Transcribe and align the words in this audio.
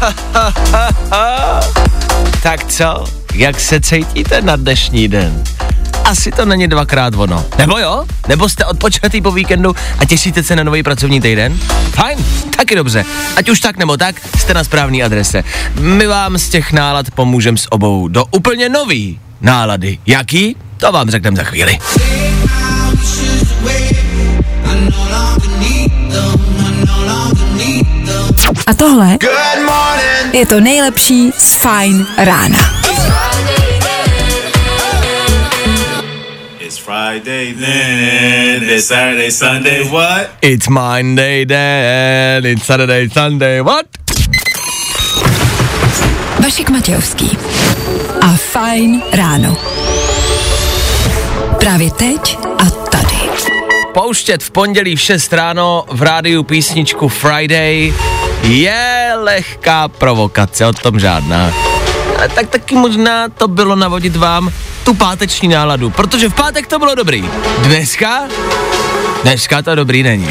tak 2.42 2.64
co? 2.64 3.04
Jak 3.34 3.60
se 3.60 3.80
cítíte 3.80 4.42
na 4.42 4.56
dnešní 4.56 5.08
den? 5.08 5.44
Asi 6.04 6.32
to 6.32 6.44
není 6.44 6.68
dvakrát 6.68 7.14
ono. 7.16 7.44
Nebo 7.58 7.78
jo? 7.78 8.04
Nebo 8.28 8.48
jste 8.48 8.64
odpočatý 8.64 9.20
po 9.20 9.32
víkendu 9.32 9.74
a 9.98 10.04
těšíte 10.04 10.42
se 10.42 10.56
na 10.56 10.62
nový 10.62 10.82
pracovní 10.82 11.20
týden? 11.20 11.58
Fajn, 11.90 12.18
taky 12.56 12.76
dobře. 12.76 13.04
Ať 13.36 13.48
už 13.48 13.60
tak 13.60 13.76
nebo 13.76 13.96
tak, 13.96 14.16
jste 14.38 14.54
na 14.54 14.64
správné 14.64 15.02
adrese. 15.02 15.44
My 15.80 16.06
vám 16.06 16.38
z 16.38 16.48
těch 16.48 16.72
nálad 16.72 17.10
pomůžeme 17.10 17.58
s 17.58 17.72
obou 17.72 18.08
do 18.08 18.24
úplně 18.30 18.68
nový 18.68 19.20
nálady. 19.40 19.98
Jaký? 20.06 20.56
To 20.76 20.92
vám 20.92 21.10
řekneme 21.10 21.36
za 21.36 21.44
chvíli. 21.44 21.78
A 28.70 28.74
tohle 28.74 29.18
je 30.32 30.46
to 30.46 30.60
nejlepší 30.60 31.32
z 31.38 31.54
Fajn 31.54 32.06
rána. 32.16 32.58
It's 36.58 36.78
Friday 36.78 37.54
then, 37.54 38.70
it's 38.70 38.86
Saturday, 38.86 39.30
Sunday, 39.30 39.84
what? 39.84 40.30
It's 40.42 40.68
Monday 40.68 41.46
then, 41.46 42.46
it's 42.46 42.66
Saturday, 42.66 43.10
Sunday, 43.10 43.62
what? 43.62 43.86
Vašek 46.42 46.70
Matějovský. 46.70 47.38
A 48.20 48.36
Fajn 48.36 49.02
ráno. 49.12 49.56
Právě 51.58 51.90
teď 51.90 52.38
a 52.58 52.70
tady. 52.70 53.16
pouštět 53.94 54.42
v 54.42 54.50
pondělí 54.50 54.96
v 54.96 55.00
6 55.00 55.32
ráno 55.32 55.84
v 55.88 56.02
rádiu 56.02 56.42
písničku 56.42 57.08
Friday 57.08 57.94
je 58.42 59.12
lehká 59.14 59.88
provokace, 59.88 60.66
o 60.66 60.72
tom 60.72 61.00
žádná. 61.00 61.52
A 62.24 62.28
tak 62.34 62.48
taky 62.48 62.74
možná 62.74 63.28
to 63.28 63.48
bylo 63.48 63.76
navodit 63.76 64.16
vám 64.16 64.50
tu 64.84 64.94
páteční 64.94 65.48
náladu, 65.48 65.90
protože 65.90 66.28
v 66.28 66.34
pátek 66.34 66.66
to 66.66 66.78
bylo 66.78 66.94
dobrý. 66.94 67.24
Dneska? 67.58 68.20
Dneska 69.22 69.62
to 69.62 69.74
dobrý 69.74 70.02
není. 70.02 70.28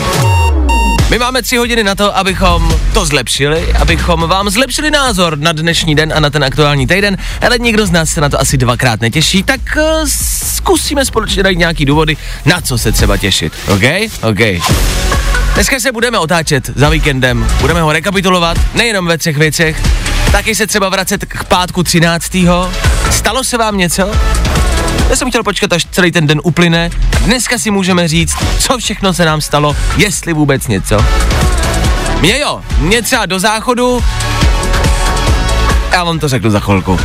My 1.10 1.20
máme 1.20 1.42
tři 1.42 1.58
hodiny 1.58 1.84
na 1.84 1.96
to, 1.96 2.18
abychom 2.18 2.80
to 2.94 3.06
zlepšili, 3.06 3.74
abychom 3.74 4.20
vám 4.20 4.50
zlepšili 4.50 4.92
názor 4.92 5.38
na 5.38 5.52
dnešní 5.52 5.96
den 5.96 6.14
a 6.16 6.20
na 6.20 6.30
ten 6.30 6.44
aktuální 6.44 6.88
týden, 6.88 7.18
ale 7.46 7.58
nikdo 7.58 7.86
z 7.86 7.92
nás 7.92 8.10
se 8.10 8.22
na 8.22 8.30
to 8.30 8.42
asi 8.42 8.58
dvakrát 8.58 9.02
netěší, 9.02 9.44
tak 9.44 9.60
uh, 9.76 10.08
zkusíme 10.56 11.06
společně 11.06 11.44
najít 11.44 11.60
nějaký 11.60 11.86
důvody, 11.86 12.18
na 12.46 12.62
co 12.62 12.78
se 12.78 12.92
třeba 12.92 13.18
těšit. 13.18 13.54
OK? 13.74 13.84
OK. 14.30 14.40
Dneska 15.60 15.80
se 15.80 15.92
budeme 15.92 16.20
otáčet 16.20 16.70
za 16.76 16.90
víkendem, 16.90 17.48
budeme 17.62 17.82
ho 17.82 17.92
rekapitulovat, 17.92 18.58
nejenom 18.74 19.08
ve 19.08 19.18
třech 19.18 19.38
věcech, 19.38 19.82
taky 20.32 20.56
se 20.56 20.68
třeba 20.68 20.90
vracet 20.90 21.26
k 21.26 21.44
pátku 21.44 21.84
13. 21.84 22.38
Stalo 23.12 23.44
se 23.44 23.58
vám 23.58 23.78
něco? 23.78 24.12
Já 25.10 25.16
jsem 25.16 25.30
chtěl 25.30 25.44
počkat, 25.44 25.74
až 25.74 25.86
celý 25.92 26.12
ten 26.12 26.28
den 26.28 26.42
uplyne. 26.44 26.90
Dneska 27.26 27.58
si 27.58 27.72
můžeme 27.72 28.08
říct, 28.08 28.36
co 28.60 28.78
všechno 28.78 29.14
se 29.14 29.26
nám 29.26 29.42
stalo, 29.42 29.76
jestli 29.98 30.34
vůbec 30.34 30.68
něco. 30.68 31.06
Mně 32.20 32.40
jo, 32.40 32.62
mě 32.78 33.02
třeba 33.02 33.26
do 33.26 33.40
záchodu, 33.40 34.04
já 35.92 36.04
vám 36.04 36.20
to 36.20 36.28
řeknu 36.28 36.50
za 36.50 36.60
chvilku. 36.60 37.00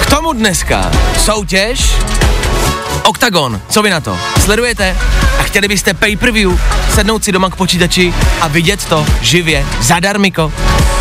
K 0.00 0.10
tomu 0.10 0.32
dneska 0.32 0.90
soutěž 1.18 1.92
Octagon, 3.04 3.60
co 3.68 3.82
vy 3.82 3.90
na 3.90 4.00
to? 4.00 4.18
Sledujete? 4.40 4.96
A 5.38 5.42
chtěli 5.42 5.68
byste 5.68 5.94
pay-per-view, 5.94 6.60
sednout 6.94 7.24
si 7.24 7.32
doma 7.32 7.50
k 7.50 7.56
počítači 7.56 8.14
a 8.40 8.48
vidět 8.48 8.84
to 8.84 9.06
živě, 9.20 9.66
zadarmiko? 9.80 10.52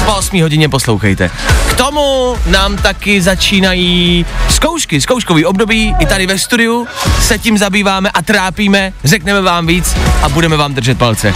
Po 0.06 0.16
8 0.16 0.42
hodině 0.42 0.70
poslouchejte. 0.70 1.32
K 1.70 1.74
tomu 1.74 2.36
nám 2.46 2.78
taky 2.78 3.22
začínají 3.22 4.26
zkoušky, 4.50 5.02
zkouškový 5.02 5.46
období, 5.46 5.96
i 6.00 6.06
tady 6.06 6.28
ve 6.28 6.40
studiu 6.40 6.88
se 7.22 7.38
tím 7.38 7.58
zabýváme 7.58 8.10
a 8.14 8.22
trápíme, 8.22 8.94
řekneme 9.04 9.42
vám 9.42 9.68
víc 9.68 9.96
a 10.22 10.30
budeme 10.30 10.58
vám 10.58 10.74
držet 10.74 10.98
palce. 10.98 11.34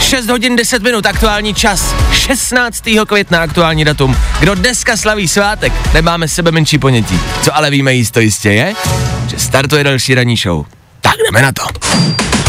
6 0.00 0.28
hodin 0.28 0.56
10 0.56 0.82
minut, 0.82 1.06
aktuální 1.06 1.54
čas, 1.54 1.94
16. 2.12 2.84
května, 3.06 3.42
aktuální 3.42 3.84
datum. 3.84 4.16
Kdo 4.40 4.54
dneska 4.54 4.96
slaví 4.96 5.28
svátek, 5.28 5.72
nemáme 5.94 6.28
sebe 6.28 6.50
menší 6.50 6.78
ponětí. 6.78 7.20
Co 7.42 7.56
ale 7.56 7.70
víme 7.70 7.94
jisto 7.94 8.20
jistě 8.20 8.50
je, 8.50 8.74
startuje 9.48 9.84
další 9.84 10.14
ranní 10.14 10.36
show. 10.36 10.64
Tak 11.00 11.12
jdeme 11.26 11.42
na 11.42 11.52
to. 11.52 11.62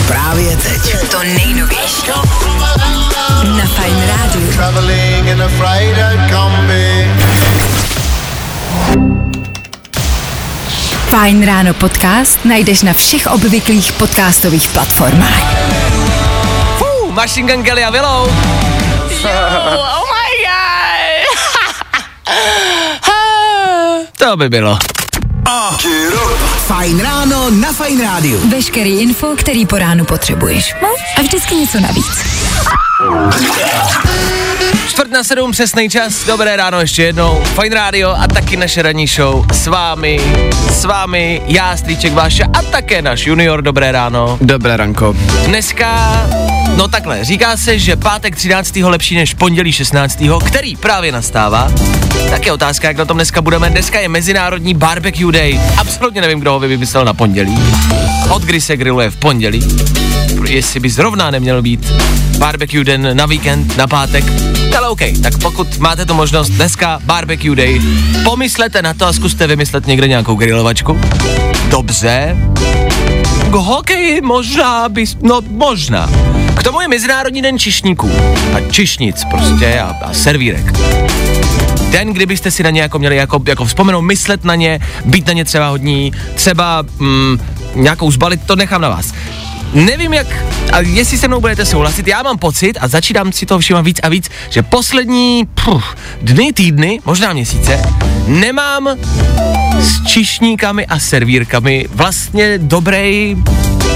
Právě 0.08 0.58
teď. 0.58 1.10
To 1.12 1.24
nejnovější. 1.24 2.08
Na 3.58 3.66
Fajn 3.66 4.04
rádiu. 4.08 4.52
Traveling 4.54 5.28
in 5.28 5.42
a 5.42 5.48
freighter 5.48 6.30
combi. 6.30 7.12
Fajn 11.10 11.46
ráno 11.46 11.74
podcast 11.74 12.40
najdeš 12.46 12.82
na 12.82 12.94
všech 12.94 13.28
obvyklých 13.28 13.92
podcastových 13.92 14.70
platformách. 14.70 15.44
Fú, 16.78 17.12
Machine 17.12 17.54
Gun 17.54 17.64
Kelly 17.64 17.84
a 17.84 17.90
Willow. 17.90 18.30
Oh 19.76 20.04
my 20.06 20.30
god. 20.44 21.26
To 24.18 24.38
by 24.38 24.50
bylo. 24.50 24.78
Fajn 26.70 27.02
ráno 27.02 27.50
na 27.50 27.74
Fajn 27.74 28.02
rádiu. 28.02 28.50
Veškerý 28.50 29.02
info, 29.02 29.36
který 29.38 29.66
po 29.66 29.78
ránu 29.78 30.06
potřebuješ. 30.06 30.76
No 30.82 30.88
a 31.18 31.22
vždycky 31.22 31.56
něco 31.56 31.80
navíc. 31.80 32.26
Čtvrt 34.88 35.12
na 35.12 35.24
sedm, 35.24 35.52
přesný 35.52 35.90
čas, 35.90 36.26
dobré 36.26 36.56
ráno 36.56 36.80
ještě 36.80 37.04
jednou, 37.04 37.44
Fine 37.62 37.76
Radio 37.76 38.10
a 38.10 38.28
taky 38.28 38.58
naše 38.58 38.82
ranní 38.82 39.08
show 39.08 39.46
s 39.54 39.68
vámi, 39.68 40.20
s 40.72 40.86
vámi, 40.86 41.42
já, 41.46 41.78
Strýček 41.78 42.14
Váša 42.14 42.46
a 42.54 42.62
také 42.62 43.02
náš 43.02 43.28
junior, 43.28 43.62
dobré 43.62 43.92
ráno. 43.92 44.38
Dobré 44.42 44.78
ranko. 44.78 45.16
Dneska, 45.46 46.26
no 46.80 46.88
takhle, 46.88 47.26
říká 47.26 47.58
se, 47.58 47.80
že 47.80 47.96
pátek 47.96 48.36
13. 48.36 48.76
lepší 48.76 49.16
než 49.16 49.34
pondělí 49.34 49.72
16. 49.72 50.24
který 50.46 50.76
právě 50.76 51.12
nastává. 51.12 51.72
Tak 52.30 52.46
je 52.46 52.52
otázka, 52.52 52.88
jak 52.88 52.98
na 52.98 53.06
tom 53.06 53.18
dneska 53.18 53.42
budeme. 53.42 53.70
Dneska 53.70 54.00
je 54.00 54.10
Mezinárodní 54.10 54.74
Barbecue 54.74 55.32
Day. 55.32 55.60
Absolutně 55.78 56.22
nevím, 56.22 56.40
kdo 56.40 56.52
ho 56.52 56.60
vymyslel 56.60 57.06
na 57.06 57.14
pondělí. 57.14 57.60
Od 58.30 58.44
kdy 58.44 58.62
se 58.62 58.78
grilluje 58.78 59.10
v 59.10 59.16
pondělí. 59.16 59.78
Jestli 60.48 60.80
by 60.80 60.90
zrovna 60.90 61.32
neměl 61.32 61.62
být 61.62 61.92
barbecue 62.38 62.84
den 62.84 63.18
na 63.18 63.26
víkend, 63.26 63.78
na 63.78 63.88
pátek. 63.88 64.24
Ale 64.78 64.90
OK, 64.90 65.02
tak 65.24 65.38
pokud 65.38 65.78
máte 65.78 66.06
tu 66.06 66.14
možnost 66.14 66.50
dneska 66.50 67.00
barbecue 67.04 67.56
day, 67.56 67.82
pomyslete 68.24 68.82
na 68.82 68.94
to 68.94 69.06
a 69.06 69.14
zkuste 69.14 69.48
vymyslet 69.48 69.88
někde 69.88 70.08
nějakou 70.08 70.36
grilovačku. 70.36 71.00
Dobře, 71.70 72.38
k 73.50 73.54
hokeji 73.54 74.22
možná 74.22 74.90
bys, 74.90 75.18
no 75.22 75.42
možná. 75.48 76.10
K 76.60 76.64
tomu 76.64 76.82
je 76.82 76.88
Mezinárodní 76.88 77.42
den 77.42 77.60
čišníků 77.60 78.12
a 78.54 78.72
čišnic 78.72 79.24
prostě 79.32 79.80
a, 79.80 79.96
a 80.02 80.14
servírek. 80.14 80.72
Den, 81.92 82.14
kdybyste 82.14 82.52
si 82.52 82.64
na 82.64 82.70
ně 82.70 82.82
jako 82.82 83.00
měli 83.00 83.16
jako, 83.16 83.42
jako 83.48 83.66
vzpomenout, 83.66 84.02
myslet 84.02 84.44
na 84.44 84.56
ně, 84.56 84.80
být 85.06 85.28
na 85.28 85.34
ně 85.34 85.46
třeba 85.46 85.70
hodní, 85.70 86.12
třeba 86.36 86.84
mm, 87.00 87.40
nějakou 87.76 88.12
zbalit, 88.12 88.42
to 88.46 88.56
nechám 88.56 88.82
na 88.82 88.90
vás. 88.90 89.14
Nevím 89.74 90.14
jak, 90.14 90.28
a 90.72 90.80
jestli 90.80 91.18
se 91.18 91.28
mnou 91.28 91.42
budete 91.42 91.66
souhlasit, 91.66 92.08
já 92.08 92.24
mám 92.24 92.38
pocit 92.38 92.78
a 92.82 92.88
začínám 92.88 93.32
si 93.32 93.46
toho 93.46 93.60
všímat 93.60 93.86
víc 93.86 94.00
a 94.04 94.10
víc, 94.10 94.30
že 94.50 94.64
poslední 94.64 95.48
puf, 95.64 95.84
dny, 96.22 96.54
týdny, 96.54 97.00
možná 97.06 97.34
měsíce, 97.34 97.82
nemám 98.28 98.90
s 99.80 100.06
čišníkami 100.06 100.86
a 100.86 101.00
servírkami 101.00 101.86
vlastně 101.90 102.58
dobrý, 102.58 103.38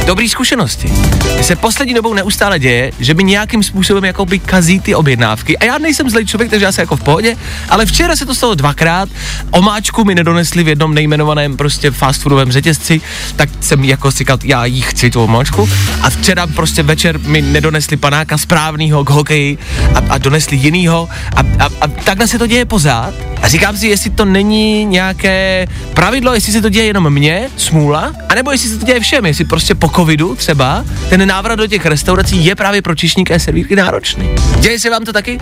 dobrý 0.06 0.30
zkušenosti. 0.30 0.88
Mně 1.34 1.44
se 1.44 1.56
poslední 1.56 1.94
dobou 1.94 2.14
neustále 2.14 2.60
děje, 2.60 2.92
že 3.00 3.14
mi 3.14 3.24
nějakým 3.24 3.64
způsobem 3.64 4.06
jako 4.06 4.26
by 4.26 4.40
kazí 4.40 4.80
ty 4.80 4.96
objednávky. 4.96 5.58
A 5.58 5.66
já 5.66 5.78
nejsem 5.78 6.10
zlej 6.10 6.26
člověk, 6.26 6.50
takže 6.50 6.66
já 6.66 6.72
jsem 6.72 6.82
jako 6.82 6.96
v 6.96 7.04
pohodě, 7.04 7.36
ale 7.70 7.86
včera 7.86 8.16
se 8.16 8.26
to 8.26 8.36
stalo 8.36 8.56
dvakrát, 8.56 9.10
omáčku 9.52 10.04
mi 10.04 10.16
nedonesli 10.16 10.64
v 10.64 10.68
jednom 10.68 10.94
nejmenovaném 10.94 11.58
prostě 11.58 11.92
fast 11.92 12.22
foodovém 12.22 12.52
řetězci, 12.52 13.02
tak 13.36 13.50
jsem 13.60 13.84
jako 13.84 14.12
si 14.12 14.18
říkal, 14.18 14.38
já 14.44 14.66
jí 14.66 14.82
chci 14.82 15.10
tu 15.10 15.24
omáčku. 15.24 15.70
A 16.02 16.10
včera 16.10 16.48
prostě 16.48 16.84
večer 16.84 17.20
mi 17.20 17.42
nedonesli 17.42 17.98
panáka 17.98 18.38
správného 18.38 19.04
k 19.04 19.10
hokeji 19.10 19.58
a, 19.96 20.02
a 20.10 20.18
donesli 20.18 20.58
jinýho. 20.58 21.10
A, 21.36 21.40
a, 21.60 21.70
a 21.82 21.88
takhle 21.88 22.28
se 22.28 22.40
to 22.40 22.48
děje 22.48 22.66
pořád. 22.66 23.14
A 23.42 23.48
říkám 23.48 23.78
si, 23.78 23.88
jestli 23.88 24.10
to 24.10 24.26
není 24.26 24.86
nějaké 24.86 25.68
pravidlo, 25.94 26.34
jestli 26.34 26.54
se 26.54 26.62
to 26.62 26.70
děje 26.70 26.86
jenom 26.86 27.10
mně, 27.10 27.50
smůla, 27.58 28.14
anebo 28.30 28.52
jestli 28.52 28.70
se 28.70 28.78
to 28.78 28.86
děje 28.86 29.00
všem, 29.00 29.26
jestli 29.26 29.46
prostě 29.46 29.76
po 29.76 29.90
covidu 29.96 30.36
třeba 30.36 30.86
ten 31.10 31.28
návrat 31.28 31.56
do 31.56 31.68
těch 31.68 31.86
restaurací 31.86 32.46
je 32.46 32.56
právě 32.56 32.82
pro 32.82 32.96
čišníky 32.96 33.34
a 33.34 33.40
servírky 33.40 33.76
náročný. 33.76 34.30
Děje 34.60 34.80
se 34.80 34.90
vám 34.90 35.06
to 35.06 35.14
taky? 35.14 35.40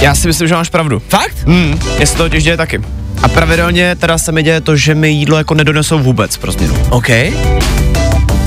Já 0.00 0.14
si 0.14 0.26
myslím, 0.26 0.48
že 0.48 0.54
máš 0.54 0.68
pravdu. 0.68 1.02
Fakt? 1.08 1.36
Hmm, 1.46 1.80
mně 1.96 2.06
se 2.06 2.16
to 2.16 2.22
totiž 2.22 2.44
děje 2.44 2.56
taky. 2.56 2.80
A 3.22 3.28
pravidelně 3.28 3.96
teda 3.96 4.18
se 4.18 4.32
mi 4.32 4.42
děje 4.42 4.60
to, 4.60 4.76
že 4.76 4.94
mi 4.94 5.10
jídlo 5.10 5.38
jako 5.38 5.54
nedonesou 5.54 5.98
vůbec 5.98 6.36
pro 6.36 6.52
změnu. 6.52 6.74
OK. 6.90 7.08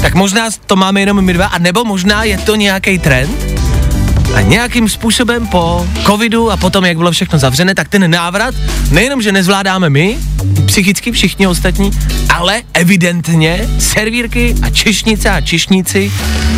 Tak 0.02 0.16
možná 0.16 0.50
to 0.66 0.76
máme 0.76 1.00
jenom 1.00 1.22
my 1.22 1.34
dva, 1.34 1.46
a 1.46 1.58
nebo 1.58 1.84
možná 1.84 2.24
je 2.24 2.38
to 2.38 2.56
nějaký 2.56 3.00
trend, 3.00 3.60
a 4.36 4.42
nějakým 4.42 4.90
způsobem 4.90 5.48
po 5.48 5.88
covidu 6.06 6.52
a 6.52 6.58
potom, 6.58 6.86
jak 6.86 6.98
bylo 6.98 7.12
všechno 7.12 7.40
zavřené, 7.40 7.76
tak 7.76 7.88
ten 7.88 8.12
návrat 8.12 8.56
nejenom, 8.92 9.22
že 9.22 9.32
nezvládáme 9.32 9.90
my, 9.90 10.20
psychicky 10.70 11.12
všichni 11.12 11.48
ostatní, 11.48 11.92
ale 12.30 12.62
evidentně 12.74 13.70
servírky 13.80 14.56
a 14.62 14.70
češnice 14.70 15.30
a 15.30 15.42
čišníci 15.42 16.12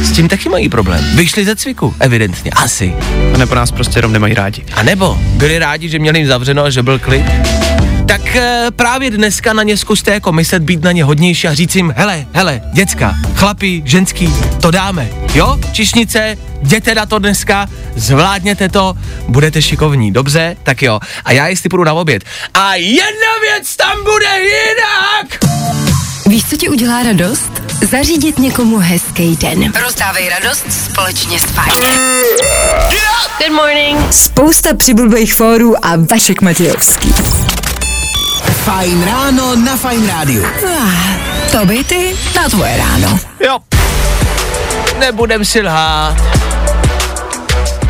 s 0.03 0.11
tím 0.11 0.27
taky 0.27 0.49
mají 0.49 0.69
problém. 0.69 1.05
Vyšli 1.15 1.45
ze 1.45 1.55
cviku, 1.55 1.95
evidentně, 1.99 2.51
asi. 2.51 2.93
A 3.33 3.37
nebo 3.37 3.55
nás 3.55 3.71
prostě 3.71 3.99
jenom 3.99 4.13
nemají 4.13 4.33
rádi. 4.33 4.63
A 4.73 4.83
nebo 4.83 5.19
byli 5.35 5.59
rádi, 5.59 5.89
že 5.89 5.99
měli 5.99 6.27
zavřeno 6.27 6.63
a 6.63 6.69
že 6.69 6.83
byl 6.83 6.99
klid. 6.99 7.25
Tak 8.07 8.35
e, 8.35 8.67
právě 8.75 9.11
dneska 9.11 9.53
na 9.53 9.63
ně 9.63 9.77
zkuste 9.77 10.11
jako 10.11 10.31
myslet, 10.31 10.63
být 10.63 10.83
na 10.83 10.91
ně 10.91 11.03
hodnější 11.03 11.47
a 11.47 11.53
říct 11.53 11.75
jim, 11.75 11.93
hele, 11.97 12.25
hele, 12.33 12.61
děcka, 12.73 13.15
chlapi, 13.35 13.81
ženský, 13.85 14.33
to 14.61 14.71
dáme, 14.71 15.09
jo? 15.33 15.59
Čišnice, 15.71 16.37
jděte 16.61 16.95
na 16.95 17.05
to 17.05 17.19
dneska, 17.19 17.67
zvládněte 17.95 18.69
to, 18.69 18.93
budete 19.27 19.61
šikovní, 19.61 20.11
dobře? 20.11 20.57
Tak 20.63 20.81
jo. 20.81 20.99
A 21.25 21.31
já 21.31 21.47
jestli 21.47 21.69
půjdu 21.69 21.83
na 21.83 21.93
oběd. 21.93 22.23
A 22.53 22.75
jedna 22.75 23.31
věc 23.41 23.75
tam 23.75 24.03
bude 24.03 24.39
jinak! 24.39 25.39
Víš, 26.27 26.45
co 26.49 26.57
ti 26.57 26.69
udělá 26.69 27.03
radost? 27.03 27.51
Zařídit 27.91 28.39
někomu 28.39 28.77
hezký 28.77 29.35
den. 29.35 29.73
Rozdávej 29.85 30.29
radost 30.29 30.65
společně 30.85 31.39
s 31.39 31.43
Fajn. 31.43 31.83
Good 33.39 33.51
morning. 33.55 34.13
Spousta 34.13 34.75
přibulbých 34.75 35.33
fórů 35.33 35.85
a 35.85 35.95
Vašek 35.95 36.41
Matějovský. 36.41 37.13
Fajn 38.53 39.03
ráno 39.03 39.55
na 39.55 39.75
Fajn 39.75 40.07
rádiu. 40.07 40.43
Ah, 40.45 41.15
to 41.51 41.65
by 41.65 41.83
ty 41.83 42.15
na 42.35 42.49
tvoje 42.49 42.77
ráno. 42.77 43.19
Jo. 43.39 43.59
Nebudem 44.99 45.45
si 45.45 45.61
lhát. 45.61 46.15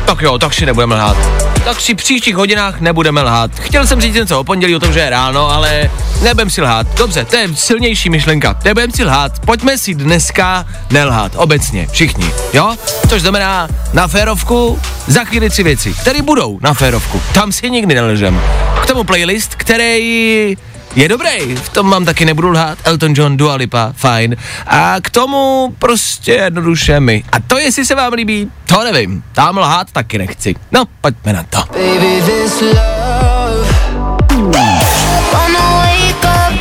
Tak 0.06 0.22
jo, 0.22 0.38
tak 0.38 0.54
si 0.54 0.66
nebudeme 0.66 0.96
lhát. 0.96 1.18
Tak 1.66 1.82
si 1.82 1.96
příštích 1.96 2.36
hodinách 2.36 2.82
nebudeme 2.82 3.22
lhát. 3.22 3.52
Chtěl 3.60 3.88
jsem 3.88 4.02
říct 4.02 4.16
něco 4.16 4.40
o 4.40 4.44
pondělí, 4.44 4.76
o 4.76 4.80
tom, 4.80 4.94
že 4.94 5.00
je 5.00 5.10
ráno, 5.10 5.50
ale 5.50 5.92
nebudem 6.22 6.50
si 6.50 6.62
lhát. 6.62 6.88
Dobře, 6.98 7.26
to 7.26 7.36
je 7.36 7.56
silnější 7.56 8.10
myšlenka. 8.10 8.60
Nebudem 8.66 8.92
si 8.92 9.04
lhát. 9.04 9.40
Pojďme 9.46 9.78
si 9.78 9.96
dneska 9.96 10.66
nelhát. 10.90 11.32
Obecně, 11.36 11.88
všichni. 11.92 12.26
Jo? 12.54 12.76
Což 13.10 13.22
znamená 13.22 13.68
na 13.94 14.08
férovku 14.08 14.80
za 15.08 15.24
chvíli 15.24 15.50
tři 15.50 15.64
věci, 15.64 15.94
které 15.94 16.22
budou 16.22 16.60
na 16.62 16.74
férovku. 16.74 17.22
Tam 17.34 17.52
si 17.52 17.70
nikdy 17.70 17.96
nelžem. 17.96 18.42
K 18.82 18.86
tomu 18.86 19.04
playlist, 19.04 19.56
který 19.56 20.58
je 20.96 21.10
dobrý, 21.10 21.56
v 21.56 21.70
tom 21.70 21.90
mám 21.90 22.06
taky 22.06 22.26
nebudu 22.26 22.50
lhát, 22.50 22.78
Elton 22.84 23.14
John, 23.16 23.38
Dua 23.38 23.56
Lipa, 23.56 23.94
fajn. 23.96 24.36
A 24.68 24.96
k 25.02 25.10
tomu 25.10 25.74
prostě 25.80 26.32
jednoduše 26.32 27.00
my. 27.00 27.24
A 27.32 27.40
to, 27.40 27.58
jestli 27.58 27.86
se 27.86 27.96
vám 27.96 28.14
líbí, 28.14 28.52
to 28.66 28.84
nevím. 28.84 29.24
Tam 29.32 29.58
lhát 29.58 29.92
taky 29.92 30.18
nechci. 30.18 30.56
No, 30.72 30.86
pojďme 31.02 31.34
na 31.34 31.44
to. 31.44 31.64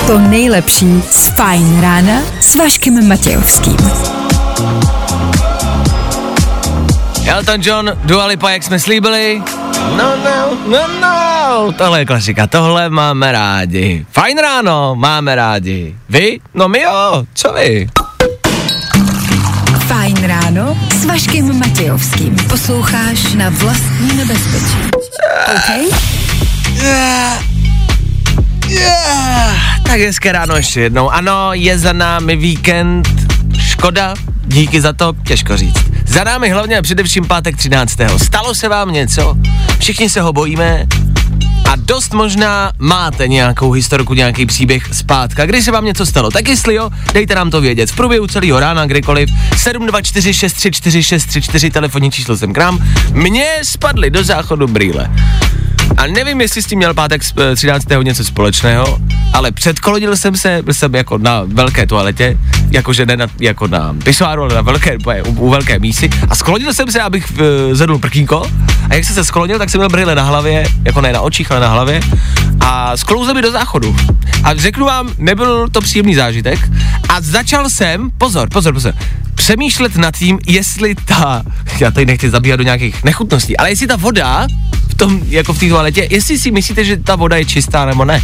To 0.06 0.18
nejlepší 0.18 1.02
z 1.10 1.28
Fajn 1.28 1.80
rána 1.80 2.22
s 2.40 2.56
Vaškem 2.56 3.08
Matějovským. 3.08 3.76
Elton 7.26 7.60
John, 7.62 7.92
Dua 8.04 8.26
Lipa, 8.26 8.50
jak 8.50 8.62
jsme 8.62 8.78
slíbili. 8.78 9.42
No, 9.96 10.16
no, 10.24 10.58
no, 10.66 11.00
no, 11.00 11.72
tohle 11.72 11.98
je 11.98 12.06
klasika, 12.06 12.46
tohle 12.46 12.90
máme 12.90 13.32
rádi. 13.32 14.06
Fajn 14.12 14.38
ráno, 14.38 14.94
máme 14.94 15.34
rádi. 15.34 15.96
Vy? 16.08 16.40
No 16.54 16.68
my 16.68 16.80
jo, 16.80 17.24
co 17.34 17.52
vy? 17.52 17.88
Fajn 19.86 20.26
ráno 20.26 20.78
s 20.94 21.04
Vaškem 21.04 21.58
Matějovským. 21.58 22.36
Posloucháš 22.48 23.32
na 23.34 23.48
vlastní 23.48 24.16
nebezpečí. 24.16 24.76
OK? 25.56 25.94
Yeah. 26.82 27.44
Yeah. 28.68 29.82
Tak 29.82 30.00
hezké 30.00 30.32
ráno 30.32 30.56
ještě 30.56 30.80
jednou. 30.80 31.10
Ano, 31.10 31.50
je 31.52 31.78
za 31.78 31.92
námi 31.92 32.36
víkend. 32.36 33.29
Škoda, 33.80 34.14
díky 34.46 34.80
za 34.80 34.92
to, 34.92 35.12
těžko 35.26 35.56
říct. 35.56 35.84
Za 36.06 36.24
námi 36.24 36.50
hlavně 36.50 36.78
a 36.78 36.82
především 36.82 37.24
pátek 37.26 37.56
13. 37.56 37.98
Stalo 38.16 38.54
se 38.54 38.68
vám 38.68 38.92
něco? 38.92 39.36
Všichni 39.78 40.10
se 40.10 40.20
ho 40.20 40.32
bojíme? 40.32 40.86
A 41.70 41.76
dost 41.76 42.14
možná 42.14 42.72
máte 42.78 43.28
nějakou 43.28 43.72
historku, 43.72 44.14
nějaký 44.14 44.46
příběh 44.46 44.94
zpátka. 44.94 45.46
Kdy 45.46 45.62
se 45.62 45.70
vám 45.70 45.84
něco 45.84 46.06
stalo? 46.06 46.30
Tak 46.30 46.48
jestli 46.48 46.74
jo, 46.74 46.90
dejte 47.12 47.34
nám 47.34 47.50
to 47.50 47.60
vědět. 47.60 47.90
V 47.90 47.96
průběhu 47.96 48.26
celého 48.26 48.60
rána, 48.60 48.86
kdykoliv. 48.86 49.30
724 49.56 50.34
634 50.34 51.02
634 51.02 51.70
telefonní 51.70 52.10
číslo 52.10 52.36
jsem 52.36 52.52
k 52.52 52.58
nám. 52.58 52.84
Mně 53.12 53.46
spadly 53.62 54.10
do 54.10 54.24
záchodu 54.24 54.66
brýle. 54.66 55.10
A 55.96 56.06
nevím, 56.06 56.40
jestli 56.40 56.62
s 56.62 56.66
tím 56.66 56.78
měl 56.78 56.94
pátek 56.94 57.24
z, 57.24 57.32
eh, 57.52 57.56
13. 57.56 58.02
něco 58.02 58.24
společného, 58.24 58.98
ale 59.32 59.52
předkolodil 59.52 60.16
jsem 60.16 60.36
se, 60.36 60.62
byl 60.62 60.74
jsem 60.74 60.94
jako 60.94 61.18
na 61.18 61.42
velké 61.46 61.86
toaletě, 61.86 62.38
jakože 62.70 63.06
ne 63.06 63.16
na, 63.16 63.26
jako 63.40 63.66
na 63.66 63.94
pisoáru, 64.04 64.42
ale 64.42 64.54
na 64.54 64.62
velké, 64.62 64.96
u, 65.26 65.30
u 65.30 65.50
velké 65.50 65.78
mísy 65.78 66.10
a 66.28 66.34
sklonil 66.34 66.74
jsem 66.74 66.90
se, 66.90 67.00
abych 67.00 67.32
uh, 67.32 67.38
zvedl 67.72 67.98
prkínko 67.98 68.46
a 68.90 68.94
jak 68.94 69.04
jsem 69.04 69.14
se 69.14 69.24
sklonil, 69.24 69.58
tak 69.58 69.70
jsem 69.70 69.78
měl 69.78 69.88
brýle 69.88 70.14
na 70.14 70.22
hlavě, 70.22 70.66
jako 70.84 71.00
ne 71.00 71.12
na 71.12 71.20
očích, 71.20 71.50
ale 71.50 71.60
na 71.60 71.68
hlavě 71.68 72.00
a 72.60 72.96
sklouzl 72.96 73.34
mi 73.34 73.42
do 73.42 73.50
záchodu. 73.50 73.96
A 74.44 74.54
řeknu 74.54 74.86
vám, 74.86 75.08
nebyl 75.18 75.68
to 75.68 75.80
příjemný 75.80 76.14
zážitek 76.14 76.70
a 77.08 77.20
začal 77.20 77.70
jsem, 77.70 78.10
pozor, 78.18 78.48
pozor, 78.48 78.74
pozor, 78.74 78.94
přemýšlet 79.34 79.96
nad 79.96 80.16
tím, 80.16 80.38
jestli 80.46 80.94
ta, 80.94 81.42
já 81.80 81.90
tady 81.90 82.06
nechci 82.06 82.30
zabíhat 82.30 82.56
do 82.56 82.62
nějakých 82.62 83.04
nechutností, 83.04 83.56
ale 83.56 83.70
jestli 83.70 83.86
ta 83.86 83.96
voda 83.96 84.46
v 84.88 84.94
tom, 84.94 85.20
jako 85.28 85.52
v 85.52 85.58
té 85.58 85.68
toaletě, 85.68 86.08
jestli 86.10 86.38
si 86.38 86.50
myslíte, 86.50 86.84
že 86.84 86.96
ta 86.96 87.16
voda 87.16 87.36
je 87.36 87.44
čistá 87.44 87.86
nebo 87.86 88.04
ne. 88.04 88.22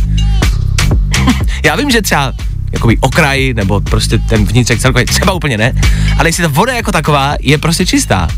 já 1.65 1.77
vím, 1.77 1.91
že 1.91 2.03
třeba 2.03 2.33
jakoby 2.73 2.99
okraj, 3.01 3.55
nebo 3.55 3.81
prostě 3.81 4.19
ten 4.19 4.45
vnitřek 4.45 4.81
celkově, 4.81 5.07
třeba 5.07 5.33
úplně 5.33 5.59
ne, 5.59 5.73
ale 6.19 6.29
jestli 6.29 6.43
ta 6.43 6.49
voda 6.49 6.73
jako 6.73 6.93
taková 6.93 7.37
je 7.41 7.59
prostě 7.59 7.87
čistá. 7.87 8.29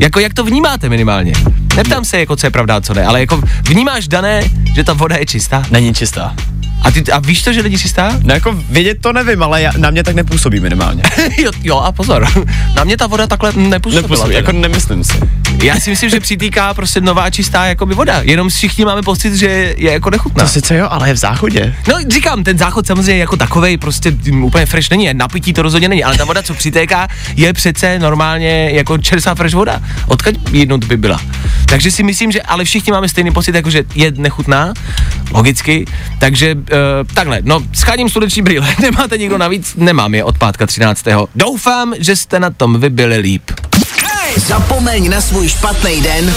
Jako 0.00 0.20
jak 0.20 0.34
to 0.34 0.44
vnímáte 0.44 0.88
minimálně? 0.88 1.32
Neptám 1.76 2.04
se, 2.04 2.18
jako 2.18 2.36
co 2.36 2.46
je 2.46 2.50
pravda 2.50 2.76
a 2.76 2.80
co 2.80 2.94
ne, 2.94 3.04
ale 3.04 3.20
jako 3.20 3.42
vnímáš 3.68 4.08
dané, 4.08 4.42
že 4.74 4.84
ta 4.84 4.92
voda 4.92 5.16
je 5.16 5.26
čistá? 5.26 5.62
Není 5.70 5.94
čistá. 5.94 6.34
A, 6.82 6.90
ty, 6.90 7.12
a 7.12 7.18
víš 7.18 7.42
to, 7.42 7.52
že 7.52 7.60
lidi 7.60 7.78
čistá? 7.78 8.20
No 8.22 8.34
jako 8.34 8.52
vědět 8.70 8.98
to 9.00 9.12
nevím, 9.12 9.42
ale 9.42 9.62
já, 9.62 9.72
na 9.76 9.90
mě 9.90 10.02
tak 10.04 10.14
nepůsobí 10.14 10.60
minimálně. 10.60 11.02
jo, 11.38 11.50
jo, 11.62 11.76
a 11.78 11.92
pozor, 11.92 12.28
na 12.74 12.84
mě 12.84 12.96
ta 12.96 13.06
voda 13.06 13.26
takhle 13.26 13.52
nepůsobila. 13.52 14.02
Nepůsobí, 14.02 14.28
teda. 14.28 14.38
jako 14.38 14.52
nemyslím 14.52 15.04
si. 15.04 15.18
Já 15.62 15.80
si 15.80 15.90
myslím, 15.90 16.10
že 16.10 16.20
přitýká 16.20 16.74
prostě 16.74 17.00
nová 17.00 17.30
čistá 17.30 17.66
jakoby 17.66 17.94
voda, 17.94 18.20
jenom 18.22 18.48
všichni 18.48 18.84
máme 18.84 19.02
pocit, 19.02 19.34
že 19.34 19.74
je 19.76 19.92
jako 19.92 20.10
nechutná. 20.10 20.44
To 20.44 20.48
sice 20.48 20.76
jo, 20.76 20.86
ale 20.90 21.08
je 21.08 21.14
v 21.14 21.16
záchodě. 21.16 21.74
No 21.88 21.94
říkám, 22.10 22.44
ten 22.44 22.58
záchod 22.58 22.86
samozřejmě 22.86 23.20
jako 23.20 23.36
takovej 23.36 23.76
prostě 23.76 24.12
úplně 24.42 24.66
fresh 24.66 24.90
není, 24.90 25.08
napití 25.12 25.52
to 25.52 25.62
rozhodně 25.62 25.88
není, 25.88 26.04
ale 26.04 26.16
ta 26.16 26.24
voda, 26.24 26.42
co 26.42 26.54
přitéká, 26.54 27.08
je 27.36 27.52
přece 27.52 27.98
normálně 27.98 28.70
jako 28.72 28.98
čerstvá 28.98 29.34
fresh 29.34 29.54
voda. 29.54 29.80
Odkud 30.06 30.34
jednou 30.52 30.78
by 30.78 30.96
byla. 30.96 31.20
Takže 31.66 31.90
si 31.90 32.02
myslím, 32.02 32.32
že 32.32 32.42
ale 32.42 32.64
všichni 32.64 32.92
máme 32.92 33.08
stejný 33.08 33.30
pocit, 33.30 33.54
jako 33.54 33.70
že 33.70 33.84
je 33.94 34.12
nechutná, 34.16 34.74
logicky, 35.30 35.84
takže 36.18 36.56
uh, 36.70 36.76
takhle, 37.14 37.40
no 37.42 37.62
scháním 37.74 38.08
sluneční 38.08 38.42
brýle, 38.42 38.68
nemáte 38.82 39.18
nikdo 39.18 39.38
navíc, 39.38 39.74
nemám 39.76 40.14
je 40.14 40.24
od 40.24 40.38
pátka 40.38 40.66
13. 40.66 41.04
Doufám, 41.34 41.94
že 41.98 42.16
jste 42.16 42.40
na 42.40 42.50
tom 42.50 42.80
vy 42.80 42.90
byli 42.90 43.16
líp. 43.16 43.50
Zapomeň 44.36 45.10
na 45.10 45.20
svůj 45.20 45.48
špatný 45.48 46.00
den 46.00 46.34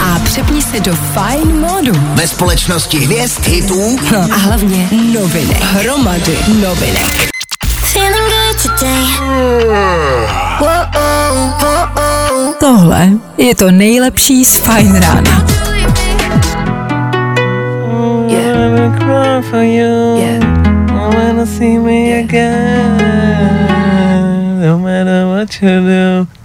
A 0.00 0.18
přepni 0.18 0.62
se 0.62 0.80
do 0.80 0.94
Fajn 0.94 1.60
módu. 1.60 1.92
ve 2.14 2.28
společnosti 2.28 2.98
hvězd, 2.98 3.46
hitů 3.46 3.98
No 4.12 4.18
a 4.32 4.36
hlavně 4.36 4.88
novinek. 5.14 5.60
Hromady 5.62 6.38
novinek. 6.62 7.28
Feeling 7.92 8.30
good 8.30 8.62
today. 8.78 9.04
Tohle 12.60 13.08
je 13.38 13.54
to 13.54 13.70
nejlepší 13.70 14.44
z 14.44 14.56
Fajn 14.56 14.94
rána. 14.94 15.46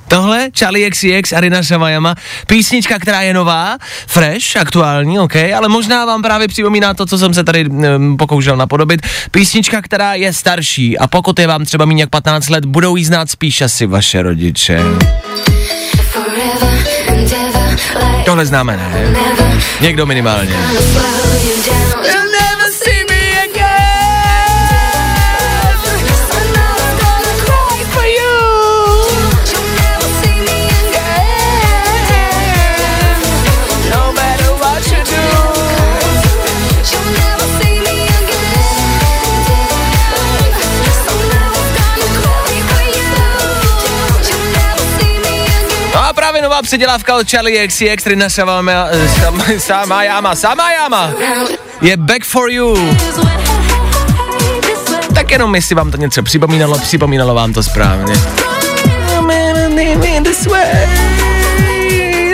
Tohle 0.08 0.50
Charlie 0.60 0.90
XCX 0.90 1.34
a 1.34 1.40
Rina 1.40 1.64
Savajama, 1.64 2.16
písnička, 2.48 3.00
která 3.00 3.22
je 3.22 3.34
nová, 3.34 3.78
fresh, 4.08 4.58
aktuální, 4.58 5.20
ok, 5.20 5.36
ale 5.36 5.70
možná 5.70 6.06
vám 6.06 6.22
právě 6.22 6.48
připomíná 6.48 6.94
to, 6.94 7.06
co 7.06 7.18
jsem 7.18 7.34
se 7.34 7.44
tady 7.44 7.70
um, 7.70 8.18
pokoušel 8.18 8.58
napodobit. 8.58 9.02
Písnička, 9.32 9.82
která 9.82 10.14
je 10.14 10.34
starší 10.34 10.98
a 10.98 11.08
pokud 11.08 11.40
je 11.40 11.48
vám 11.48 11.66
třeba 11.66 11.86
méně 11.86 12.04
jak 12.04 12.10
15 12.10 12.50
let, 12.50 12.66
budou 12.66 12.96
jí 12.96 13.06
znát 13.06 13.30
spíš 13.30 13.62
asi 13.62 13.86
vaše 13.86 14.22
rodiče. 14.22 14.82
Tohle 18.26 18.46
známe, 18.46 18.78
ne? 18.78 19.16
Někdo 19.82 20.06
minimálně. 20.06 20.56
Nová 46.60 46.64
předělávka 46.64 47.16
od 47.16 47.30
Charlie 47.30 47.68
XCX, 47.68 48.06
Rina 48.06 48.30
Savama, 48.30 48.88
sama, 49.22 49.44
sama 49.58 50.04
Yama, 50.04 50.36
sama 50.36 50.72
Yama, 50.72 51.12
je 51.82 51.98
Back 51.98 52.26
for 52.26 52.50
You. 52.52 52.96
Tak 55.16 55.32
jenom 55.32 55.56
jestli 55.56 55.76
vám 55.76 55.92
to 55.92 55.98
něco 55.98 56.24
připomínalo, 56.24 56.80
připomínalo 56.80 57.34
vám 57.34 57.54
to 57.54 57.64
správně. 57.64 58.14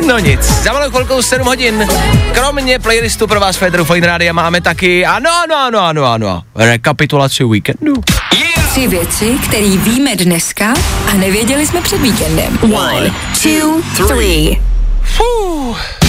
No 0.08 0.20
nic, 0.20 0.41
za 0.41 0.74
malou 0.74 0.89
chvilkou 0.89 1.22
7 1.22 1.48
hodin. 1.48 1.88
Kromě 2.34 2.79
playlistu 2.79 3.27
pro 3.27 3.39
vás 3.39 3.58
Federu 3.58 3.86
Fine 3.86 4.08
Radio 4.08 4.34
máme 4.34 4.62
taky, 4.62 5.05
ano, 5.05 5.29
ano, 5.44 5.55
ano, 5.58 5.79
ano, 5.79 6.05
ano, 6.05 6.44
rekapitulaci 6.55 7.44
víkendu. 7.44 7.94
Tři 8.75 8.88
věci, 8.88 9.38
které 9.48 9.67
víme 9.67 10.15
dneska 10.15 10.74
a 11.12 11.13
nevěděli 11.13 11.67
jsme 11.67 11.82
před 11.82 12.01
víkendem. 12.01 12.60
One, 12.62 13.13
two, 13.44 13.82
three. 14.08 14.62
Fuh. 15.01 16.04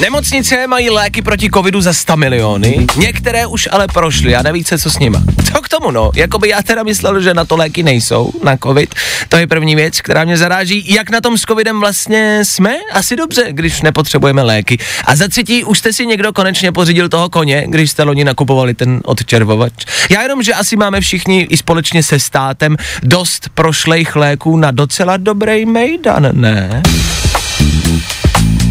Nemocnice 0.00 0.66
mají 0.66 0.90
léky 0.90 1.22
proti 1.22 1.50
covidu 1.50 1.80
za 1.80 1.92
100 1.92 2.16
miliony, 2.16 2.86
některé 2.96 3.46
už 3.46 3.68
ale 3.72 3.86
prošly 3.86 4.36
a 4.36 4.42
nevíce, 4.42 4.78
co 4.78 4.90
s 4.90 4.98
nima. 4.98 5.22
Co 5.52 5.60
k 5.60 5.68
tomu, 5.68 5.90
no? 5.90 6.10
Jakoby 6.14 6.48
já 6.48 6.62
teda 6.62 6.82
myslel, 6.82 7.20
že 7.20 7.34
na 7.34 7.44
to 7.44 7.56
léky 7.56 7.82
nejsou, 7.82 8.32
na 8.42 8.56
covid. 8.56 8.94
To 9.28 9.36
je 9.36 9.46
první 9.46 9.76
věc, 9.76 10.00
která 10.00 10.24
mě 10.24 10.36
zaráží. 10.36 10.94
Jak 10.94 11.10
na 11.10 11.20
tom 11.20 11.38
s 11.38 11.40
covidem 11.40 11.80
vlastně 11.80 12.40
jsme? 12.44 12.74
Asi 12.92 13.16
dobře, 13.16 13.46
když 13.50 13.82
nepotřebujeme 13.82 14.42
léky. 14.42 14.78
A 15.04 15.16
za 15.16 15.28
třetí, 15.28 15.64
už 15.64 15.78
jste 15.78 15.92
si 15.92 16.06
někdo 16.06 16.32
konečně 16.32 16.72
pořídil 16.72 17.08
toho 17.08 17.30
koně, 17.30 17.64
když 17.68 17.90
jste 17.90 18.02
loni 18.02 18.24
nakupovali 18.24 18.74
ten 18.74 19.00
odčervovač. 19.04 19.72
Já 20.10 20.22
jenom, 20.22 20.42
že 20.42 20.54
asi 20.54 20.76
máme 20.76 21.00
všichni 21.00 21.46
i 21.50 21.56
společně 21.56 22.02
se 22.02 22.18
státem 22.18 22.76
dost 23.02 23.48
prošlejch 23.54 24.16
léků 24.16 24.56
na 24.56 24.70
docela 24.70 25.16
dobrý 25.16 25.66
mejdan, 25.66 26.28
ne? 26.32 26.82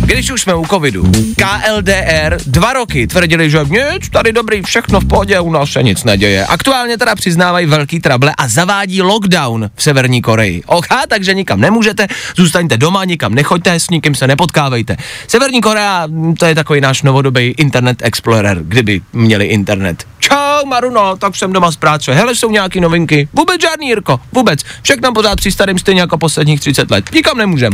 Když 0.06 0.32
už 0.32 0.42
jsme 0.42 0.56
u 0.56 0.66
covidu, 0.66 1.12
KLDR 1.36 2.38
dva 2.46 2.74
roky 2.74 3.08
tvrdili, 3.08 3.50
že 3.50 3.60
nic, 3.70 4.10
tady 4.10 4.34
dobrý, 4.34 4.62
všechno 4.62 5.00
v 5.00 5.06
pohodě, 5.08 5.40
u 5.40 5.52
nás 5.52 5.72
se 5.72 5.84
nic 5.84 6.04
neděje. 6.04 6.46
Aktuálně 6.46 6.98
teda 6.98 7.16
přiznávají 7.16 7.66
velký 7.66 8.00
trable 8.00 8.34
a 8.38 8.48
zavádí 8.48 9.02
lockdown 9.02 9.70
v 9.76 9.84
Severní 9.84 10.22
Koreji. 10.22 10.64
OK, 10.66 10.88
takže 11.08 11.34
nikam 11.34 11.60
nemůžete, 11.62 12.08
zůstaňte 12.38 12.78
doma, 12.78 13.06
nikam 13.06 13.36
nechoďte, 13.36 13.80
s 13.80 13.90
nikým 13.90 14.16
se 14.16 14.28
nepotkávejte. 14.28 14.98
Severní 15.28 15.62
Korea, 15.62 16.08
to 16.40 16.46
je 16.46 16.56
takový 16.56 16.82
náš 16.82 17.02
novodobý 17.02 17.56
Internet 17.58 17.98
Explorer, 18.02 18.58
kdyby 18.62 19.02
měli 19.14 19.46
internet. 19.46 20.06
Čau, 20.20 20.66
Maruno, 20.66 21.18
tak 21.18 21.36
jsem 21.36 21.54
doma 21.54 21.72
z 21.72 21.76
práce. 21.76 22.14
Hele, 22.14 22.36
jsou 22.36 22.52
nějaký 22.52 22.80
novinky. 22.80 23.28
Vůbec 23.34 23.62
žádný, 23.62 23.88
Jirko, 23.88 24.20
vůbec. 24.32 24.60
Všechno 24.82 25.14
pořád 25.14 25.36
při 25.36 25.52
starým 25.52 25.80
stejně 25.80 26.02
jako 26.02 26.18
posledních 26.18 26.60
30 26.60 26.92
let. 26.92 27.06
Nikam 27.14 27.38
nemůžem. 27.38 27.72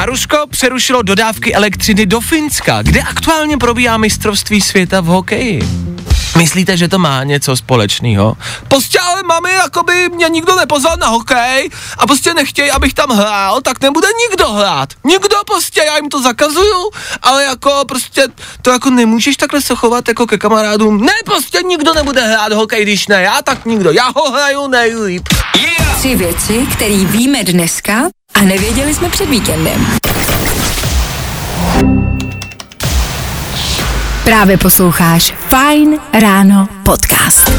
A 0.00 0.06
Rusko 0.06 0.36
přerušilo 0.50 1.02
dodávky 1.02 1.54
elektřiny 1.54 2.06
do 2.06 2.20
Finska, 2.20 2.82
kde 2.82 3.00
aktuálně 3.00 3.56
probíhá 3.56 3.96
mistrovství 3.96 4.60
světa 4.60 5.00
v 5.00 5.04
hokeji. 5.04 5.62
Myslíte, 6.38 6.76
že 6.76 6.88
to 6.88 6.98
má 6.98 7.24
něco 7.24 7.56
společného? 7.56 8.36
Prostě 8.68 8.98
ale 9.00 9.22
mami, 9.22 9.52
jakoby 9.52 10.08
mě 10.08 10.28
nikdo 10.28 10.56
nepozval 10.56 10.96
na 10.96 11.06
hokej 11.06 11.70
a 11.98 12.06
prostě 12.06 12.34
nechtějí, 12.34 12.70
abych 12.70 12.94
tam 12.94 13.10
hrál, 13.10 13.60
tak 13.60 13.80
nebude 13.80 14.08
nikdo 14.28 14.52
hrát. 14.52 14.88
Nikdo 15.04 15.36
prostě, 15.46 15.82
já 15.86 15.96
jim 15.96 16.08
to 16.08 16.22
zakazuju, 16.22 16.90
ale 17.22 17.44
jako 17.44 17.84
prostě 17.88 18.26
to 18.62 18.70
jako 18.70 18.90
nemůžeš 18.90 19.36
takhle 19.36 19.62
se 19.62 19.74
chovat 19.74 20.08
jako 20.08 20.26
ke 20.26 20.38
kamarádům. 20.38 21.00
Ne, 21.00 21.14
prostě 21.24 21.58
nikdo 21.62 21.94
nebude 21.94 22.22
hrát 22.22 22.52
hokej, 22.52 22.82
když 22.82 23.06
ne 23.08 23.22
já, 23.22 23.42
tak 23.42 23.66
nikdo. 23.66 23.90
Já 23.90 24.12
ho 24.16 24.30
hraju 24.30 24.68
nejlíp. 24.68 25.28
Yeah! 25.56 25.98
Tři 25.98 26.16
věci, 26.16 26.66
které 26.72 26.96
víme 27.04 27.44
dneska 27.44 28.02
a 28.34 28.42
nevěděli 28.42 28.94
jsme 28.94 29.08
před 29.08 29.28
víkendem. 29.28 29.86
Právě 34.24 34.56
posloucháš 34.56 35.34
Fine 35.48 35.98
Ráno 36.20 36.68
podcast. 36.84 37.52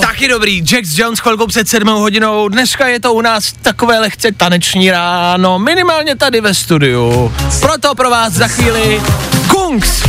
Taky 0.00 0.28
dobrý, 0.28 0.64
Jax 0.72 0.98
Jones 0.98 1.18
chvilkou 1.18 1.46
před 1.46 1.68
sedmou 1.68 2.00
hodinou. 2.00 2.48
Dneska 2.48 2.88
je 2.88 3.00
to 3.00 3.12
u 3.12 3.20
nás 3.20 3.52
takové 3.62 3.98
lehce 3.98 4.32
taneční 4.32 4.90
ráno, 4.90 5.58
minimálně 5.58 6.16
tady 6.16 6.40
ve 6.40 6.54
studiu. 6.54 7.32
Proto 7.60 7.94
pro 7.94 8.10
vás 8.10 8.32
za 8.32 8.48
chvíli 8.48 9.02
Kungs. 9.48 10.02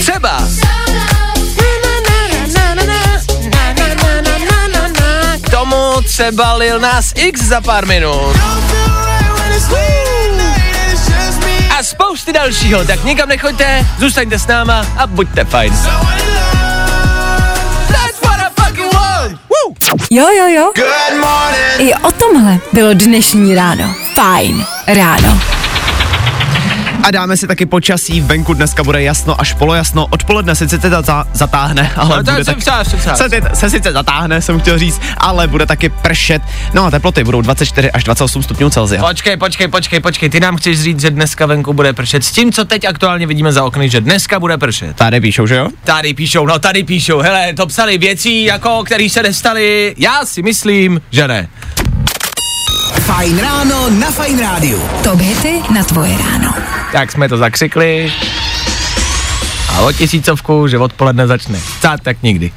Třeba. 0.00 0.48
Tomu 6.16 6.30
třeba 6.30 6.54
Lil 6.54 6.80
Nas 6.80 7.12
X 7.14 7.40
za 7.40 7.60
pár 7.60 7.86
minut. 7.86 8.36
A 11.78 11.82
spousty 11.82 12.32
dalšího, 12.32 12.84
tak 12.84 13.04
nikam 13.04 13.28
nechoďte, 13.28 13.86
zůstaňte 13.98 14.38
s 14.38 14.46
náma 14.46 14.86
a 14.96 15.06
buďte 15.06 15.44
fajn. 15.44 15.78
Jo, 20.10 20.28
jo, 20.38 20.46
jo. 20.46 20.72
I 21.78 21.94
o 21.94 22.12
tomhle 22.12 22.58
bylo 22.72 22.94
dnešní 22.94 23.54
ráno. 23.54 23.94
Fajn 24.14 24.66
ráno. 24.86 25.51
A 27.02 27.10
dáme 27.10 27.36
si 27.36 27.46
taky 27.46 27.66
počasí, 27.66 28.20
venku 28.20 28.54
dneska 28.54 28.84
bude 28.84 29.02
jasno 29.02 29.40
až 29.40 29.52
polojasno, 29.52 30.06
odpoledne 30.10 30.54
se 30.54 30.68
sice 30.68 30.90
za, 30.90 31.24
zatáhne, 31.32 31.90
ale 31.96 32.08
No, 32.16 32.32
bude 32.32 32.44
tak, 32.44 32.58
přál. 32.58 32.84
se, 32.84 33.28
ty- 33.28 33.42
se 33.54 33.70
sice 33.70 33.92
zatáhne, 33.92 34.42
jsem 34.42 34.60
chtěl 34.60 34.78
říct, 34.78 35.00
ale 35.18 35.48
bude 35.48 35.66
taky 35.66 35.88
pršet. 35.88 36.42
No 36.74 36.84
a 36.84 36.90
teploty 36.90 37.24
budou 37.24 37.40
24 37.40 37.90
až 37.90 38.04
28 38.04 38.42
stupňů 38.42 38.70
Celsia. 38.70 39.02
Počkej, 39.08 39.36
počkej, 39.36 39.68
počkej, 39.68 40.00
počkej, 40.00 40.28
ty 40.30 40.40
nám 40.40 40.56
chceš 40.56 40.80
říct, 40.82 41.00
že 41.00 41.10
dneska 41.10 41.46
venku 41.46 41.72
bude 41.72 41.92
pršet. 41.92 42.24
S 42.24 42.32
tím, 42.32 42.52
co 42.52 42.64
teď 42.64 42.84
aktuálně 42.84 43.26
vidíme 43.26 43.52
za 43.52 43.64
okny, 43.64 43.90
že 43.90 44.00
dneska 44.00 44.40
bude 44.40 44.58
pršet. 44.58 44.96
Tady 44.96 45.20
píšou, 45.20 45.46
že 45.46 45.54
jo? 45.56 45.68
Tady 45.84 46.14
píšou, 46.14 46.46
no 46.46 46.58
tady 46.58 46.84
píšou, 46.84 47.18
hele, 47.20 47.52
to 47.54 47.66
psali 47.66 47.98
věcí, 47.98 48.44
jako, 48.44 48.82
které 48.84 49.08
se 49.10 49.22
nestaly, 49.22 49.94
já 49.98 50.24
si 50.24 50.42
myslím, 50.42 51.00
že 51.10 51.28
ne. 51.28 51.48
Fajn 53.00 53.38
ráno 53.38 53.90
na 53.90 54.10
Fajn 54.10 54.38
rádiu. 54.38 54.80
Top 55.02 55.20
hity 55.20 55.62
na 55.74 55.84
tvoje 55.84 56.18
ráno. 56.18 56.54
Tak 56.92 57.12
jsme 57.12 57.28
to 57.28 57.36
zakřikli. 57.36 58.12
A 59.68 59.80
o 59.80 59.92
tisícovku, 59.92 60.68
že 60.68 60.78
odpoledne 60.78 61.26
začne. 61.26 61.58
Cát 61.80 62.00
tak 62.00 62.22
nikdy. 62.22 62.52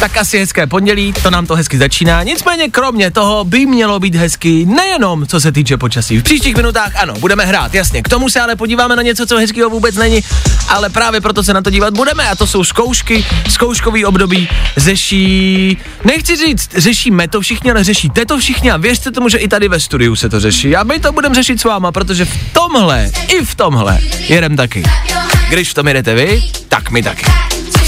Tak 0.00 0.16
asi 0.16 0.38
hezké 0.38 0.66
pondělí, 0.66 1.12
to 1.22 1.30
nám 1.30 1.46
to 1.46 1.54
hezky 1.54 1.78
začíná. 1.78 2.22
Nicméně 2.22 2.68
kromě 2.68 3.10
toho 3.10 3.44
by 3.44 3.66
mělo 3.66 4.00
být 4.00 4.14
hezky 4.14 4.66
nejenom 4.66 5.26
co 5.26 5.40
se 5.40 5.52
týče 5.52 5.76
počasí. 5.76 6.18
V 6.18 6.22
příštích 6.22 6.56
minutách 6.56 6.92
ano, 6.96 7.14
budeme 7.18 7.44
hrát, 7.44 7.74
jasně. 7.74 8.02
K 8.02 8.08
tomu 8.08 8.28
se 8.28 8.40
ale 8.40 8.56
podíváme 8.56 8.96
na 8.96 9.02
něco, 9.02 9.26
co 9.26 9.36
hezkého 9.36 9.70
vůbec 9.70 9.94
není, 9.94 10.20
ale 10.68 10.90
právě 10.90 11.20
proto 11.20 11.42
se 11.42 11.54
na 11.54 11.62
to 11.62 11.70
dívat 11.70 11.94
budeme 11.94 12.28
a 12.28 12.36
to 12.36 12.46
jsou 12.46 12.64
zkoušky, 12.64 13.24
zkouškový 13.48 14.04
období 14.04 14.48
řeší, 14.76 15.78
nechci 16.04 16.36
říct, 16.36 16.70
řešíme 16.76 17.28
to 17.28 17.40
všichni, 17.40 17.70
ale 17.70 17.84
řešíte 17.84 18.26
to 18.26 18.38
všichni 18.38 18.70
a 18.70 18.76
věřte 18.76 19.10
tomu, 19.10 19.28
že 19.28 19.38
i 19.38 19.48
tady 19.48 19.68
ve 19.68 19.80
studiu 19.80 20.16
se 20.16 20.28
to 20.28 20.40
řeší. 20.40 20.76
A 20.76 20.84
my 20.84 20.98
to 20.98 21.12
budeme 21.12 21.34
řešit 21.34 21.60
s 21.60 21.64
váma, 21.64 21.92
protože 21.92 22.24
v 22.24 22.52
tomhle, 22.52 23.10
i 23.28 23.44
v 23.44 23.54
tomhle 23.54 23.98
jedem 24.28 24.56
taky. 24.56 24.82
Když 25.48 25.70
v 25.70 25.74
tom 25.74 25.88
jedete 25.88 26.14
vy, 26.14 26.42
tak 26.68 26.90
my 26.90 27.02
taky. 27.02 27.24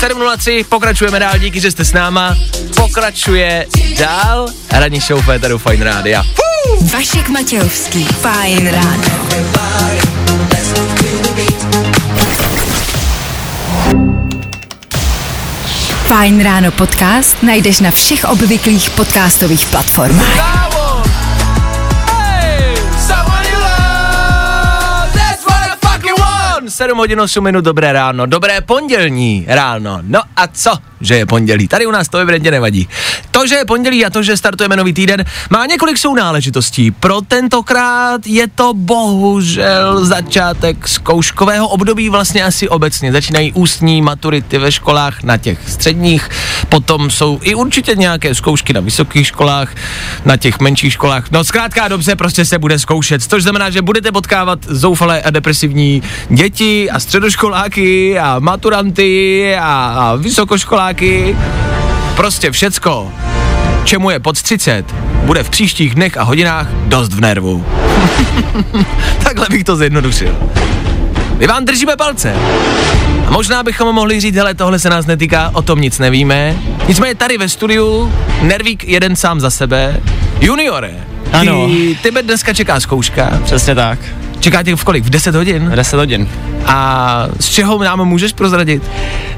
7.03, 0.03 0.65
pokračujeme 0.65 1.19
dál, 1.19 1.39
díky, 1.39 1.61
že 1.61 1.71
jste 1.71 1.85
s 1.85 1.93
náma. 1.93 2.37
Pokračuje 2.77 3.67
dál 3.99 4.49
ranní 4.71 5.01
show 5.01 5.23
Féteru 5.23 5.59
Fine 5.59 5.85
Rádia. 5.85 6.25
Vašek 6.93 7.29
Matějovský. 7.29 8.05
Fajn 8.05 8.71
ráno. 8.71 9.03
Fajn 16.07 16.43
ráno 16.45 16.71
podcast 16.71 17.43
najdeš 17.43 17.81
na 17.81 17.91
všech 17.91 18.25
obvyklých 18.25 18.91
podcastových 18.91 19.67
platformách. 19.67 20.62
7 26.83 26.99
hodin 26.99 27.21
8 27.21 27.45
minut, 27.45 27.65
dobré 27.65 27.93
ráno, 27.93 28.27
dobré 28.27 28.61
pondělní 28.61 29.45
ráno. 29.49 29.99
No 30.03 30.21
a 30.37 30.47
co, 30.47 30.71
že 31.03 31.15
je 31.15 31.27
pondělí? 31.27 31.69
Tady 31.69 31.87
u 31.87 31.91
nás 31.91 32.09
to 32.09 32.19
evidentně 32.19 32.51
nevadí. 32.51 32.89
To, 33.31 33.47
že 33.47 33.55
je 33.55 33.65
pondělí 33.65 34.07
a 34.07 34.11
to, 34.11 34.23
že 34.23 34.37
startujeme 34.37 34.77
nový 34.77 34.93
týden, 34.93 35.25
má 35.51 35.67
několik 35.67 35.99
sounáležitostí. 35.99 36.91
Pro 36.91 37.21
tentokrát 37.21 38.27
je 38.27 38.49
to 38.49 38.75
bohužel 38.75 40.05
začátek 40.05 40.89
zkouškového 40.89 41.69
období 41.69 42.09
vlastně 42.09 42.45
asi 42.45 42.69
obecně. 42.69 43.13
Začínají 43.13 43.53
ústní 43.53 44.03
maturity 44.03 44.59
ve 44.59 44.73
školách 44.73 45.23
na 45.23 45.37
těch 45.37 45.59
středních, 45.69 46.29
potom 46.69 47.11
jsou 47.11 47.39
i 47.43 47.55
určitě 47.55 47.95
nějaké 47.95 48.35
zkoušky 48.35 48.73
na 48.73 48.81
vysokých 48.81 49.27
školách, 49.27 49.75
na 50.25 50.37
těch 50.37 50.61
menších 50.61 50.93
školách. 50.93 51.31
No 51.31 51.45
zkrátka 51.45 51.89
dobře, 51.89 52.17
prostě 52.17 52.45
se 52.45 52.59
bude 52.59 52.79
zkoušet, 52.79 53.23
což 53.23 53.43
znamená, 53.43 53.71
že 53.71 53.83
budete 53.83 54.13
potkávat 54.13 54.59
zoufalé 54.69 55.23
a 55.23 55.31
depresivní 55.31 56.03
děti 56.29 56.91
a 56.91 57.01
středoškoláky 57.01 58.19
a 58.19 58.39
maturanty 58.39 59.57
a, 59.57 59.95
a 59.99 60.15
vysokoškoláky. 60.15 60.92
Prostě 62.17 62.51
všecko, 62.51 63.13
čemu 63.85 64.11
je 64.11 64.21
pod 64.21 64.43
30, 64.43 64.95
bude 65.25 65.43
v 65.43 65.51
příštích 65.51 65.95
dnech 65.95 66.17
a 66.17 66.23
hodinách 66.23 66.67
dost 66.73 67.13
v 67.13 67.21
nervu. 67.21 67.67
Takhle 69.25 69.47
bych 69.51 69.65
to 69.65 69.77
zjednodušil. 69.77 70.37
My 71.39 71.47
vám 71.47 71.65
držíme 71.65 71.97
palce. 71.97 72.35
A 73.27 73.31
možná 73.31 73.63
bychom 73.63 73.95
mohli 73.95 74.21
říct, 74.21 74.37
hele, 74.37 74.55
tohle 74.55 74.79
se 74.79 74.91
nás 74.91 75.07
netýká, 75.07 75.51
o 75.55 75.63
tom 75.63 75.81
nic 75.81 75.99
nevíme. 75.99 76.57
Nicméně 76.89 77.15
tady 77.15 77.39
ve 77.39 77.49
studiu, 77.49 78.13
Nervík 78.43 78.85
jeden 78.85 79.17
sám 79.17 79.41
za 79.41 79.51
sebe, 79.51 80.01
juniore, 80.41 80.95
ty, 81.25 81.37
Ano. 81.37 81.69
tebe 82.03 82.23
dneska 82.23 82.55
čeká 82.55 82.81
zkouška. 82.81 83.41
Přesně 83.45 83.75
tak. 83.75 83.99
Čeká 84.41 84.63
tě 84.63 84.77
v 84.77 84.85
kolik? 84.85 85.05
V 85.05 85.11
10 85.11 85.35
hodin? 85.35 85.73
10 85.75 85.97
hodin. 85.97 86.29
A 86.67 87.27
z 87.41 87.49
čeho 87.49 87.79
nám 87.85 88.05
můžeš 88.09 88.33
prozradit? 88.33 88.83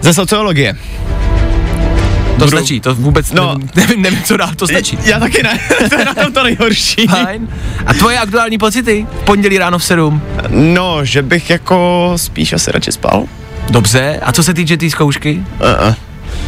Ze 0.01 0.15
sociologie. 0.15 0.77
To 2.39 2.45
Budu- 2.45 2.57
stačí, 2.59 2.81
to 2.81 2.95
vůbec 2.95 3.33
No. 3.33 3.55
nevím, 3.75 4.03
nevím, 4.03 4.23
co 4.23 4.37
dál, 4.37 4.51
to 4.57 4.67
stačí. 4.67 4.99
Já 5.05 5.19
taky 5.21 5.43
ne, 5.43 5.61
to 5.89 5.99
je 5.99 6.05
na 6.05 6.15
tom 6.15 6.33
to 6.33 6.43
nejhorší. 6.43 7.07
Fajn. 7.07 7.49
A 7.87 7.95
tvoje 7.95 8.19
aktuální 8.19 8.59
pocity? 8.59 9.07
V 9.23 9.25
pondělí 9.25 9.59
ráno 9.59 9.79
v 9.79 9.85
7. 9.85 10.23
No, 10.49 11.05
že 11.05 11.23
bych 11.23 11.51
jako 11.51 12.13
spíš 12.17 12.53
asi 12.53 12.73
radši 12.73 12.93
spal. 12.93 13.25
Dobře. 13.71 14.21
A 14.23 14.33
co 14.33 14.43
se 14.43 14.55
týče 14.55 14.77
té 14.77 14.81
tý 14.81 14.91
zkoušky? 14.91 15.43
Uh-uh. 15.61 15.95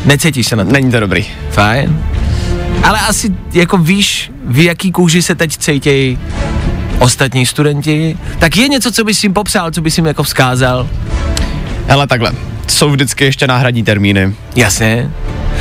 Necítíš 0.05 0.47
se 0.47 0.57
na 0.57 0.64
to? 0.64 0.73
Není 0.73 0.90
to 0.90 1.00
dobrý. 1.00 1.26
Fajn. 1.50 2.02
Ale 2.85 3.00
asi 3.00 3.35
jako 3.52 3.78
víš, 3.78 4.31
v 4.45 4.59
jaký 4.64 4.93
kůži 4.93 5.23
se 5.23 5.35
teď 5.35 5.57
cítějí 5.57 6.19
ostatní 6.99 7.47
studenti, 7.47 8.16
tak 8.38 8.57
je 8.57 8.69
něco, 8.69 8.93
co 8.93 9.05
bys 9.05 9.23
jim 9.23 9.33
popsal, 9.33 9.71
co 9.71 9.81
bys 9.81 9.97
jim 9.99 10.07
jako 10.07 10.23
vzkázal? 10.23 10.88
Hele, 11.88 12.07
takhle. 12.07 12.33
Jsou 12.69 12.90
vždycky 12.90 13.25
ještě 13.25 13.47
náhradní 13.47 13.83
termíny. 13.85 14.35
Jasně. 14.57 15.11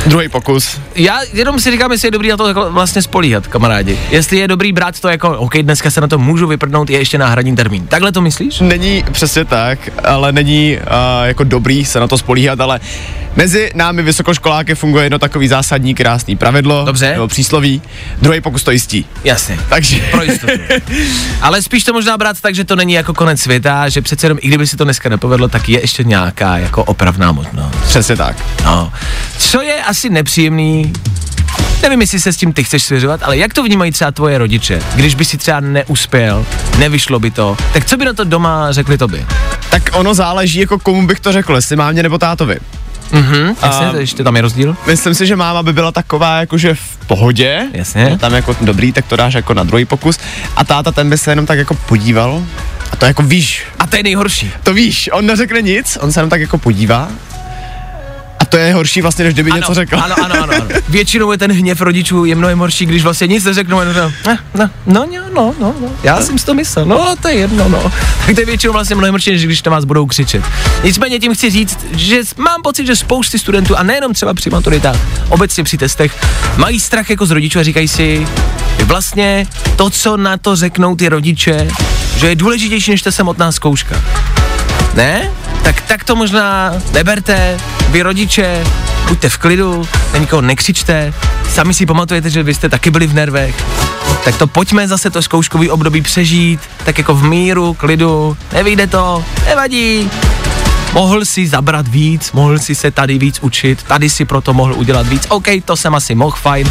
Druhý 0.06 0.28
pokus. 0.28 0.80
Já 0.94 1.20
jenom 1.32 1.60
si 1.60 1.70
říkám, 1.70 1.92
jestli 1.92 2.06
je 2.06 2.10
dobrý 2.10 2.28
na 2.28 2.36
to 2.36 2.48
jako 2.48 2.70
vlastně 2.70 3.02
spolíhat, 3.02 3.46
kamarádi. 3.46 3.98
Jestli 4.10 4.36
je 4.36 4.48
dobrý 4.48 4.72
brát 4.72 5.00
to 5.00 5.08
jako, 5.08 5.38
OK, 5.38 5.56
dneska 5.56 5.90
se 5.90 6.00
na 6.00 6.08
to 6.08 6.18
můžu 6.18 6.46
vyprdnout, 6.46 6.90
je 6.90 6.98
ještě 6.98 7.18
náhradní 7.18 7.56
termín. 7.56 7.86
Takhle 7.86 8.12
to 8.12 8.20
myslíš? 8.20 8.60
Není 8.60 9.04
přesně 9.12 9.44
tak, 9.44 9.78
ale 10.04 10.32
není 10.32 10.78
uh, 10.78 11.26
jako 11.26 11.44
dobrý 11.44 11.84
se 11.84 12.00
na 12.00 12.08
to 12.08 12.18
spolíhat, 12.18 12.60
ale 12.60 12.80
mezi 13.36 13.70
námi 13.74 14.02
vysokoškoláky 14.02 14.74
funguje 14.74 15.04
jedno 15.04 15.18
takový 15.18 15.48
zásadní 15.48 15.94
krásný 15.94 16.36
pravidlo. 16.36 16.84
Dobře. 16.84 17.12
Nebo 17.12 17.28
přísloví. 17.28 17.82
Druhý 18.22 18.40
pokus 18.40 18.62
to 18.62 18.70
jistí. 18.70 19.06
Jasně. 19.24 19.58
Takže 19.68 20.00
Pro 20.10 20.22
jistotu. 20.22 20.52
Ale 21.40 21.62
spíš 21.62 21.84
to 21.84 21.92
možná 21.92 22.16
brát 22.18 22.40
tak, 22.40 22.54
že 22.54 22.64
to 22.64 22.76
není 22.76 22.92
jako 22.92 23.14
konec 23.14 23.40
světa, 23.40 23.88
že 23.88 24.02
přece 24.02 24.26
jenom, 24.26 24.38
i 24.40 24.48
kdyby 24.48 24.66
si 24.66 24.76
to 24.76 24.84
dneska 24.84 25.08
nepovedlo, 25.08 25.48
tak 25.48 25.68
je 25.68 25.80
ještě 25.80 26.04
nějaká 26.04 26.58
jako 26.58 26.84
opravná 26.84 27.32
možnost. 27.32 27.76
přesně 27.82 28.16
tak. 28.16 28.36
No. 28.64 28.92
Co 29.38 29.62
je 29.62 29.82
asi 29.84 30.10
nepříjemný, 30.10 30.92
nevím, 31.82 32.00
jestli 32.00 32.20
se 32.20 32.32
s 32.32 32.36
tím 32.36 32.52
ty 32.52 32.64
chceš 32.64 32.82
svěřovat, 32.82 33.20
ale 33.22 33.36
jak 33.38 33.54
to 33.54 33.62
vnímají 33.62 33.92
třeba 33.92 34.10
tvoje 34.10 34.38
rodiče? 34.38 34.80
Když 34.94 35.14
by 35.14 35.24
si 35.24 35.38
třeba 35.38 35.60
neuspěl, 35.60 36.46
nevyšlo 36.78 37.20
by 37.20 37.30
to, 37.30 37.56
tak 37.72 37.84
co 37.84 37.96
by 37.96 38.04
na 38.04 38.12
to 38.12 38.24
doma 38.24 38.72
řekli 38.72 38.98
tobě? 38.98 39.26
Tak 39.70 39.90
ono 39.92 40.14
záleží, 40.14 40.60
jako 40.60 40.78
komu 40.78 41.06
bych 41.06 41.20
to 41.20 41.32
řekl, 41.32 41.54
jestli 41.54 41.76
mámě 41.76 42.02
nebo 42.02 42.18
tátovi. 42.18 42.56
Mhm, 43.12 43.54
jasně, 43.62 43.86
A- 43.86 43.96
ještě 43.96 44.24
tam 44.24 44.36
je 44.36 44.42
rozdíl. 44.42 44.76
Myslím 44.86 45.14
si, 45.14 45.26
že 45.26 45.36
máma 45.36 45.62
by 45.62 45.72
byla 45.72 45.92
taková 45.92 46.40
jakože 46.40 46.74
v 46.74 46.96
pohodě. 47.06 47.66
Jasně. 47.72 48.18
Tam 48.20 48.32
jako 48.34 48.56
dobrý, 48.60 48.92
tak 48.92 49.06
to 49.06 49.16
dáš 49.16 49.34
jako 49.34 49.54
na 49.54 49.62
druhý 49.64 49.84
pokus. 49.84 50.18
A 50.56 50.64
táta 50.64 50.92
ten 50.92 51.10
by 51.10 51.18
se 51.18 51.30
jenom 51.32 51.46
tak 51.46 51.58
jako 51.58 51.74
podíval. 51.74 52.42
A 52.92 52.96
to 52.96 53.06
jako 53.06 53.22
víš, 53.22 53.62
A 53.78 53.86
to 53.86 53.96
je 53.96 54.02
nejhorší. 54.02 54.50
to 54.62 54.74
víš, 54.74 55.10
on 55.12 55.26
neřekne 55.26 55.62
nic, 55.62 55.98
on 56.00 56.12
se 56.12 56.18
jenom 56.20 56.30
tak 56.30 56.40
jako 56.40 56.58
podívá. 56.58 57.08
To 58.48 58.56
je 58.56 58.74
horší 58.74 59.02
vlastně, 59.02 59.24
než 59.24 59.34
kdyby 59.34 59.52
něco 59.52 59.74
řekl. 59.74 59.96
Ano, 59.96 60.14
ano, 60.24 60.34
ano, 60.42 60.54
ano. 60.54 60.66
Většinou 60.88 61.32
je 61.32 61.38
ten 61.38 61.52
hněv 61.52 61.80
rodičů 61.80 62.24
je 62.24 62.34
mnohem 62.34 62.58
horší, 62.58 62.86
když 62.86 63.02
vlastně 63.02 63.26
nic 63.26 63.44
neřeknou, 63.44 63.80
jenom 63.80 63.94
ne, 64.26 64.38
ne, 64.54 64.70
no, 64.86 65.06
no, 65.12 65.22
no, 65.34 65.54
no, 65.60 65.74
no, 65.80 65.88
já 66.02 66.20
jsem 66.20 66.38
si 66.38 66.46
to 66.46 66.54
myslel, 66.54 66.84
no, 66.86 67.14
to 67.22 67.28
je 67.28 67.34
jedno, 67.34 67.68
no. 67.68 67.82
Tak 68.26 68.34
to 68.34 68.40
je 68.40 68.46
většinou 68.46 68.72
vlastně 68.72 68.96
mnohem 68.96 69.14
horší, 69.14 69.30
než 69.30 69.44
když 69.44 69.62
na 69.62 69.70
vás 69.70 69.84
budou 69.84 70.06
křičet. 70.06 70.42
Nicméně 70.84 71.18
tím 71.18 71.34
chci 71.34 71.50
říct, 71.50 71.86
že 71.92 72.20
mám 72.36 72.62
pocit, 72.62 72.86
že 72.86 72.96
spousty 72.96 73.38
studentů, 73.38 73.76
a 73.76 73.82
nejenom 73.82 74.12
třeba 74.12 74.34
při 74.34 74.50
maturitách, 74.50 74.96
obecně 75.28 75.64
při 75.64 75.78
testech, 75.78 76.24
mají 76.56 76.80
strach 76.80 77.10
jako 77.10 77.26
z 77.26 77.30
rodičů 77.30 77.58
a 77.58 77.62
říkají 77.62 77.88
si, 77.88 78.26
že 78.78 78.84
vlastně 78.84 79.46
to, 79.76 79.90
co 79.90 80.16
na 80.16 80.36
to 80.36 80.56
řeknou 80.56 80.96
ty 80.96 81.08
rodiče, 81.08 81.68
že 82.16 82.26
je 82.26 82.34
důležitější 82.34 82.90
než 82.90 83.02
ta 83.02 83.10
samotná 83.10 83.52
zkouška. 83.52 84.02
Ne? 84.94 85.30
Tak, 85.66 85.80
tak 85.80 86.04
to 86.04 86.16
možná 86.16 86.72
neberte, 86.92 87.58
vy 87.90 88.02
rodiče, 88.02 88.64
buďte 89.08 89.28
v 89.28 89.38
klidu, 89.38 89.88
na 90.12 90.18
nikoho 90.18 90.42
nekřičte, 90.42 91.14
sami 91.54 91.74
si 91.74 91.86
pamatujete, 91.86 92.30
že 92.30 92.42
vy 92.42 92.54
jste 92.54 92.68
taky 92.68 92.90
byli 92.90 93.06
v 93.06 93.14
nervech, 93.14 93.64
tak 94.24 94.36
to 94.36 94.46
pojďme 94.46 94.88
zase 94.88 95.10
to 95.10 95.22
zkouškový 95.22 95.70
období 95.70 96.02
přežít, 96.02 96.60
tak 96.84 96.98
jako 96.98 97.14
v 97.14 97.24
míru, 97.24 97.74
klidu, 97.74 98.36
nevyjde 98.52 98.86
to, 98.86 99.24
nevadí, 99.46 100.10
mohl 100.92 101.24
si 101.24 101.46
zabrat 101.46 101.88
víc, 101.88 102.32
mohl 102.32 102.58
si 102.58 102.74
se 102.74 102.90
tady 102.90 103.18
víc 103.18 103.38
učit, 103.40 103.82
tady 103.82 104.10
si 104.10 104.24
proto 104.24 104.54
mohl 104.54 104.74
udělat 104.74 105.06
víc, 105.06 105.26
OK, 105.28 105.46
to 105.64 105.76
jsem 105.76 105.94
asi 105.94 106.14
mohl, 106.14 106.36
fajn, 106.36 106.70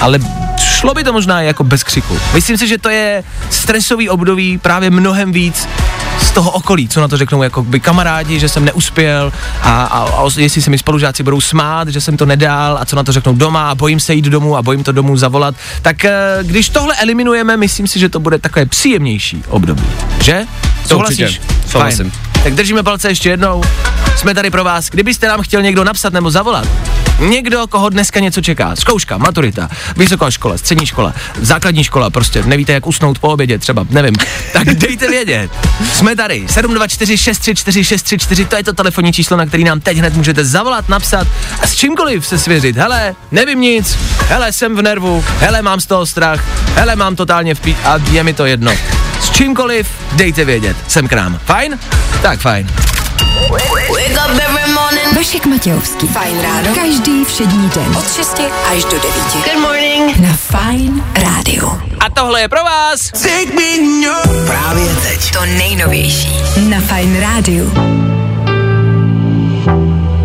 ale 0.00 0.18
šlo 0.60 0.94
by 0.94 1.04
to 1.04 1.12
možná 1.12 1.40
jako 1.40 1.64
bez 1.64 1.82
křiku. 1.82 2.18
Myslím 2.34 2.58
si, 2.58 2.68
že 2.68 2.78
to 2.78 2.88
je 2.88 3.24
stresový 3.50 4.08
období 4.08 4.58
právě 4.58 4.90
mnohem 4.90 5.32
víc 5.32 5.68
toho 6.36 6.50
okolí, 6.50 6.88
co 6.88 7.00
na 7.00 7.08
to 7.08 7.16
řeknou 7.16 7.42
jako 7.42 7.62
by 7.62 7.80
kamarádi, 7.80 8.40
že 8.40 8.48
jsem 8.48 8.64
neuspěl 8.64 9.32
a, 9.62 9.82
a, 9.82 10.02
a 10.02 10.28
jestli 10.36 10.62
se 10.62 10.70
mi 10.70 10.78
spolužáci 10.78 11.22
budou 11.22 11.40
smát, 11.40 11.88
že 11.88 12.00
jsem 12.00 12.16
to 12.16 12.26
nedal 12.26 12.78
a 12.80 12.84
co 12.84 12.96
na 12.96 13.02
to 13.02 13.12
řeknou 13.12 13.32
doma 13.32 13.70
a 13.70 13.74
bojím 13.74 14.00
se 14.00 14.14
jít 14.14 14.24
domů 14.24 14.56
a 14.56 14.62
bojím 14.62 14.84
to 14.84 14.92
domů 14.92 15.16
zavolat, 15.16 15.54
tak 15.82 16.04
eh, 16.04 16.38
když 16.42 16.68
tohle 16.68 16.96
eliminujeme, 16.96 17.56
myslím 17.56 17.86
si, 17.86 17.98
že 17.98 18.08
to 18.08 18.20
bude 18.20 18.38
takové 18.38 18.66
příjemnější 18.66 19.42
období, 19.48 19.82
že? 20.20 20.44
Souhlasíš? 20.86 21.40
souhlasím. 21.66 22.12
Tak 22.42 22.54
držíme 22.54 22.82
palce 22.82 23.08
ještě 23.08 23.28
jednou. 23.30 23.62
Jsme 24.16 24.34
tady 24.34 24.50
pro 24.50 24.64
vás. 24.64 24.90
Kdybyste 24.90 25.28
nám 25.28 25.42
chtěl 25.42 25.62
někdo 25.62 25.84
napsat 25.84 26.12
nebo 26.12 26.30
zavolat, 26.30 26.68
někdo, 27.18 27.66
koho 27.66 27.88
dneska 27.88 28.20
něco 28.20 28.40
čeká, 28.40 28.76
zkouška, 28.76 29.18
maturita, 29.18 29.68
vysoká 29.96 30.30
škola, 30.30 30.58
střední 30.58 30.86
škola, 30.86 31.14
základní 31.40 31.84
škola, 31.84 32.10
prostě 32.10 32.42
nevíte, 32.42 32.72
jak 32.72 32.86
usnout 32.86 33.18
po 33.18 33.28
obědě, 33.28 33.58
třeba, 33.58 33.86
nevím, 33.90 34.14
tak 34.52 34.66
dejte 34.66 35.08
vědět. 35.08 35.50
Jsme 35.92 36.16
tady, 36.16 36.46
724 36.50 37.18
634 37.18 37.84
634, 37.84 38.44
to 38.44 38.56
je 38.56 38.64
to 38.64 38.72
telefonní 38.72 39.12
číslo, 39.12 39.36
na 39.36 39.46
který 39.46 39.64
nám 39.64 39.80
teď 39.80 39.98
hned 39.98 40.14
můžete 40.14 40.44
zavolat, 40.44 40.88
napsat 40.88 41.26
a 41.62 41.66
s 41.66 41.74
čímkoliv 41.74 42.26
se 42.26 42.38
svěřit. 42.38 42.76
Hele, 42.76 43.14
nevím 43.30 43.60
nic, 43.60 43.98
hele, 44.28 44.52
jsem 44.52 44.76
v 44.76 44.82
nervu, 44.82 45.24
hele, 45.40 45.62
mám 45.62 45.80
z 45.80 45.86
toho 45.86 46.06
strach, 46.06 46.44
hele, 46.74 46.96
mám 46.96 47.16
totálně 47.16 47.54
v 47.54 47.60
pí- 47.60 47.76
a 47.84 47.98
je 48.10 48.24
mi 48.24 48.32
to 48.34 48.46
jedno. 48.46 48.72
S 49.20 49.30
čímkoliv 49.30 49.88
dejte 50.12 50.44
vědět, 50.44 50.76
jsem 50.88 51.08
k 51.08 51.12
nám. 51.12 51.38
Fajn? 51.44 51.78
Tak 52.22 52.40
fajn. 52.40 52.68
Wake 53.50 54.18
up 54.24 54.40
every 54.48 54.72
morning. 54.72 54.85
Vašek 55.14 55.46
Matějovský. 55.46 56.06
Fajn 56.06 56.40
ráno. 56.42 56.74
Každý 56.74 57.24
všední 57.24 57.70
den. 57.74 57.96
Od 57.98 58.12
6 58.12 58.40
až 58.72 58.84
do 58.84 58.90
9. 58.90 59.02
Good 59.32 59.62
morning. 59.62 60.18
Na 60.18 60.36
Fajn 60.36 61.04
rádiu. 61.14 61.70
A 62.00 62.10
tohle 62.10 62.40
je 62.40 62.48
pro 62.48 62.64
vás. 62.64 63.10
Právě 64.46 64.96
teď. 65.02 65.32
To 65.32 65.46
nejnovější. 65.46 66.36
Na 66.68 66.80
Fajn 66.80 67.20
rádiu. 67.20 67.72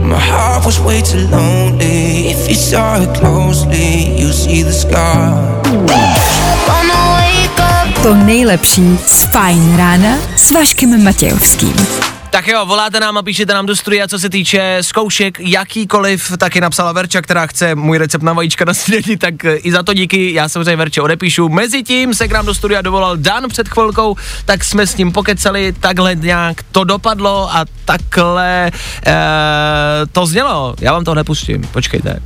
My 0.01 0.17
heart 0.17 0.65
was 0.65 0.79
way 0.79 1.01
too 1.01 1.37
lonely. 1.37 2.27
If 2.31 2.49
you 2.49 2.55
saw 2.55 3.03
it 3.03 3.17
closely, 3.19 4.21
you 4.21 4.33
see 4.33 4.63
the 4.63 4.71
scar. 4.71 5.61
Wanna 6.67 7.21
wake 7.21 7.59
up. 7.59 8.03
To 8.03 8.15
nejlepší 8.15 8.99
z 9.05 9.23
Fajn 9.23 9.77
rána 9.77 10.17
s 10.35 10.51
Vaškem 10.51 11.03
Matějovským. 11.03 11.75
Tak 12.31 12.47
jo, 12.47 12.65
voláte 12.65 12.99
nám 12.99 13.17
a 13.17 13.23
píšete 13.23 13.53
nám 13.53 13.65
do 13.65 13.75
studia, 13.75 14.07
co 14.07 14.19
se 14.19 14.29
týče 14.29 14.77
zkoušek, 14.81 15.39
jakýkoliv, 15.39 16.37
taky 16.37 16.61
napsala 16.61 16.91
Verča, 16.91 17.21
která 17.21 17.47
chce 17.47 17.75
můj 17.75 17.97
recept 17.97 18.21
na 18.21 18.33
vajíčka 18.33 18.65
na 18.65 18.73
snídani, 18.73 19.17
tak 19.17 19.45
eh, 19.45 19.55
i 19.55 19.71
za 19.71 19.83
to 19.83 19.93
díky, 19.93 20.33
já 20.33 20.49
samozřejmě 20.49 20.75
Verče 20.75 21.01
odepíšu. 21.01 21.49
Mezitím 21.49 22.13
se 22.13 22.27
k 22.27 22.31
nám 22.31 22.45
do 22.45 22.53
studia 22.53 22.81
dovolal 22.81 23.17
Dan 23.17 23.49
před 23.49 23.69
chvilkou, 23.69 24.15
tak 24.45 24.63
jsme 24.63 24.87
s 24.87 24.97
ním 24.97 25.11
pokecali, 25.11 25.73
takhle 25.79 26.15
nějak 26.15 26.63
to 26.71 26.83
dopadlo 26.83 27.49
a 27.55 27.65
takhle 27.85 28.71
eh, 29.07 29.13
to 30.11 30.25
znělo. 30.25 30.75
Já 30.81 30.93
vám 30.93 31.03
to 31.03 31.15
nepustím, 31.15 31.61
počkejte. 31.61 32.19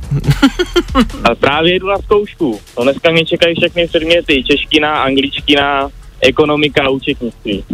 A 1.24 1.34
právě 1.34 1.74
jdu 1.74 1.86
na 1.86 1.98
zkoušku. 1.98 2.60
No 2.78 2.84
dneska 2.84 3.10
mě 3.10 3.24
čekají 3.24 3.54
všechny 3.60 3.88
předměty, 3.88 4.44
čeština, 4.44 5.02
angličtina, 5.02 5.88
ekonomika, 6.20 6.88
účetnictví. 6.88 7.64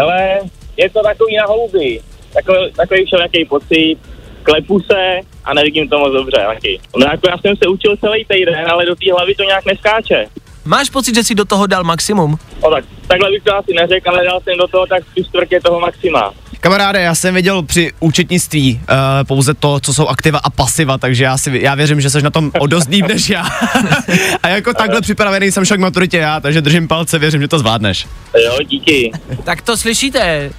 Ale 0.00 0.40
je 0.76 0.90
to 0.90 1.02
takový 1.02 1.36
na 1.36 1.46
houby, 1.46 2.00
takový, 2.32 2.72
takový 2.76 3.06
všelijaký 3.06 3.44
pocit, 3.44 3.96
klepu 4.42 4.80
se 4.80 5.20
a 5.44 5.54
nevidím 5.54 5.88
to 5.88 5.98
moc 5.98 6.12
dobře 6.12 6.44
taky. 6.46 6.80
No 6.96 7.06
jako 7.06 7.28
já 7.28 7.38
jsem 7.38 7.56
se 7.56 7.68
učil 7.68 7.96
celý 7.96 8.24
týden, 8.24 8.70
ale 8.70 8.86
do 8.86 8.94
té 8.94 9.12
hlavy 9.12 9.34
to 9.34 9.42
nějak 9.42 9.64
neskáče. 9.64 10.26
Máš 10.64 10.90
pocit, 10.90 11.14
že 11.14 11.24
jsi 11.24 11.34
do 11.34 11.44
toho 11.44 11.66
dal 11.66 11.84
maximum? 11.84 12.38
No 12.62 12.70
tak, 12.70 12.84
takhle 13.06 13.30
bych 13.30 13.42
to 13.42 13.56
asi 13.56 13.72
neřekl, 13.74 14.10
ale 14.10 14.24
dal 14.24 14.40
jsem 14.40 14.58
do 14.58 14.68
toho 14.68 14.86
tak 14.86 15.04
tři 15.10 15.24
čtvrtě 15.24 15.60
toho 15.60 15.80
maxima. 15.80 16.32
Kamaráde, 16.60 17.00
já 17.02 17.14
jsem 17.14 17.34
viděl 17.34 17.62
při 17.62 17.92
účetnictví 18.00 18.80
uh, 18.80 18.96
pouze 19.26 19.54
to, 19.54 19.80
co 19.80 19.94
jsou 19.94 20.06
aktiva 20.06 20.38
a 20.38 20.50
pasiva, 20.50 20.98
takže 20.98 21.24
já, 21.24 21.38
si, 21.38 21.58
já 21.62 21.74
věřím, 21.74 22.00
že 22.00 22.10
jsi 22.10 22.22
na 22.22 22.30
tom 22.30 22.50
o 22.58 22.66
dost 22.66 22.88
líp 22.88 23.06
než 23.08 23.30
já. 23.30 23.46
a 24.42 24.48
jako 24.48 24.74
takhle 24.74 25.00
připravený 25.00 25.52
jsem 25.52 25.64
však 25.64 25.80
maturitě 25.80 26.18
já, 26.18 26.40
takže 26.40 26.60
držím 26.60 26.88
palce, 26.88 27.18
věřím, 27.18 27.40
že 27.40 27.48
to 27.48 27.58
zvládneš. 27.58 28.06
Jo, 28.44 28.58
díky. 28.66 29.12
Tak 29.44 29.62
to 29.62 29.76
slyšíte, 29.76 30.50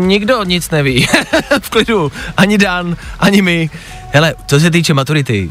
nikdo 0.00 0.44
nic 0.44 0.70
neví. 0.70 1.06
v 1.60 1.70
klidu, 1.70 2.12
ani 2.36 2.58
Dan, 2.58 2.96
ani 3.20 3.42
my. 3.42 3.70
Hele, 4.12 4.34
co 4.46 4.60
se 4.60 4.70
týče 4.70 4.94
maturity, 4.94 5.50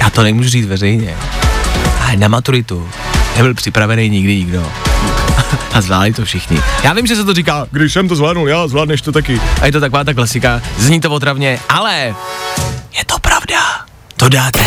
já 0.00 0.10
to 0.10 0.22
nemůžu 0.22 0.48
říct 0.48 0.66
veřejně, 0.66 1.16
ale 2.00 2.16
na 2.16 2.28
maturitu 2.28 2.88
nebyl 3.36 3.54
připravený 3.54 4.08
nikdy 4.08 4.36
nikdo. 4.36 4.89
A 5.72 5.80
zvládli 5.80 6.12
to 6.12 6.24
všichni. 6.24 6.62
Já 6.82 6.92
vím, 6.92 7.06
že 7.06 7.16
se 7.16 7.24
to 7.24 7.34
říká, 7.34 7.66
když 7.70 7.92
jsem 7.92 8.08
to 8.08 8.16
zvládnul, 8.16 8.48
já 8.48 8.68
zvládneš 8.68 9.02
to 9.02 9.12
taky. 9.12 9.40
A 9.60 9.66
je 9.66 9.72
to 9.72 9.80
taková 9.80 10.04
ta 10.04 10.14
klasika, 10.14 10.62
zní 10.78 11.00
to 11.00 11.10
otravně, 11.10 11.60
ale 11.68 12.14
je 12.98 13.04
to 13.06 13.18
pravda. 13.18 13.56
To 14.16 14.28
dáte. 14.28 14.60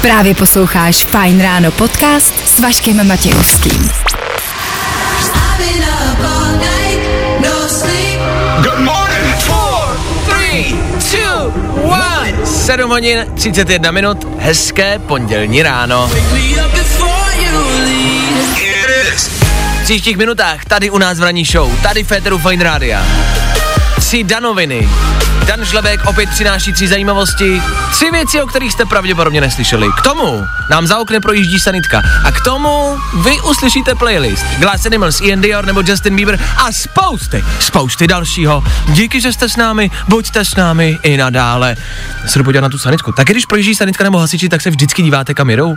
Právě 0.00 0.34
posloucháš 0.34 1.04
Fine 1.04 1.42
Ráno 1.42 1.70
podcast 1.70 2.48
s 2.48 2.60
Vaškem 2.60 3.08
Matějovským. 3.08 3.90
Good 8.62 8.78
morning. 8.78 9.34
Four, 9.38 9.96
Three, 10.28 10.76
two, 11.10 11.52
one. 11.82 12.46
7 12.46 12.90
hodin, 12.90 13.26
31 13.34 13.90
minut, 13.90 14.26
hezké 14.38 14.98
pondělní 14.98 15.62
ráno. 15.62 16.10
V 19.84 19.86
příštích 19.86 20.16
minutách 20.16 20.64
tady 20.64 20.90
u 20.90 20.98
nás 20.98 21.18
v 21.18 21.22
ranní 21.22 21.44
show, 21.44 21.82
tady 21.82 22.04
Féteru 22.04 22.38
Fine 22.38 22.64
Rádia. 22.64 23.06
Tři 23.98 24.24
danoviny. 24.24 24.88
Dan 25.46 25.64
Žlebek 25.64 26.06
opět 26.06 26.30
přináší 26.30 26.72
tři 26.72 26.88
zajímavosti, 26.88 27.62
tři 27.92 28.10
věci, 28.10 28.42
o 28.42 28.46
kterých 28.46 28.72
jste 28.72 28.84
pravděpodobně 28.84 29.40
neslyšeli. 29.40 29.88
K 29.98 30.02
tomu 30.02 30.44
nám 30.70 30.86
za 30.86 30.98
oknem 30.98 31.22
projíždí 31.22 31.60
sanitka 31.60 32.02
a 32.24 32.30
k 32.30 32.40
tomu 32.44 32.96
vy 33.24 33.40
uslyšíte 33.40 33.94
playlist 33.94 34.44
Glass 34.58 34.86
Animals, 34.86 35.20
Ian 35.20 35.40
Dior 35.40 35.66
nebo 35.66 35.82
Justin 35.86 36.16
Bieber 36.16 36.40
a 36.56 36.72
spousty, 36.72 37.44
spousty 37.60 38.06
dalšího. 38.06 38.64
Díky, 38.88 39.20
že 39.20 39.32
jste 39.32 39.48
s 39.48 39.56
námi, 39.56 39.90
buďte 40.08 40.44
s 40.44 40.56
námi 40.56 40.98
i 41.02 41.16
nadále. 41.16 41.76
Se 42.26 42.42
podívat 42.42 42.62
na 42.62 42.68
tu 42.68 42.78
sanitku. 42.78 43.12
Tak 43.12 43.26
když 43.26 43.46
projíždí 43.46 43.74
sanitka 43.74 44.04
nebo 44.04 44.18
hasiči, 44.18 44.48
tak 44.48 44.60
se 44.60 44.70
vždycky 44.70 45.02
díváte 45.02 45.34
kam 45.34 45.50
jedou. 45.50 45.76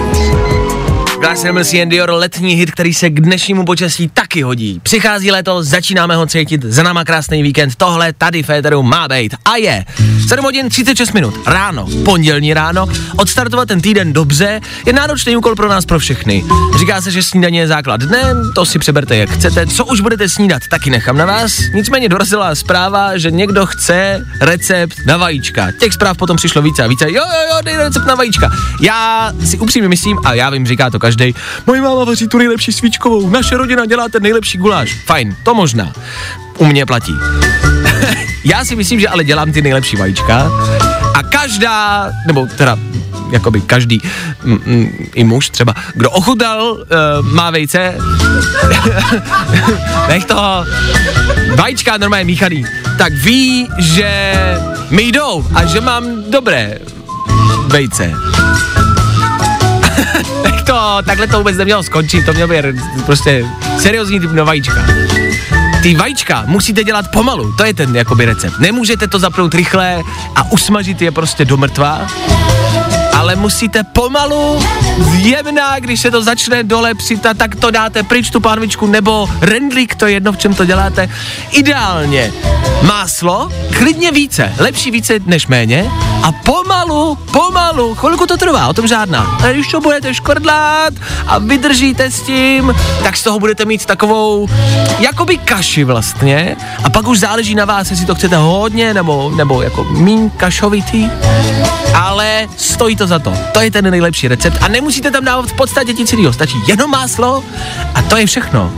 Glass 1.21 1.43
Animals 1.43 1.73
Ian 1.73 1.89
Dior, 1.89 2.09
letní 2.09 2.53
hit, 2.53 2.71
který 2.71 2.93
se 2.93 3.09
k 3.09 3.21
dnešnímu 3.21 3.65
počasí 3.65 4.09
taky 4.13 4.41
hodí. 4.41 4.79
Přichází 4.83 5.31
léto, 5.31 5.63
začínáme 5.63 6.15
ho 6.15 6.25
cítit, 6.25 6.63
za 6.63 6.83
náma 6.83 7.03
krásný 7.03 7.43
víkend, 7.43 7.75
tohle 7.75 8.13
tady 8.13 8.43
Féteru 8.43 8.83
má 8.83 9.07
být. 9.07 9.35
A 9.45 9.55
je 9.55 9.85
7 10.27 10.45
hodin 10.45 10.69
36 10.69 11.11
minut, 11.11 11.33
ráno, 11.47 11.87
pondělní 12.05 12.53
ráno, 12.53 12.87
odstartovat 13.17 13.67
ten 13.67 13.81
týden 13.81 14.13
dobře 14.13 14.61
je 14.85 14.93
náročný 14.93 15.37
úkol 15.37 15.55
pro 15.55 15.69
nás 15.69 15.85
pro 15.85 15.99
všechny. 15.99 16.43
Říká 16.79 17.01
se, 17.01 17.11
že 17.11 17.23
snídaně 17.23 17.59
je 17.59 17.67
základ 17.67 18.01
dne, 18.01 18.23
to 18.55 18.65
si 18.65 18.79
přeberte 18.79 19.17
jak 19.17 19.29
chcete, 19.29 19.67
co 19.67 19.85
už 19.85 20.01
budete 20.01 20.29
snídat, 20.29 20.61
taky 20.69 20.89
nechám 20.89 21.17
na 21.17 21.25
vás. 21.25 21.59
Nicméně 21.73 22.09
dorazila 22.09 22.55
zpráva, 22.55 23.17
že 23.17 23.31
někdo 23.31 23.65
chce 23.65 24.25
recept 24.39 24.95
na 25.05 25.17
vajíčka. 25.17 25.71
Těch 25.79 25.93
zpráv 25.93 26.17
potom 26.17 26.37
přišlo 26.37 26.61
více 26.61 26.83
a 26.83 26.87
více. 26.87 27.05
Jo, 27.11 27.23
jo, 27.27 27.47
jo, 27.49 27.61
dej 27.63 27.77
recept 27.77 28.05
na 28.05 28.15
vajíčka. 28.15 28.51
Já 28.81 29.31
si 29.45 29.57
upřímně 29.57 29.89
myslím, 29.89 30.17
a 30.25 30.33
já 30.33 30.49
vím, 30.49 30.67
říká 30.67 30.89
to 30.89 30.99
každý, 30.99 31.10
moje 31.67 31.81
máma 31.81 32.03
vaří 32.03 32.27
tu 32.27 32.37
nejlepší 32.37 32.71
svíčkovou, 32.71 33.29
naše 33.29 33.57
rodina 33.57 33.85
dělá 33.85 34.09
ten 34.09 34.23
nejlepší 34.23 34.57
guláš. 34.57 34.93
Fajn, 35.05 35.35
to 35.43 35.53
možná. 35.53 35.93
U 36.57 36.65
mě 36.65 36.85
platí. 36.85 37.13
já 38.45 38.65
si 38.65 38.75
myslím, 38.75 38.99
že 38.99 39.07
ale 39.07 39.23
dělám 39.23 39.51
ty 39.51 39.61
nejlepší 39.61 39.97
vajíčka 39.97 40.51
a 41.13 41.23
každá, 41.23 42.11
nebo 42.27 42.47
teda 42.57 42.77
jakoby 43.31 43.61
každý, 43.61 44.01
mm, 44.43 44.59
mm, 44.65 45.07
i 45.15 45.23
muž 45.23 45.49
třeba, 45.49 45.75
kdo 45.93 46.11
ochutal, 46.11 46.71
uh, 46.71 47.25
má 47.31 47.51
vejce, 47.51 47.97
nech 50.07 50.25
toho, 50.25 50.65
vajíčka 51.55 51.97
normálně 51.97 52.25
míchaný, 52.25 52.65
tak 52.97 53.13
ví, 53.13 53.67
že 53.79 54.33
mi 54.89 55.03
jdou 55.03 55.47
a 55.55 55.65
že 55.65 55.81
mám 55.81 56.03
dobré 56.31 56.79
vejce. 57.67 58.13
To, 60.63 60.97
takhle 61.05 61.27
to 61.27 61.37
vůbec 61.37 61.57
nemělo 61.57 61.83
skončit, 61.83 62.25
to 62.25 62.33
mělo 62.33 62.47
být 62.47 62.65
prostě 63.05 63.45
seriózní 63.79 64.19
typ 64.19 64.31
na 64.31 64.43
vajíčka. 64.43 64.85
Ty 65.83 65.95
vajíčka 65.95 66.43
musíte 66.47 66.83
dělat 66.83 67.05
pomalu, 67.11 67.53
to 67.53 67.65
je 67.65 67.73
ten 67.73 67.95
jakoby 67.95 68.25
recept. 68.25 68.59
Nemůžete 68.59 69.07
to 69.07 69.19
zapnout 69.19 69.53
rychle 69.53 70.01
a 70.35 70.51
usmažit 70.51 71.01
je 71.01 71.11
prostě 71.11 71.45
do 71.45 71.57
mrtva, 71.57 72.07
ale 73.21 73.35
musíte 73.35 73.83
pomalu, 73.83 74.59
jemná, 75.11 75.79
když 75.79 76.01
se 76.01 76.11
to 76.11 76.23
začne 76.23 76.63
dole 76.63 76.93
přitat, 76.93 77.37
tak 77.37 77.55
to 77.55 77.71
dáte 77.71 78.03
pryč 78.03 78.29
tu 78.29 78.39
pánvičku, 78.39 78.87
nebo 78.87 79.29
rendlík, 79.41 79.95
to 79.95 80.07
je 80.07 80.13
jedno, 80.13 80.31
v 80.31 80.37
čem 80.37 80.53
to 80.53 80.65
děláte. 80.65 81.09
Ideálně 81.51 82.33
máslo, 82.81 83.49
klidně 83.77 84.11
více, 84.11 84.53
lepší 84.57 84.91
více 84.91 85.13
než 85.25 85.47
méně 85.47 85.91
a 86.23 86.31
pomalu, 86.31 87.15
pomalu, 87.15 87.95
chvilku 87.95 88.25
to 88.27 88.37
trvá, 88.37 88.67
o 88.67 88.73
tom 88.73 88.87
žádná. 88.87 89.37
A 89.43 89.51
když 89.51 89.67
to 89.67 89.81
budete 89.81 90.13
škrdlat 90.13 90.93
a 91.27 91.37
vydržíte 91.37 92.11
s 92.11 92.21
tím, 92.21 92.75
tak 93.03 93.17
z 93.17 93.23
toho 93.23 93.39
budete 93.39 93.65
mít 93.65 93.85
takovou 93.85 94.49
jakoby 94.99 95.37
kaši 95.37 95.83
vlastně 95.83 96.55
a 96.83 96.89
pak 96.89 97.07
už 97.07 97.19
záleží 97.19 97.55
na 97.55 97.65
vás, 97.65 97.91
jestli 97.91 98.05
to 98.05 98.15
chcete 98.15 98.37
hodně 98.37 98.93
nebo, 98.93 99.31
nebo 99.35 99.61
jako 99.61 99.83
míň 99.83 100.29
kašovitý, 100.29 101.09
ale 101.95 102.47
stojí 102.57 102.95
to 102.95 103.07
za 103.07 103.19
to. 103.19 103.33
To 103.51 103.61
je 103.61 103.71
ten 103.71 103.91
nejlepší 103.91 104.27
recept 104.27 104.57
a 104.61 104.67
nemusíte 104.67 105.11
tam 105.11 105.25
dávat 105.25 105.45
v 105.45 105.53
podstatě 105.53 105.93
nic 105.93 106.11
jiného, 106.11 106.33
stačí 106.33 106.57
jenom 106.67 106.91
máslo 106.91 107.43
a 107.95 108.01
to 108.01 108.17
je 108.17 108.25
všechno. 108.25 108.71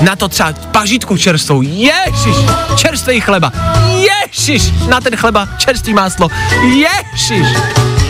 Na 0.00 0.16
to 0.16 0.28
třeba 0.28 0.52
pažitku 0.52 1.16
čerstvou, 1.16 1.62
ježiš, 1.62 2.36
čerstvý 2.76 3.20
chleba, 3.20 3.52
ježiš, 3.96 4.72
na 4.88 5.00
ten 5.00 5.16
chleba 5.16 5.48
čerstvý 5.58 5.94
máslo, 5.94 6.28
ježiš. 6.62 7.46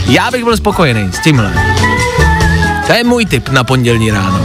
Já 0.06 0.30
bych 0.30 0.44
byl 0.44 0.56
spokojený 0.56 1.12
s 1.12 1.18
tímhle. 1.18 1.52
To 2.86 2.92
je 2.92 3.04
můj 3.04 3.26
tip 3.26 3.48
na 3.48 3.64
pondělní 3.64 4.10
ráno. 4.10 4.40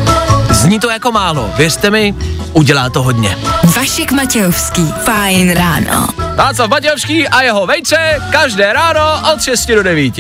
Zní 0.50 0.80
to 0.80 0.90
jako 0.90 1.12
málo, 1.12 1.50
věřte 1.58 1.90
mi, 1.92 2.16
udělá 2.54 2.90
to 2.90 3.04
hodně. 3.04 3.38
Vašek 3.76 4.12
Matějovský, 4.12 4.94
Fine 5.06 5.54
ráno. 5.54 6.25
Václav 6.36 6.70
Matějovský 6.70 7.28
a 7.28 7.42
jeho 7.42 7.68
vejce 7.68 7.96
každé 8.32 8.74
ráno 8.74 9.34
od 9.34 9.42
6 9.42 9.66
do 9.66 9.84
9. 9.84 10.14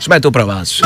Jsme 0.00 0.20
tu 0.20 0.30
pro 0.30 0.46
vás. 0.46 0.80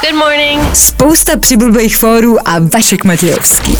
Good 0.00 0.14
morning. 0.14 0.76
Spousta 0.76 1.36
přibulbých 1.36 1.96
fórů 1.96 2.48
a 2.48 2.58
Vašek 2.58 3.04
Matějovský. 3.04 3.76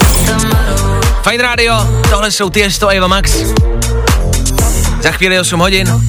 Fajn 1.23 1.41
rádio, 1.41 1.75
tohle 2.11 2.31
jsou 2.31 2.51
Tiesto 2.51 2.89
a 2.89 2.93
Eva 2.93 3.07
Max. 3.07 3.33
Za 5.01 5.11
chvíli 5.11 5.41
8 5.41 5.61
hodin. 5.61 6.03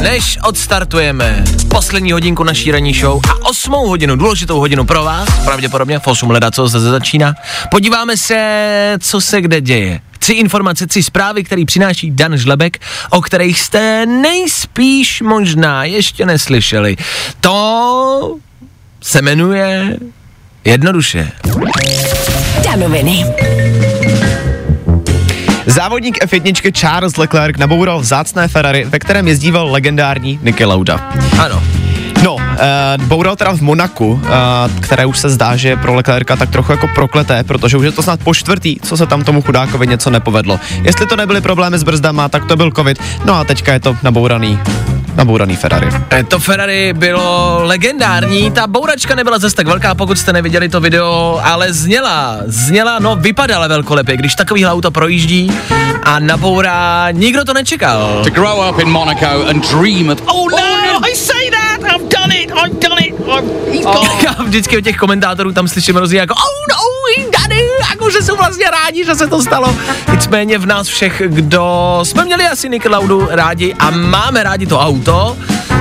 Než 0.00 0.38
odstartujeme 0.44 1.44
poslední 1.70 2.12
hodinku 2.12 2.44
naší 2.44 2.72
ranní 2.72 2.94
show 2.94 3.20
a 3.30 3.48
osmou 3.48 3.88
hodinu, 3.88 4.16
důležitou 4.16 4.58
hodinu 4.58 4.84
pro 4.84 5.04
vás, 5.04 5.28
pravděpodobně 5.44 5.98
v 5.98 6.06
8 6.06 6.30
leda, 6.30 6.50
co 6.50 6.68
se 6.68 6.80
začíná, 6.80 7.34
podíváme 7.70 8.16
se, 8.16 8.96
co 9.00 9.20
se 9.20 9.40
kde 9.40 9.60
děje. 9.60 10.00
Tři 10.18 10.32
informace, 10.32 10.86
tři 10.86 11.02
zprávy, 11.02 11.44
které 11.44 11.64
přináší 11.66 12.10
Dan 12.10 12.36
Žlebek, 12.36 12.78
o 13.10 13.20
kterých 13.20 13.60
jste 13.60 14.06
nejspíš 14.06 15.22
možná 15.22 15.84
ještě 15.84 16.26
neslyšeli. 16.26 16.96
To 17.40 18.34
se 19.00 19.22
jmenuje 19.22 19.96
jednoduše. 20.64 21.32
Danoviny. 22.64 23.24
Závodník 25.66 26.24
F1 26.24 26.72
Charles 26.72 27.16
Leclerc 27.16 27.58
naboural 27.58 28.00
vzácné 28.00 28.48
Ferrari, 28.48 28.84
ve 28.84 28.98
kterém 28.98 29.28
jezdíval 29.28 29.70
legendární 29.70 30.38
Niki 30.42 30.64
Lauda. 30.64 31.12
Ano. 31.38 31.77
No, 32.58 32.64
uh, 32.98 33.04
boural 33.04 33.36
teda 33.36 33.52
v 33.52 33.60
Monaku, 33.60 34.06
uh, 34.10 34.20
které 34.80 35.06
už 35.06 35.18
se 35.18 35.30
zdá, 35.30 35.56
že 35.56 35.68
je 35.68 35.76
pro 35.76 35.94
Leclerca 35.94 36.36
tak 36.36 36.50
trochu 36.50 36.72
jako 36.72 36.88
prokleté, 36.94 37.44
protože 37.44 37.76
už 37.76 37.84
je 37.84 37.92
to 37.92 38.02
snad 38.02 38.20
po 38.20 38.34
čtvrtý, 38.34 38.76
co 38.82 38.96
se 38.96 39.06
tam 39.06 39.24
tomu 39.24 39.42
chudákovi 39.42 39.86
něco 39.86 40.10
nepovedlo. 40.10 40.60
Jestli 40.82 41.06
to 41.06 41.16
nebyly 41.16 41.40
problémy 41.40 41.78
s 41.78 41.82
brzdama, 41.82 42.28
tak 42.28 42.44
to 42.44 42.56
byl 42.56 42.70
covid, 42.70 43.02
no 43.24 43.34
a 43.34 43.44
teďka 43.44 43.72
je 43.72 43.80
to 43.80 43.96
nabouraný 44.02 44.58
nabouraný 45.18 45.56
Ferrari. 45.56 45.88
To 46.28 46.38
Ferrari 46.38 46.92
bylo 46.92 47.58
legendární, 47.62 48.50
ta 48.50 48.66
bouračka 48.66 49.14
nebyla 49.14 49.38
zase 49.38 49.56
tak 49.56 49.66
velká, 49.66 49.94
pokud 49.94 50.18
jste 50.18 50.32
neviděli 50.32 50.68
to 50.68 50.80
video, 50.80 51.40
ale 51.44 51.72
zněla, 51.72 52.38
zněla, 52.46 52.98
no 52.98 53.16
vypadala 53.16 53.66
velkolepě, 53.66 54.16
když 54.16 54.34
takový 54.34 54.66
auto 54.66 54.90
projíždí 54.90 55.52
a 56.02 56.18
nabourá, 56.18 57.10
nikdo 57.10 57.44
to 57.44 57.54
nečekal. 57.54 58.20
To 58.24 58.30
grow 58.30 58.70
up 58.70 58.78
in 58.78 58.88
Monaco 58.88 59.46
and 59.48 59.70
dream 59.70 60.10
of. 60.10 60.22
Oh 60.26 60.50
no, 60.50 61.00
I 61.02 61.14
say 61.16 61.50
that, 61.50 61.67
I've 61.84 62.08
done 62.08 62.32
it, 62.32 62.50
I've 62.50 62.80
done 62.80 62.98
it, 63.00 63.14
I've, 63.14 63.72
he's 63.72 63.84
gone. 63.84 64.08
Já 64.24 64.32
vždycky 64.42 64.78
od 64.78 64.84
těch 64.84 64.96
komentátorů 64.96 65.52
tam 65.52 65.68
slyším 65.68 65.96
hrozně 65.96 66.18
jako, 66.18 66.34
oh 66.34 66.66
no, 66.70 66.88
jako 67.90 68.10
že 68.10 68.22
jsou 68.22 68.36
vlastně 68.36 68.64
rádi, 68.70 69.04
že 69.04 69.14
se 69.14 69.26
to 69.26 69.42
stalo. 69.42 69.76
Nicméně 70.12 70.58
v 70.58 70.66
nás 70.66 70.86
všech, 70.86 71.22
kdo 71.26 72.00
jsme 72.02 72.24
měli 72.24 72.46
asi 72.46 72.68
Nick 72.68 72.86
Laudu 72.86 73.28
rádi 73.30 73.74
a 73.78 73.90
máme 73.90 74.42
rádi 74.42 74.66
to 74.66 74.80
auto, 74.80 75.36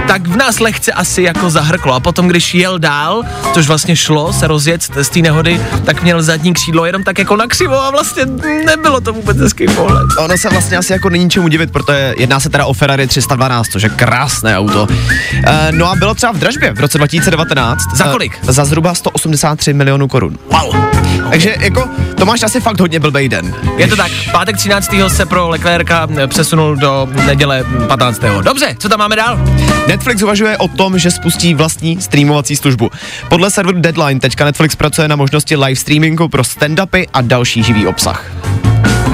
tak 0.08 0.28
v 0.28 0.36
nás 0.36 0.60
lehce 0.60 0.92
asi 0.92 1.22
jako 1.22 1.50
zahrklo. 1.50 1.94
A 1.94 2.00
potom, 2.00 2.28
když 2.28 2.54
jel 2.54 2.80
dál, 2.80 3.24
což 3.54 3.68
vlastně 3.68 3.96
šlo 3.96 4.34
se 4.34 4.48
rozjet 4.48 4.82
z 4.82 5.10
té 5.10 5.20
nehody, 5.20 5.62
tak 5.86 6.04
měl 6.04 6.24
zadní 6.24 6.54
křídlo 6.54 6.86
jenom 6.86 7.04
tak 7.04 7.20
jako 7.20 7.36
na 7.36 7.48
křivo 7.48 7.84
a 7.84 7.92
vlastně 7.92 8.26
nebylo 8.66 9.02
to 9.02 9.14
vůbec 9.14 9.38
hezký 9.38 9.68
pohled. 9.68 10.06
Ono 10.20 10.38
se 10.38 10.50
vlastně 10.50 10.78
asi 10.78 10.94
jako 10.94 11.10
není 11.10 11.30
čemu 11.30 11.48
divit, 11.48 11.72
protože 11.72 12.14
jedná 12.18 12.40
se 12.40 12.50
teda 12.50 12.66
o 12.66 12.74
Ferrari 12.74 13.08
312, 13.08 13.68
což 13.68 13.84
je 13.84 13.90
krásné 13.90 14.58
auto. 14.58 14.88
E, 15.48 15.72
no 15.72 15.92
a 15.92 15.96
bylo 15.96 16.16
třeba 16.16 16.32
v 16.32 16.38
dražbě 16.38 16.74
v 16.74 16.80
roce 16.80 16.98
2019. 16.98 17.84
Za 17.96 18.04
kolik? 18.04 18.40
E, 18.48 18.54
za 18.54 18.66
zhruba 18.66 18.94
183 18.94 19.74
milionů 19.74 20.08
korun. 20.08 20.38
Wow. 20.52 20.87
Takže 21.30 21.56
jako 21.60 21.90
to 22.16 22.26
máš 22.26 22.44
asi 22.44 22.62
fakt 22.62 22.80
hodně 22.80 23.00
blbej 23.00 23.30
den. 23.30 23.56
Je 23.78 23.88
to 23.88 23.96
tak, 23.96 24.12
pátek 24.32 24.58
13. 24.58 24.92
se 25.08 25.26
pro 25.26 25.50
Leclerca 25.50 26.08
přesunul 26.28 26.76
do 26.76 27.08
neděle 27.26 27.66
15. 27.88 28.22
Dobře, 28.42 28.76
co 28.80 28.90
tam 28.90 29.00
máme 29.00 29.16
dál? 29.16 29.40
Netflix 29.88 30.22
uvažuje 30.22 30.58
o 30.58 30.68
tom, 30.68 31.00
že 31.00 31.12
spustí 31.12 31.54
vlastní 31.54 32.02
streamovací 32.02 32.56
službu. 32.56 32.90
Podle 33.30 33.52
serveru 33.52 33.82
Deadline 33.82 34.20
teďka 34.20 34.46
Netflix 34.46 34.76
pracuje 34.76 35.08
na 35.08 35.16
možnosti 35.16 35.56
live 35.56 35.76
streamingu 35.76 36.28
pro 36.28 36.42
stand-upy 36.42 37.08
a 37.14 37.22
další 37.22 37.64
živý 37.64 37.88
obsah. 37.88 38.24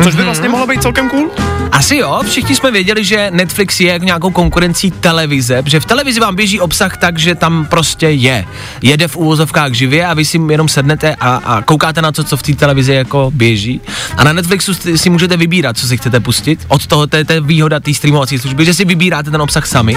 Což 0.04 0.16
by 0.16 0.24
vlastně 0.24 0.50
mohlo 0.50 0.68
být 0.68 0.82
celkem 0.82 1.10
cool. 1.10 1.30
Asi 1.72 1.98
jo, 1.98 2.20
všichni 2.30 2.56
jsme 2.56 2.72
věděli, 2.72 3.04
že 3.04 3.32
Netflix 3.32 3.80
je 3.80 3.92
jak 3.92 4.02
nějakou 4.02 4.32
konkurencí 4.32 4.92
televize, 4.92 5.64
že 5.66 5.80
v 5.80 5.86
televizi 5.86 6.20
vám 6.20 6.36
běží 6.36 6.60
obsah 6.60 6.98
tak, 6.98 7.20
že 7.20 7.36
tam 7.36 7.66
prostě 7.66 8.10
je. 8.10 8.46
Jede 8.82 9.08
v 9.08 9.18
úvozovkách 9.18 9.74
živě 9.74 10.06
a 10.06 10.14
vy 10.14 10.26
si 10.26 10.40
jenom 10.50 10.68
sednete 10.68 11.16
a, 11.16 11.36
a 11.36 11.62
koukáte 11.62 12.02
na 12.02 12.12
to, 12.12 12.24
co 12.24 12.38
v 12.38 12.44
té 12.44 12.54
televizi 12.54 12.94
jako 12.94 13.32
běží. 13.34 13.82
A 14.18 14.24
na 14.24 14.34
Netflixu 14.34 14.74
si 14.96 15.10
můžete 15.10 15.38
vybírat, 15.38 15.78
co 15.78 15.88
si 15.88 15.98
chcete 15.98 16.20
pustit. 16.20 16.66
Od 16.68 16.88
toho 16.88 17.08
to 17.08 17.18
je, 17.18 17.26
to 17.26 17.34
je 17.34 17.42
výhoda 17.42 17.80
té 17.80 17.94
streamovací 17.94 18.40
služby, 18.40 18.66
že 18.66 18.74
si 18.74 18.86
vybíráte 18.86 19.32
ten 19.32 19.42
obsah 19.42 19.68
sami. 19.68 19.96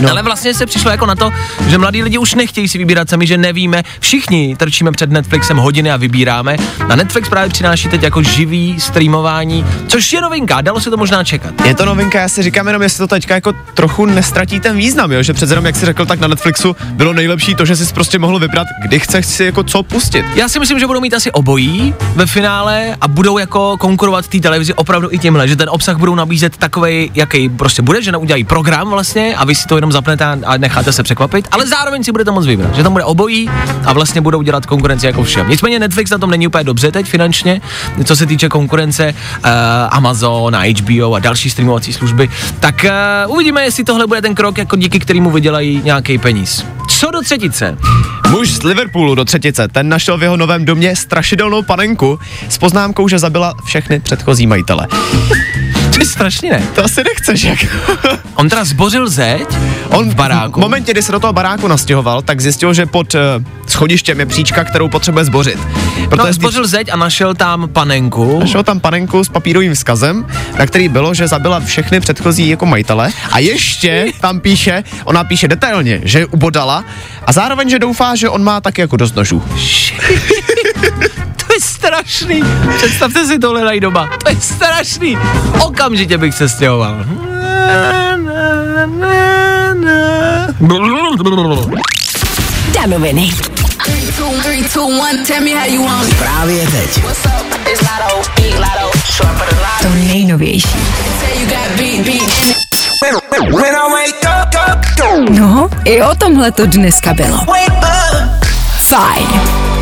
No. 0.00 0.10
Ale 0.10 0.22
vlastně 0.22 0.54
se 0.54 0.66
přišlo 0.66 0.90
jako 0.90 1.06
na 1.06 1.14
to, 1.14 1.30
že 1.68 1.78
mladí 1.78 2.02
lidi 2.02 2.18
už 2.18 2.34
nechtějí 2.34 2.68
si 2.68 2.78
vybírat 2.78 3.10
sami, 3.10 3.26
že 3.26 3.38
nevíme. 3.38 3.82
Všichni 4.00 4.56
trčíme 4.56 4.92
před 4.92 5.10
Netflixem 5.10 5.56
hodiny 5.56 5.90
a 5.90 5.96
vybíráme. 5.96 6.56
A 6.88 6.96
Netflix 6.96 7.28
právě 7.28 7.50
přináší 7.50 7.88
teď 7.88 8.02
jako 8.02 8.22
živý 8.22 8.80
streamování, 9.20 9.66
což 9.88 10.12
je 10.12 10.20
novinka, 10.20 10.60
dalo 10.60 10.80
se 10.80 10.90
to 10.90 10.96
možná 10.96 11.24
čekat. 11.24 11.54
Je 11.64 11.74
to 11.74 11.84
novinka, 11.84 12.20
já 12.20 12.28
si 12.28 12.42
říkám 12.42 12.66
jenom, 12.66 12.82
jestli 12.82 12.98
to 12.98 13.06
teďka 13.06 13.34
jako 13.34 13.52
trochu 13.74 14.06
nestratí 14.06 14.60
ten 14.60 14.76
význam, 14.76 15.12
jo? 15.12 15.22
že 15.22 15.32
přece 15.32 15.52
jenom, 15.52 15.66
jak 15.66 15.76
jsi 15.76 15.86
řekl, 15.86 16.06
tak 16.06 16.20
na 16.20 16.28
Netflixu 16.28 16.76
bylo 16.92 17.12
nejlepší 17.12 17.54
to, 17.54 17.64
že 17.64 17.76
jsi 17.76 17.94
prostě 17.94 18.18
mohl 18.18 18.38
vybrat, 18.38 18.66
kdy 18.82 19.00
chceš 19.00 19.26
si 19.26 19.44
jako 19.44 19.62
co 19.64 19.82
pustit. 19.82 20.26
Já 20.34 20.48
si 20.48 20.58
myslím, 20.58 20.78
že 20.78 20.86
budou 20.86 21.00
mít 21.00 21.14
asi 21.14 21.30
obojí 21.30 21.94
ve 22.14 22.26
finále 22.26 22.96
a 23.00 23.08
budou 23.08 23.38
jako 23.38 23.76
konkurovat 23.78 24.28
té 24.28 24.40
televizi 24.40 24.74
opravdu 24.74 25.08
i 25.12 25.18
tímhle, 25.18 25.48
že 25.48 25.56
ten 25.56 25.68
obsah 25.70 25.96
budou 25.96 26.14
nabízet 26.14 26.56
takový, 26.56 27.10
jaký 27.14 27.48
prostě 27.48 27.82
bude, 27.82 28.02
že 28.02 28.16
udělají 28.16 28.44
program 28.44 28.90
vlastně 28.90 29.36
a 29.36 29.44
vy 29.44 29.54
si 29.54 29.66
to 29.66 29.76
jenom 29.76 29.92
zapnete 29.92 30.24
a 30.24 30.56
necháte 30.56 30.92
se 30.92 31.02
překvapit, 31.02 31.48
ale 31.52 31.66
zároveň 31.66 32.04
si 32.04 32.12
budete 32.12 32.30
moc 32.30 32.46
vybrat, 32.46 32.74
že 32.74 32.82
tam 32.82 32.92
bude 32.92 33.04
obojí 33.04 33.50
a 33.84 33.92
vlastně 33.92 34.20
budou 34.20 34.42
dělat 34.42 34.66
konkurenci 34.66 35.06
jako 35.06 35.22
všem. 35.22 35.48
Nicméně 35.48 35.78
Netflix 35.78 36.10
na 36.10 36.18
tom 36.18 36.30
není 36.30 36.46
úplně 36.46 36.64
dobře 36.64 36.92
teď 36.92 37.06
finančně, 37.06 37.60
co 38.04 38.16
se 38.16 38.26
týče 38.26 38.48
konkurence 38.48 39.09
uh, 39.12 39.50
Amazon 39.90 40.56
a 40.56 40.62
HBO 40.72 41.14
a 41.14 41.18
další 41.18 41.50
streamovací 41.50 41.92
služby, 41.92 42.30
tak 42.60 42.86
uh, 43.26 43.34
uvidíme, 43.34 43.62
jestli 43.64 43.84
tohle 43.84 44.06
bude 44.06 44.22
ten 44.22 44.34
krok, 44.34 44.58
jako 44.58 44.76
díky 44.76 44.98
kterému 44.98 45.30
vydělají 45.30 45.80
nějaký 45.84 46.18
peníz. 46.18 46.64
Co 46.88 47.10
do 47.10 47.20
třetice? 47.20 47.76
Muž 48.30 48.50
z 48.50 48.62
Liverpoolu 48.62 49.14
do 49.14 49.24
třetice, 49.24 49.68
ten 49.68 49.88
našel 49.88 50.18
v 50.18 50.22
jeho 50.22 50.36
novém 50.36 50.64
domě 50.64 50.96
strašidelnou 50.96 51.62
panenku 51.62 52.18
s 52.48 52.58
poznámkou, 52.58 53.08
že 53.08 53.18
zabila 53.18 53.54
všechny 53.64 54.00
předchozí 54.00 54.46
majitele. 54.46 54.86
To 56.00 56.04
je 56.04 56.08
strašně 56.08 56.50
ne. 56.50 56.62
To 56.74 56.84
asi 56.84 57.02
nechceš, 57.04 57.42
jak. 57.42 57.58
On 58.34 58.48
teda 58.48 58.64
zbořil 58.64 59.08
zeď 59.08 59.48
On 59.88 60.10
v 60.10 60.14
baráku. 60.14 60.60
V 60.60 60.62
momentě, 60.62 60.92
kdy 60.92 61.02
se 61.02 61.12
do 61.12 61.20
toho 61.20 61.32
baráku 61.32 61.68
nastěhoval, 61.68 62.22
tak 62.22 62.40
zjistil, 62.40 62.74
že 62.74 62.86
pod 62.86 63.14
uh, 63.14 63.20
schodištěm 63.66 64.20
je 64.20 64.26
příčka, 64.26 64.64
kterou 64.64 64.88
potřebuje 64.88 65.24
zbořit. 65.24 65.58
No, 66.18 66.32
zbořil 66.32 66.66
zeď 66.66 66.88
a 66.92 66.96
našel 66.96 67.34
tam 67.34 67.68
panenku. 67.68 68.40
Našel 68.40 68.62
tam 68.62 68.80
panenku 68.80 69.24
s 69.24 69.28
papírovým 69.28 69.74
vzkazem, 69.74 70.26
na 70.58 70.66
který 70.66 70.88
bylo, 70.88 71.14
že 71.14 71.28
zabila 71.28 71.60
všechny 71.60 72.00
předchozí 72.00 72.48
jako 72.48 72.66
majitele. 72.66 73.10
A 73.30 73.38
ještě 73.38 74.06
tam 74.20 74.40
píše, 74.40 74.84
ona 75.04 75.24
píše 75.24 75.48
detailně, 75.48 76.00
že 76.04 76.18
je 76.18 76.26
ubodala 76.26 76.84
a 77.26 77.32
zároveň, 77.32 77.68
že 77.68 77.78
doufá, 77.78 78.14
že 78.14 78.28
on 78.28 78.44
má 78.44 78.60
taky 78.60 78.80
jako 78.80 78.96
dost 78.96 79.16
nožů. 79.16 79.42
Je 81.60 81.64
strašný. 81.64 82.42
Představte 82.76 83.26
si 83.26 83.38
tohle 83.38 83.64
na 83.64 83.70
doma. 83.80 84.10
To 84.24 84.30
je 84.30 84.40
strašný. 84.40 85.18
Okamžitě 85.60 86.18
bych 86.18 86.34
se 86.34 86.48
stěhoval. 86.48 87.04
Danoviny. 92.74 93.30
Právě 96.18 96.66
teď. 96.66 97.02
To 99.82 99.88
nejnovější. 99.88 100.68
No, 105.30 105.68
i 105.84 106.02
o 106.02 106.14
tomhle 106.14 106.52
to 106.52 106.66
dneska 106.66 107.14
bylo. 107.14 107.40
Fajn. 108.88 109.79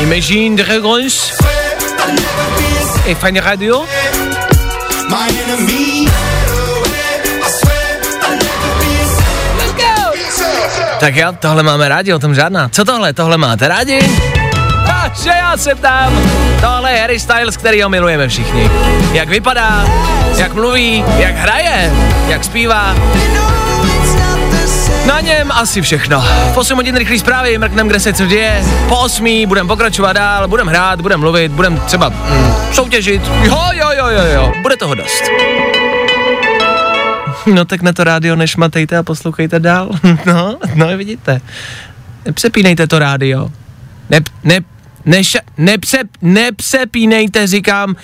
Imagine 0.00 0.56
Dragons. 0.56 1.32
Et 3.06 3.18
Fine 3.18 3.40
Radio. 3.40 3.84
Tak 11.00 11.16
jo, 11.16 11.32
tohle 11.38 11.62
máme 11.62 11.88
rádi, 11.88 12.14
o 12.14 12.18
tom 12.18 12.34
žádná. 12.34 12.68
Co 12.68 12.84
tohle? 12.84 13.12
Tohle 13.12 13.38
máte 13.38 13.68
rádi? 13.68 13.98
Takže 14.86 15.30
já 15.30 15.56
se 15.56 15.74
ptám, 15.74 16.30
tohle 16.60 16.92
je 16.92 17.00
Harry 17.00 17.20
Styles, 17.20 17.56
který 17.56 17.82
ho 17.82 17.88
milujeme 17.88 18.28
všichni. 18.28 18.70
Jak 19.12 19.28
vypadá, 19.28 19.86
jak 20.36 20.54
mluví, 20.54 21.04
jak 21.18 21.36
hraje, 21.36 21.92
jak 22.28 22.44
zpívá. 22.44 22.94
Na 25.08 25.20
něm 25.20 25.52
asi 25.52 25.82
všechno. 25.82 26.20
V 26.52 26.56
8 26.56 26.76
hodin 26.76 26.96
rychlý 26.96 27.18
zprávy, 27.18 27.58
mrknem, 27.58 27.88
kde 27.88 28.00
se 28.00 28.12
co 28.12 28.26
děje. 28.26 28.64
Po 28.88 28.96
8 28.96 29.46
budeme 29.46 29.68
pokračovat 29.68 30.12
dál, 30.12 30.48
budeme 30.48 30.70
hrát, 30.70 31.00
budeme 31.00 31.20
mluvit, 31.20 31.52
budeme 31.52 31.80
třeba 31.80 32.08
mm, 32.08 32.52
soutěžit. 32.72 33.22
Jo, 33.42 33.58
jo, 33.72 33.90
jo, 33.96 34.06
jo, 34.06 34.24
jo, 34.34 34.52
bude 34.62 34.76
toho 34.76 34.94
dost. 34.94 35.22
No 37.54 37.64
tak 37.64 37.82
na 37.82 37.92
to 37.92 38.04
rádio 38.04 38.36
nešmatejte 38.36 38.96
a 38.96 39.02
poslouchejte 39.02 39.60
dál. 39.60 39.90
No, 40.26 40.58
no 40.74 40.96
vidíte. 40.96 41.40
Nepřepínejte 42.24 42.86
to 42.86 42.98
rádio. 42.98 43.48
Ne, 44.10 44.20
ne, 44.44 44.60
neša, 45.04 45.38
nepře, 45.58 45.98
nepřepínejte, 46.22 47.46
říkám. 47.46 47.96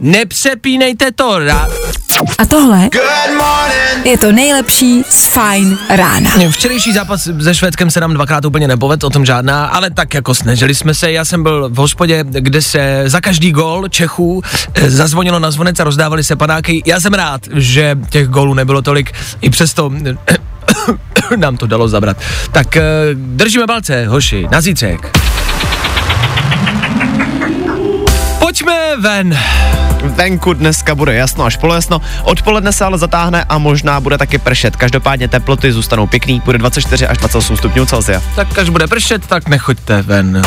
Nepřepínejte 0.00 1.12
to. 1.12 1.38
Ra- 1.38 1.68
A 2.38 2.46
tohle 2.46 2.88
je 4.04 4.18
to 4.18 4.32
nejlepší 4.32 5.02
z 5.10 5.26
Fine 5.26 5.76
rána. 5.90 6.30
Včerejší 6.50 6.92
zápas 6.92 7.28
se 7.42 7.54
Švédskem 7.54 7.90
se 7.90 8.00
nám 8.00 8.14
dvakrát 8.14 8.44
úplně 8.44 8.68
nepovedl, 8.68 9.06
o 9.06 9.10
tom 9.10 9.24
žádná, 9.24 9.66
ale 9.66 9.90
tak 9.90 10.14
jako 10.14 10.34
snažili 10.34 10.74
jsme 10.74 10.94
se. 10.94 11.12
Já 11.12 11.24
jsem 11.24 11.42
byl 11.42 11.68
v 11.68 11.76
hospodě, 11.76 12.24
kde 12.28 12.62
se 12.62 13.02
za 13.06 13.20
každý 13.20 13.52
gol 13.52 13.88
Čechů 13.88 14.42
eh, 14.74 14.90
zazvonilo 14.90 15.38
na 15.38 15.50
zvonec 15.50 15.80
a 15.80 15.84
rozdávali 15.84 16.24
se 16.24 16.36
panáky. 16.36 16.82
Já 16.86 17.00
jsem 17.00 17.14
rád, 17.14 17.40
že 17.54 17.98
těch 18.10 18.28
gólů 18.28 18.54
nebylo 18.54 18.82
tolik, 18.82 19.12
i 19.40 19.50
přesto 19.50 19.92
nám 21.36 21.56
to 21.56 21.66
dalo 21.66 21.88
zabrat. 21.88 22.16
Tak 22.52 22.76
eh, 22.76 22.82
držíme 23.14 23.66
palce, 23.66 24.06
hoši, 24.06 24.46
na 24.50 24.60
zítřek. 24.60 25.18
Pojďme 28.38 28.96
ven. 29.00 29.38
Venku 30.02 30.52
dneska 30.52 30.94
bude 30.94 31.14
jasno 31.14 31.44
až 31.44 31.56
polojasno, 31.56 32.00
odpoledne 32.22 32.72
se 32.72 32.84
ale 32.84 32.98
zatáhne 32.98 33.44
a 33.48 33.58
možná 33.58 34.00
bude 34.00 34.18
taky 34.18 34.38
pršet. 34.38 34.76
Každopádně 34.76 35.28
teploty 35.28 35.72
zůstanou 35.72 36.06
pěkný, 36.06 36.42
bude 36.44 36.58
24 36.58 37.06
až 37.06 37.18
28 37.18 37.56
stupňů 37.56 37.86
Celsia. 37.86 38.22
Tak 38.36 38.58
až 38.58 38.68
bude 38.68 38.86
pršet, 38.86 39.26
tak 39.26 39.48
nechoďte 39.48 40.02
ven. 40.02 40.42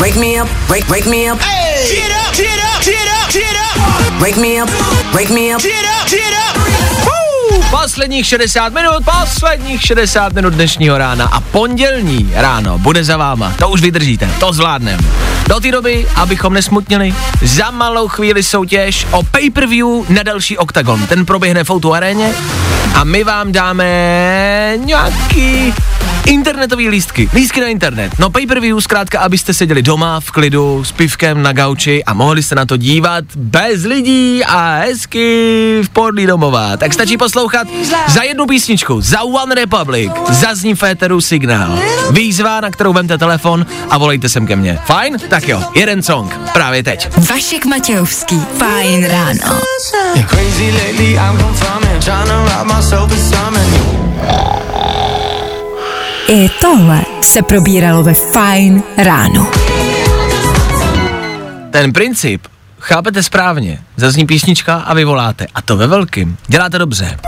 Wake 0.00 0.16
me 0.16 0.42
up, 0.42 0.48
wake, 0.68 0.88
wake 0.88 1.06
me 1.06 1.32
up. 1.32 1.38
Get 1.88 2.12
up, 2.28 2.36
get 2.36 2.60
up, 2.74 2.84
get 2.84 3.08
up, 3.24 3.32
get 3.32 3.56
up. 3.76 4.20
Wake 4.20 4.40
me 4.40 4.62
up, 4.62 4.70
wake 5.14 5.32
me 5.32 5.54
up. 5.54 5.62
Get 5.62 5.84
up, 5.84 6.10
get 6.10 6.32
up. 6.32 7.25
Posledních 7.70 8.26
60 8.26 8.72
minut, 8.72 9.04
posledních 9.20 9.82
60 9.82 10.32
minut 10.32 10.54
dnešního 10.54 10.98
rána 10.98 11.28
a 11.32 11.40
pondělní 11.40 12.32
ráno 12.34 12.78
bude 12.78 13.04
za 13.04 13.16
váma. 13.16 13.52
To 13.58 13.68
už 13.68 13.82
vydržíte, 13.82 14.30
to 14.40 14.52
zvládneme. 14.52 15.02
Do 15.48 15.60
té 15.60 15.70
doby, 15.72 16.06
abychom 16.14 16.52
nesmutnili, 16.52 17.14
za 17.42 17.70
malou 17.70 18.08
chvíli 18.08 18.42
soutěž 18.42 19.06
o 19.10 19.22
pay-per-view 19.22 20.04
na 20.08 20.22
další 20.22 20.58
OKTAGON. 20.58 21.06
Ten 21.06 21.26
proběhne 21.26 21.64
v 21.64 21.70
Outu 21.70 21.94
aréně 21.94 22.34
a 22.94 23.04
my 23.04 23.24
vám 23.24 23.52
dáme 23.52 23.86
nějaký 24.76 25.74
internetový 26.26 26.88
lístky, 26.88 27.30
lístky 27.34 27.60
na 27.60 27.66
internet. 27.66 28.12
No 28.18 28.30
pay-per-view 28.30 28.80
zkrátka, 28.80 29.20
abyste 29.20 29.54
seděli 29.54 29.82
doma 29.82 30.20
v 30.20 30.30
klidu 30.30 30.84
s 30.84 30.92
pivkem 30.92 31.42
na 31.42 31.52
gauči 31.52 32.04
a 32.04 32.14
mohli 32.14 32.42
se 32.42 32.54
na 32.54 32.66
to 32.66 32.76
dívat 32.76 33.24
bez 33.36 33.84
lidí 33.84 34.44
a 34.44 34.78
hezky 34.78 35.80
v 35.84 35.88
podlí 35.88 36.26
domova. 36.26 36.76
Tak 36.76 36.92
stačí 36.92 37.16
poslouchat 37.16 37.68
za 38.08 38.22
jednu 38.22 38.46
písničku, 38.46 39.00
za 39.00 39.22
One 39.22 39.54
Republic, 39.54 40.12
zazní 40.30 40.74
Féteru 40.74 41.20
signál. 41.20 41.78
Výzva, 42.10 42.60
na 42.60 42.70
kterou 42.70 42.92
vemte 42.92 43.18
telefon 43.18 43.66
a 43.90 43.98
volejte 43.98 44.28
sem 44.28 44.46
ke 44.46 44.56
mně. 44.56 44.78
Fajn? 44.84 45.18
Tak 45.28 45.48
jo, 45.48 45.62
jeden 45.74 46.02
song, 46.02 46.38
právě 46.52 46.82
teď. 46.82 47.08
Vašek 47.30 47.66
Matějovský, 47.66 48.40
Fajn 48.58 49.04
ráno. 49.04 49.60
Crazy 50.28 50.72
I 56.28 56.48
tohle 56.60 57.02
se 57.22 57.42
probíralo 57.42 58.02
ve 58.02 58.14
Fajn 58.14 58.82
ráno. 58.96 59.50
Ten 61.70 61.92
princip 61.92 62.46
chápete 62.80 63.22
správně. 63.22 63.78
Zazní 63.96 64.26
písnička 64.26 64.74
a 64.74 64.94
vy 64.94 65.04
voláte. 65.04 65.46
A 65.54 65.62
to 65.62 65.76
ve 65.76 65.86
velkým. 65.86 66.36
Děláte 66.46 66.78
dobře. 66.78 67.18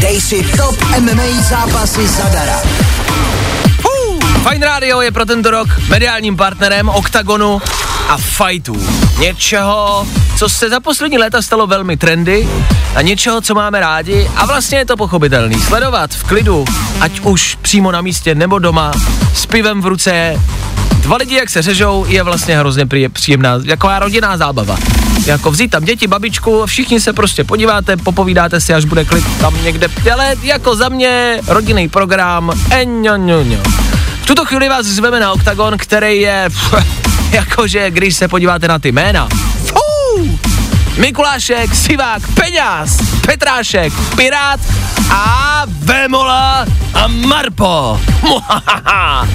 Dej 0.00 0.20
si 0.20 0.42
top 0.56 0.80
MMA 1.00 1.42
zápasy 1.48 2.06
zadara. 2.06 2.60
Fine 4.48 4.66
Radio 4.66 5.00
je 5.00 5.10
pro 5.10 5.26
tento 5.26 5.50
rok 5.50 5.68
mediálním 5.88 6.36
partnerem 6.36 6.88
OKTAGONu 6.88 7.62
a 8.10 8.16
fightů. 8.16 8.86
Něčeho, 9.18 10.06
co 10.36 10.48
se 10.48 10.68
za 10.68 10.80
poslední 10.80 11.18
léta 11.18 11.42
stalo 11.42 11.66
velmi 11.66 11.96
trendy 11.96 12.48
a 12.94 13.02
něčeho, 13.02 13.40
co 13.40 13.54
máme 13.54 13.80
rádi 13.80 14.30
a 14.36 14.46
vlastně 14.46 14.78
je 14.78 14.86
to 14.86 14.96
pochopitelný. 14.96 15.60
Sledovat 15.60 16.14
v 16.14 16.24
klidu, 16.24 16.64
ať 17.00 17.20
už 17.20 17.58
přímo 17.62 17.92
na 17.92 18.00
místě 18.00 18.34
nebo 18.34 18.58
doma, 18.58 18.92
s 19.34 19.46
pivem 19.46 19.82
v 19.82 19.86
ruce, 19.86 20.40
dva 21.00 21.16
lidi, 21.16 21.34
jak 21.34 21.50
se 21.50 21.62
řežou, 21.62 22.04
je 22.08 22.22
vlastně 22.22 22.58
hrozně 22.58 22.86
příjemná, 23.12 23.58
taková 23.58 23.98
rodinná 23.98 24.36
zábava. 24.36 24.76
Jako 25.26 25.50
vzít 25.50 25.68
tam 25.68 25.84
děti, 25.84 26.06
babičku, 26.06 26.66
všichni 26.66 27.00
se 27.00 27.12
prostě 27.12 27.44
podíváte, 27.44 27.96
popovídáte 27.96 28.60
si, 28.60 28.74
až 28.74 28.84
bude 28.84 29.04
klid 29.04 29.24
tam 29.40 29.64
někde, 29.64 29.88
ale 30.12 30.34
jako 30.42 30.76
za 30.76 30.88
mě 30.88 31.40
rodinný 31.46 31.88
program, 31.88 32.52
enňoňoňo. 32.70 33.62
V 34.22 34.26
tuto 34.26 34.44
chvíli 34.44 34.68
vás 34.68 34.86
zveme 34.86 35.20
na 35.20 35.32
OKTAGON, 35.32 35.78
který 35.78 36.20
je, 36.20 36.48
pff, 36.48 36.99
jakože 37.32 37.90
když 37.90 38.16
se 38.16 38.28
podíváte 38.28 38.68
na 38.68 38.78
ty 38.78 38.92
jména, 38.92 39.28
fuu, 39.64 40.38
Mikulášek, 40.96 41.74
Sivák, 41.74 42.22
Peňáz, 42.34 42.96
Petrášek, 43.26 43.92
Pirát 44.16 44.60
a 45.10 45.62
Vémola 45.66 46.66
a 46.94 47.06
Marpo. 47.06 48.00
Muhahaha. 48.22 49.28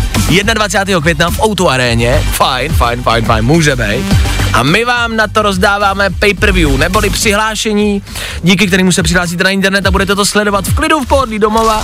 21. 0.54 1.02
května 1.02 1.30
v 1.30 1.42
Outu 1.42 1.70
aréně, 1.70 2.24
fajn, 2.32 2.74
fajn, 2.74 3.04
fajn, 3.04 3.26
fajn, 3.26 3.46
může 3.46 3.76
být. 3.76 4.06
A 4.54 4.64
my 4.64 4.86
vám 4.86 5.16
na 5.16 5.28
to 5.28 5.42
rozdáváme 5.42 6.10
pay-per-view, 6.10 6.78
neboli 6.78 7.10
přihlášení, 7.10 8.04
díky 8.44 8.68
kterému 8.68 8.92
se 8.92 9.04
přihlásíte 9.04 9.44
na 9.44 9.50
internet 9.50 9.86
a 9.86 9.92
budete 9.92 10.16
to 10.16 10.26
sledovat 10.26 10.68
v 10.68 10.76
klidu 10.76 11.00
v 11.00 11.06
pohodlí 11.06 11.40
domova 11.40 11.84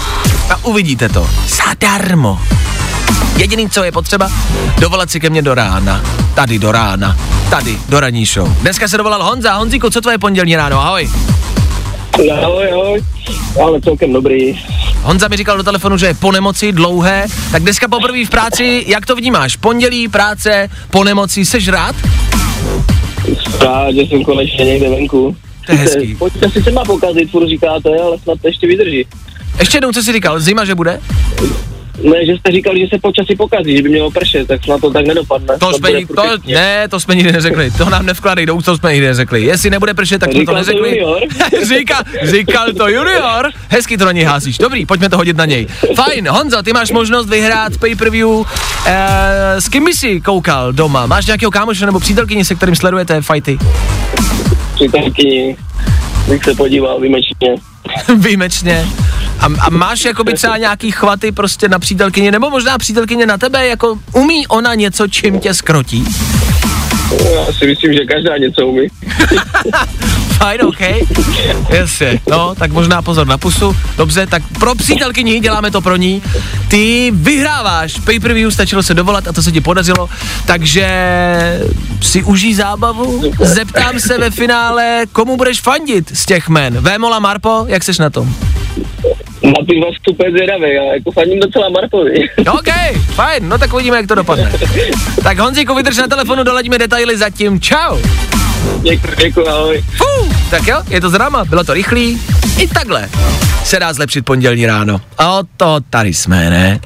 a 0.49 0.65
uvidíte 0.65 1.09
to 1.09 1.29
zadarmo. 1.47 2.39
Jediný, 3.37 3.69
co 3.69 3.83
je 3.83 3.91
potřeba, 3.91 4.31
dovolat 4.79 5.11
si 5.11 5.19
ke 5.19 5.29
mně 5.29 5.41
do 5.41 5.53
rána. 5.55 6.01
Tady 6.35 6.59
do 6.59 6.71
rána. 6.71 7.17
Tady, 7.49 7.77
do 7.89 7.99
ranní 7.99 8.25
show. 8.25 8.53
Dneska 8.61 8.87
se 8.87 8.97
dovolal 8.97 9.23
Honza. 9.23 9.53
Honzíku, 9.53 9.89
co 9.89 10.01
tvoje 10.01 10.17
pondělní 10.17 10.55
ráno? 10.55 10.81
Ahoj. 10.81 11.09
Ahoj, 12.43 12.71
ahoj. 12.71 13.03
Ale 13.63 13.81
celkem 13.81 14.13
dobrý. 14.13 14.59
Honza 15.01 15.27
mi 15.27 15.37
říkal 15.37 15.57
do 15.57 15.63
telefonu, 15.63 15.97
že 15.97 16.05
je 16.05 16.13
po 16.13 16.31
nemoci 16.31 16.71
dlouhé, 16.71 17.25
tak 17.51 17.61
dneska 17.61 17.87
poprvé 17.87 18.25
v 18.25 18.29
práci, 18.29 18.83
jak 18.87 19.05
to 19.05 19.15
vnímáš? 19.15 19.55
Pondělí, 19.55 20.07
práce, 20.07 20.69
po 20.91 21.03
nemoci, 21.03 21.45
seš 21.45 21.67
rád? 21.67 21.95
Rád, 23.59 23.91
že 23.95 24.01
jsem 24.01 24.23
konečně 24.23 24.65
někde 24.65 24.89
venku. 24.89 25.35
To 25.65 25.71
je 25.71 25.77
hezký. 25.77 26.15
Pojďte 26.15 26.49
si 26.49 26.63
se 26.63 26.71
má 26.71 26.85
pokazit, 26.85 27.31
furt 27.31 27.47
říkáte, 27.47 27.89
ale 28.03 28.17
snad 28.23 28.41
to 28.41 28.47
ještě 28.47 28.67
vydrží. 28.67 29.05
Ještě 29.59 29.77
jednou, 29.77 29.91
co 29.91 30.03
jsi 30.03 30.13
říkal? 30.13 30.39
Zima, 30.39 30.65
že 30.65 30.75
bude? 30.75 30.99
Ne, 32.03 32.25
že 32.25 32.31
jste 32.37 32.51
říkali, 32.51 32.79
že 32.79 32.85
se 32.95 32.99
počasí 33.01 33.35
pokazí, 33.35 33.77
že 33.77 33.83
by 33.83 33.89
mělo 33.89 34.11
pršet, 34.11 34.47
tak 34.47 34.63
snad 34.63 34.81
to 34.81 34.91
tak 34.91 35.05
nedopadne. 35.05 35.57
To 35.59 35.73
Snad 35.73 35.89
jsme, 35.89 36.05
to, 36.15 36.23
ne, 36.47 36.87
to 36.87 36.99
jsme 36.99 37.15
nikdy 37.15 37.31
neřekli. 37.31 37.71
To 37.71 37.89
nám 37.89 38.05
nevkládej 38.05 38.45
do 38.45 38.55
úst, 38.55 38.65
to 38.65 38.77
jsme 38.77 38.91
nikdy 38.93 39.07
neřekli. 39.07 39.43
Jestli 39.43 39.69
nebude 39.69 39.93
pršet, 39.93 40.19
tak 40.19 40.31
jsme 40.31 40.33
to 40.33 40.39
Říkal 40.39 40.55
to 40.55 40.59
neřekli. 40.59 40.89
junior. 40.89 41.21
Říká, 41.77 42.03
říkal 42.23 42.65
to 42.77 42.87
junior. 42.87 43.49
Hezky 43.69 43.97
to 43.97 44.05
na 44.05 44.11
něj 44.11 44.23
házíš. 44.23 44.57
Dobrý, 44.57 44.85
pojďme 44.85 45.09
to 45.09 45.17
hodit 45.17 45.37
na 45.37 45.45
něj. 45.45 45.67
Fajn, 45.95 46.27
Honzo, 46.29 46.63
ty 46.63 46.73
máš 46.73 46.91
možnost 46.91 47.29
vyhrát 47.29 47.77
pay-per-view. 47.77 48.29
Eh, 48.85 49.61
s 49.61 49.69
kým 49.69 49.85
bys 49.85 49.99
si 49.99 50.21
koukal 50.21 50.73
doma? 50.73 51.05
Máš 51.05 51.25
nějakého 51.25 51.51
kámoše 51.51 51.85
nebo 51.85 51.99
přítelkyni, 51.99 52.45
se 52.45 52.55
kterým 52.55 52.75
sledujete 52.75 53.21
fighty? 53.21 53.57
Přítelkyni, 54.75 55.57
bych 56.29 56.43
se 56.43 56.55
podíval 56.55 56.99
výjimečně. 56.99 57.55
Výjimečně. 58.17 58.85
A, 59.41 59.45
a 59.59 59.69
máš 59.69 60.05
jakoby 60.05 60.33
třeba 60.33 60.57
nějaký 60.57 60.91
chvaty 60.91 61.31
prostě 61.31 61.69
na 61.69 61.79
přítelkyni, 61.79 62.31
nebo 62.31 62.49
možná 62.49 62.77
přítelkyně 62.77 63.25
na 63.25 63.37
tebe, 63.37 63.67
jako 63.67 63.99
umí 64.13 64.47
ona 64.47 64.75
něco, 64.75 65.07
čím 65.07 65.39
tě 65.39 65.53
skrotí? 65.53 66.05
Já 67.11 67.53
si 67.53 67.67
myslím, 67.67 67.93
že 67.93 67.99
každá 68.05 68.37
něco 68.37 68.67
umí. 68.67 68.87
Fajn, 70.37 70.61
OK. 70.61 70.79
Jasně, 71.69 72.19
no, 72.29 72.55
tak 72.55 72.71
možná 72.71 73.01
pozor 73.01 73.27
na 73.27 73.37
pusu. 73.37 73.75
Dobře, 73.97 74.27
tak 74.27 74.43
pro 74.59 74.75
přítelkyni 74.75 75.39
děláme 75.39 75.71
to 75.71 75.81
pro 75.81 75.95
ní. 75.95 76.23
Ty 76.67 77.11
vyhráváš 77.15 77.99
pay-per-view, 78.05 78.51
stačilo 78.51 78.83
se 78.83 78.93
dovolat 78.93 79.27
a 79.27 79.33
to 79.33 79.43
se 79.43 79.51
ti 79.51 79.61
podařilo, 79.61 80.09
takže 80.45 80.87
si 82.01 82.23
užij 82.23 82.53
zábavu. 82.53 83.31
Zeptám 83.39 83.99
se 83.99 84.17
ve 84.17 84.31
finále, 84.31 85.03
komu 85.11 85.37
budeš 85.37 85.61
fandit 85.61 86.17
z 86.17 86.25
těch 86.25 86.49
men. 86.49 86.77
Vémola 86.77 87.19
Marpo, 87.19 87.65
jak 87.67 87.83
seš 87.83 87.97
na 87.97 88.09
tom? 88.09 88.35
Na 89.43 89.53
ty 89.69 89.79
vás 89.79 89.95
super 90.09 90.31
zvědavý, 90.31 90.73
já 90.75 90.83
jako 90.93 91.11
faním 91.11 91.39
docela 91.39 91.69
Marpovi. 91.69 92.29
OK, 92.51 92.97
fajn, 93.15 93.49
no 93.49 93.57
tak 93.57 93.73
uvidíme, 93.73 93.97
jak 93.97 94.07
to 94.07 94.15
dopadne. 94.15 94.51
Tak 95.23 95.39
Honzíku, 95.39 95.75
vydrž 95.75 95.97
na 95.97 96.07
telefonu, 96.07 96.43
doladíme 96.43 96.77
detaily 96.77 97.17
zatím. 97.17 97.59
Čau. 97.61 97.97
Děkuji, 98.81 99.11
děkuji, 99.17 99.47
ahoj. 99.47 99.83
Fů, 99.97 100.29
tak 100.49 100.67
jo, 100.67 100.77
je 100.89 101.01
to 101.01 101.09
z 101.09 101.17
náma, 101.17 101.45
bylo 101.45 101.63
to 101.63 101.73
rychlý. 101.73 102.21
I 102.57 102.67
takhle 102.67 103.09
se 103.63 103.79
dá 103.79 103.93
zlepšit 103.93 104.25
pondělní 104.25 104.65
ráno. 104.65 105.01
A 105.17 105.39
o 105.39 105.43
to 105.57 105.77
tady 105.89 106.13
jsme, 106.13 106.49
ne? 106.49 106.79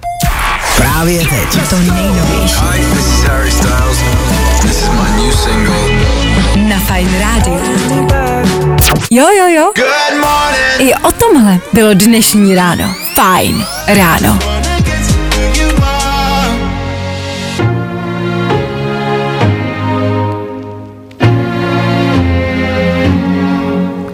Právě 0.78 1.20
teď. 1.20 1.70
To 1.70 1.76
nejnovější 1.80 2.56
Hi, 2.72 2.80
this 2.80 3.08
is 3.08 3.24
Harry 3.24 3.52
Styles. 3.52 3.98
This 4.62 4.72
is 4.82 4.90
my 4.90 5.24
new 5.24 5.34
single. 5.34 5.76
na 6.70 6.80
Fajn 6.80 7.20
rádiu. 7.20 7.60
Jo, 9.16 9.28
jo, 9.38 9.48
jo. 9.48 9.72
Good 9.76 10.22
morning. 10.22 10.92
I 10.92 10.94
o 10.96 11.12
tomhle 11.12 11.60
bylo 11.74 11.94
dnešní 11.94 12.56
ráno. 12.56 12.96
Fajn 13.14 13.66
ráno. 13.88 14.40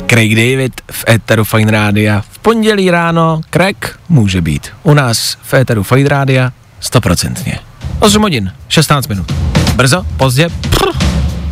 Craig 0.07 0.35
David 0.35 0.81
v 0.91 1.05
Eteru 1.09 1.43
Fine 1.43 1.71
Rádia. 1.71 2.23
V 2.31 2.39
pondělí 2.39 2.91
ráno 2.91 3.41
Craig 3.51 3.99
může 4.09 4.41
být. 4.41 4.67
U 4.83 4.93
nás 4.93 5.37
v 5.43 5.53
Eteru 5.53 5.83
Fine 5.83 6.09
Rádia 6.09 6.51
stoprocentně. 6.79 7.59
8 7.99 8.21
hodin, 8.21 8.51
16 8.67 9.07
minut. 9.07 9.31
Brzo, 9.75 10.05
pozdě, 10.17 10.49
prr, 10.69 10.89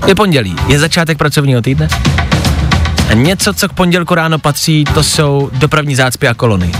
je 0.07 0.15
pondělí, 0.15 0.55
je 0.67 0.79
začátek 0.79 1.17
pracovního 1.17 1.61
týdne. 1.61 1.87
Něco, 3.13 3.53
co 3.53 3.69
k 3.69 3.73
pondělku 3.73 4.15
ráno 4.15 4.39
patří, 4.39 4.83
to 4.93 5.03
jsou 5.03 5.49
dopravní 5.53 5.95
zácpy 5.95 6.27
a 6.27 6.33
kolony. 6.33 6.71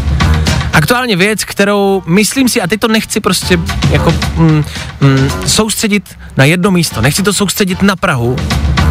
Aktuálně 0.73 1.15
věc, 1.15 1.43
kterou 1.43 2.03
myslím 2.05 2.49
si, 2.49 2.61
a 2.61 2.67
teď 2.67 2.79
to 2.79 2.87
nechci 2.87 3.19
prostě 3.19 3.59
jako 3.91 4.13
mm, 4.35 4.63
mm, 5.01 5.29
soustředit 5.47 6.17
na 6.37 6.45
jedno 6.45 6.71
místo, 6.71 7.01
nechci 7.01 7.23
to 7.23 7.33
soustředit 7.33 7.81
na 7.81 7.95
Prahu, 7.95 8.35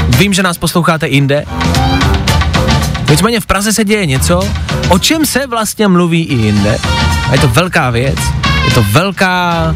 vím, 0.08 0.32
že 0.32 0.42
nás 0.42 0.58
posloucháte 0.58 1.08
jinde, 1.08 1.44
Nicméně 3.10 3.40
v 3.40 3.46
Praze 3.46 3.72
se 3.72 3.84
děje 3.84 4.06
něco, 4.06 4.48
o 4.88 4.98
čem 4.98 5.26
se 5.26 5.46
vlastně 5.46 5.88
mluví 5.88 6.24
i 6.24 6.34
jinde. 6.34 6.78
A 7.28 7.32
je 7.32 7.38
to 7.38 7.48
velká 7.48 7.90
věc, 7.90 8.18
to 8.78 8.84
velká, 8.90 9.74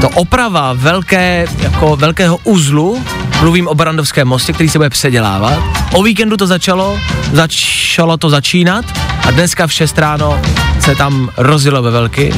to 0.00 0.08
oprava 0.08 0.72
velké, 0.72 1.46
jako 1.58 1.96
velkého 1.96 2.38
uzlu, 2.44 3.04
mluvím 3.40 3.68
o 3.68 3.74
Barandovském 3.74 4.28
mostě, 4.28 4.52
který 4.52 4.68
se 4.68 4.78
bude 4.78 4.90
předělávat. 4.90 5.62
O 5.92 6.02
víkendu 6.02 6.36
to 6.36 6.46
začalo, 6.46 6.98
začalo 7.32 8.16
to 8.16 8.30
začínat 8.30 8.84
a 9.26 9.30
dneska 9.30 9.66
v 9.66 9.72
6 9.72 9.98
ráno 9.98 10.40
se 10.80 10.94
tam 10.94 11.30
rozjelo 11.36 11.82
ve 11.82 11.90
velky. 11.90 12.34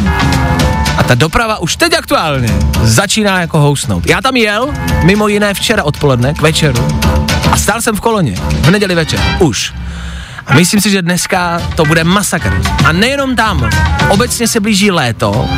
A 0.98 1.02
ta 1.02 1.14
doprava 1.14 1.58
už 1.58 1.76
teď 1.76 1.94
aktuálně 1.94 2.58
začíná 2.82 3.40
jako 3.40 3.58
housnout. 3.58 4.06
Já 4.06 4.20
tam 4.20 4.36
jel, 4.36 4.68
mimo 5.02 5.28
jiné 5.28 5.54
včera 5.54 5.82
odpoledne, 5.82 6.34
k 6.34 6.40
večeru, 6.40 6.88
a 7.52 7.56
stál 7.56 7.82
jsem 7.82 7.96
v 7.96 8.00
koloně, 8.00 8.36
v 8.60 8.70
neděli 8.70 8.94
večer, 8.94 9.20
už. 9.38 9.72
A 10.46 10.54
myslím 10.54 10.80
si, 10.80 10.90
že 10.90 11.02
dneska 11.02 11.62
to 11.76 11.84
bude 11.84 12.04
masakr. 12.04 12.62
A 12.84 12.92
nejenom 12.92 13.36
tam. 13.36 13.70
Obecně 14.08 14.48
se 14.48 14.60
blíží 14.60 14.90
léto. 14.90 15.48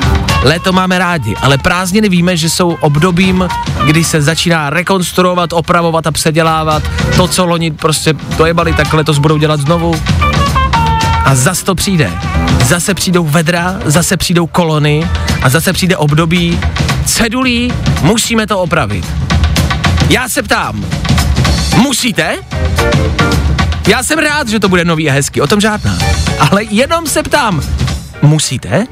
Léto 0.46 0.72
máme 0.72 0.98
rádi, 0.98 1.34
ale 1.42 1.58
prázdniny 1.58 2.08
víme, 2.08 2.36
že 2.36 2.50
jsou 2.50 2.76
obdobím, 2.80 3.48
kdy 3.86 4.04
se 4.04 4.22
začíná 4.22 4.70
rekonstruovat, 4.70 5.52
opravovat 5.52 6.06
a 6.06 6.10
předělávat. 6.10 6.82
To, 7.16 7.28
co 7.28 7.46
loni 7.46 7.70
prostě 7.70 8.14
dojebali, 8.36 8.72
tak 8.72 8.92
letos 8.92 9.18
budou 9.18 9.38
dělat 9.38 9.60
znovu. 9.60 9.94
A 11.24 11.34
zas 11.34 11.62
to 11.62 11.74
přijde. 11.74 12.12
Zase 12.64 12.94
přijdou 12.94 13.24
vedra, 13.24 13.80
zase 13.84 14.16
přijdou 14.16 14.46
kolony 14.46 15.08
a 15.42 15.48
zase 15.48 15.72
přijde 15.72 15.96
období 15.96 16.60
cedulí, 17.04 17.72
musíme 18.02 18.46
to 18.46 18.58
opravit. 18.58 19.06
Já 20.10 20.28
se 20.28 20.42
ptám, 20.42 20.84
musíte? 21.76 22.36
Já 23.88 24.02
jsem 24.02 24.18
rád, 24.18 24.48
že 24.48 24.60
to 24.60 24.68
bude 24.68 24.84
nový 24.84 25.10
a 25.10 25.12
hezký, 25.12 25.40
o 25.40 25.46
tom 25.46 25.60
žádná. 25.60 25.98
Ale 26.50 26.64
jenom 26.64 27.06
se 27.06 27.22
ptám, 27.22 27.62
musíte? 28.26 28.86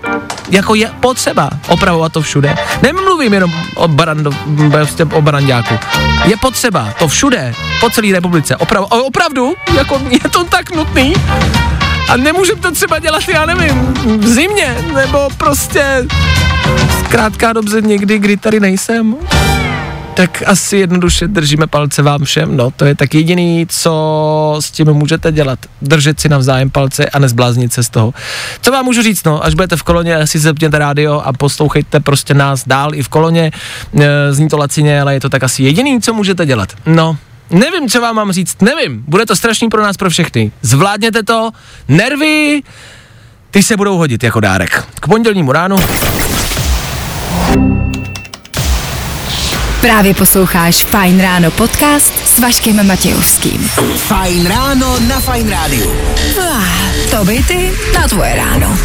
Jako 0.51 0.75
je 0.75 0.91
potřeba 1.01 1.51
opravovat 1.69 2.13
to 2.13 2.23
všude. 2.23 2.55
Nemluvím 2.83 3.33
jenom 3.35 3.53
o, 3.75 3.89
barando, 3.89 4.31
prostě 4.71 5.05
o 5.05 5.23
barandáku. 5.23 5.75
Je 6.25 6.37
potřeba 6.37 6.95
to 6.99 7.09
všude, 7.09 7.55
po 7.81 7.91
celé 7.91 8.13
republice. 8.13 8.57
Oprav, 8.57 8.85
opravdu? 8.91 9.55
Jako 9.77 10.01
je 10.11 10.31
to 10.31 10.45
tak 10.45 10.71
nutný? 10.71 11.15
A 12.09 12.17
nemůžeme 12.17 12.61
to 12.61 12.71
třeba 12.71 12.99
dělat, 12.99 13.29
já 13.29 13.47
nevím, 13.47 13.95
v 14.19 14.27
zimě, 14.27 14.77
nebo 14.95 15.29
prostě 15.37 16.07
zkrátka 17.01 17.53
dobře 17.53 17.81
někdy, 17.81 18.19
kdy 18.19 18.37
tady 18.37 18.61
nejsem 18.61 19.17
tak 20.15 20.43
asi 20.47 20.77
jednoduše 20.77 21.29
držíme 21.29 21.67
palce 21.67 22.03
vám 22.03 22.25
všem, 22.25 22.57
no, 22.57 22.71
to 22.71 22.85
je 22.85 22.95
tak 22.95 23.15
jediný, 23.15 23.67
co 23.69 24.57
s 24.61 24.71
tím 24.71 24.93
můžete 24.93 25.33
dělat. 25.33 25.59
Držet 25.83 26.21
si 26.21 26.29
navzájem 26.29 26.71
palce 26.71 27.07
a 27.07 27.19
nezbláznit 27.19 27.73
se 27.73 27.83
z 27.83 27.91
toho. 27.91 28.15
Co 28.61 28.73
vám 28.73 28.85
můžu 28.85 29.03
říct, 29.03 29.25
no, 29.25 29.45
až 29.45 29.55
budete 29.55 29.77
v 29.77 29.83
koloně, 29.83 30.27
si 30.27 30.39
zepněte 30.39 30.79
rádio 30.79 31.21
a 31.21 31.33
poslouchejte 31.33 32.01
prostě 32.01 32.35
nás 32.35 32.63
dál 32.67 32.95
i 32.95 33.03
v 33.03 33.09
koloně, 33.09 33.53
e, 34.01 34.33
zní 34.33 34.49
to 34.49 34.57
lacině, 34.57 35.01
ale 35.01 35.15
je 35.15 35.21
to 35.21 35.29
tak 35.29 35.43
asi 35.43 35.63
jediný, 35.63 36.01
co 36.01 36.15
můžete 36.15 36.47
dělat. 36.47 36.73
No, 36.87 37.17
Nevím, 37.51 37.89
co 37.89 38.01
vám 38.01 38.17
mám 38.17 38.33
říct, 38.33 38.63
nevím. 38.63 39.05
Bude 39.09 39.27
to 39.27 39.37
strašný 39.37 39.69
pro 39.69 39.83
nás, 39.83 39.97
pro 39.97 40.11
všechny. 40.11 40.53
Zvládněte 40.63 41.23
to, 41.23 41.51
nervy, 41.89 42.63
ty 43.51 43.63
se 43.63 43.77
budou 43.77 43.97
hodit 43.97 44.25
jako 44.25 44.41
dárek. 44.41 44.85
K 45.01 45.09
pondělnímu 45.09 45.53
ránu. 45.53 45.77
Právě 49.85 50.15
posloucháš 50.15 50.85
Fine 50.85 51.23
Ráno 51.23 51.51
podcast 51.51 52.13
s 52.27 52.41
Vaškem 52.41 52.87
Matějovským. 52.87 53.71
Fajn 53.97 54.47
ráno 54.47 54.99
na 55.09 55.21
Fajn 55.21 55.51
rádiu. 55.51 55.93
Ah, 56.41 56.65
to 57.11 57.25
by 57.25 57.45
ty 57.49 57.73
na 57.95 58.09
tvoje 58.09 58.35
ráno. 58.35 58.79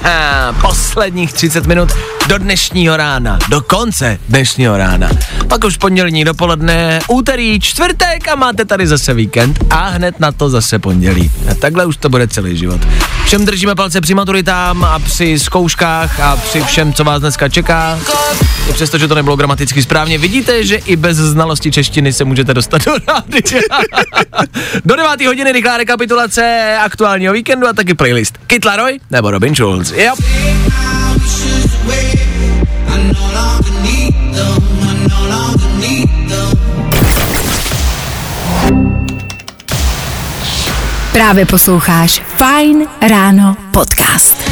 Posledních 0.60 1.32
30 1.32 1.66
minut 1.66 1.92
do 2.28 2.38
dnešního 2.38 2.96
rána, 2.96 3.38
do 3.48 3.60
konce 3.60 4.18
dnešního 4.28 4.76
rána. 4.76 5.10
Pak 5.48 5.64
už 5.64 5.76
pondělní 5.76 6.24
dopoledne, 6.24 7.00
úterý, 7.08 7.60
čtvrtek 7.60 8.28
a 8.28 8.34
máte 8.34 8.64
tady 8.64 8.86
zase 8.86 9.14
víkend 9.14 9.64
a 9.70 9.88
hned 9.88 10.20
na 10.20 10.32
to 10.32 10.50
zase 10.50 10.78
pondělí. 10.78 11.30
A 11.50 11.54
takhle 11.54 11.86
už 11.86 11.96
to 11.96 12.08
bude 12.08 12.28
celý 12.28 12.56
život. 12.56 12.80
Všem 13.24 13.44
držíme 13.44 13.74
palce 13.74 14.00
při 14.00 14.14
maturitám 14.14 14.84
a 14.84 14.98
při 14.98 15.38
zkouškách 15.38 16.20
a 16.20 16.36
při 16.36 16.60
všem, 16.60 16.92
co 16.92 17.04
vás 17.04 17.20
dneska 17.20 17.48
čeká. 17.48 17.98
I 18.70 18.72
přesto, 18.72 18.98
že 18.98 19.08
to 19.08 19.14
nebylo 19.14 19.36
gramaticky 19.36 19.82
správně, 19.82 20.18
vidíte, 20.18 20.64
že 20.64 20.76
i 20.76 20.96
bez 20.96 21.16
znalosti 21.16 21.70
češtiny 21.70 22.12
se 22.12 22.24
můžete 22.24 22.54
dostat 22.54 22.84
do 22.84 22.92
rádia. 22.92 23.60
do 24.84 24.96
9. 24.96 25.26
hodiny 25.26 25.52
rychlá 25.52 25.76
rekapitulace 25.76 26.76
aktuálního 26.80 27.32
víkendu 27.32 27.68
a 27.68 27.72
taky 27.78 27.94
playlist. 27.94 28.38
Kit 28.46 28.64
Laroi 28.64 29.00
nebo 29.10 29.30
Robin 29.30 29.54
Schulz. 29.54 29.90
Jo. 29.90 30.14
Právě 41.12 41.46
posloucháš 41.46 42.22
Fine 42.36 42.86
Ráno 43.08 43.56
podcast. 43.72 44.50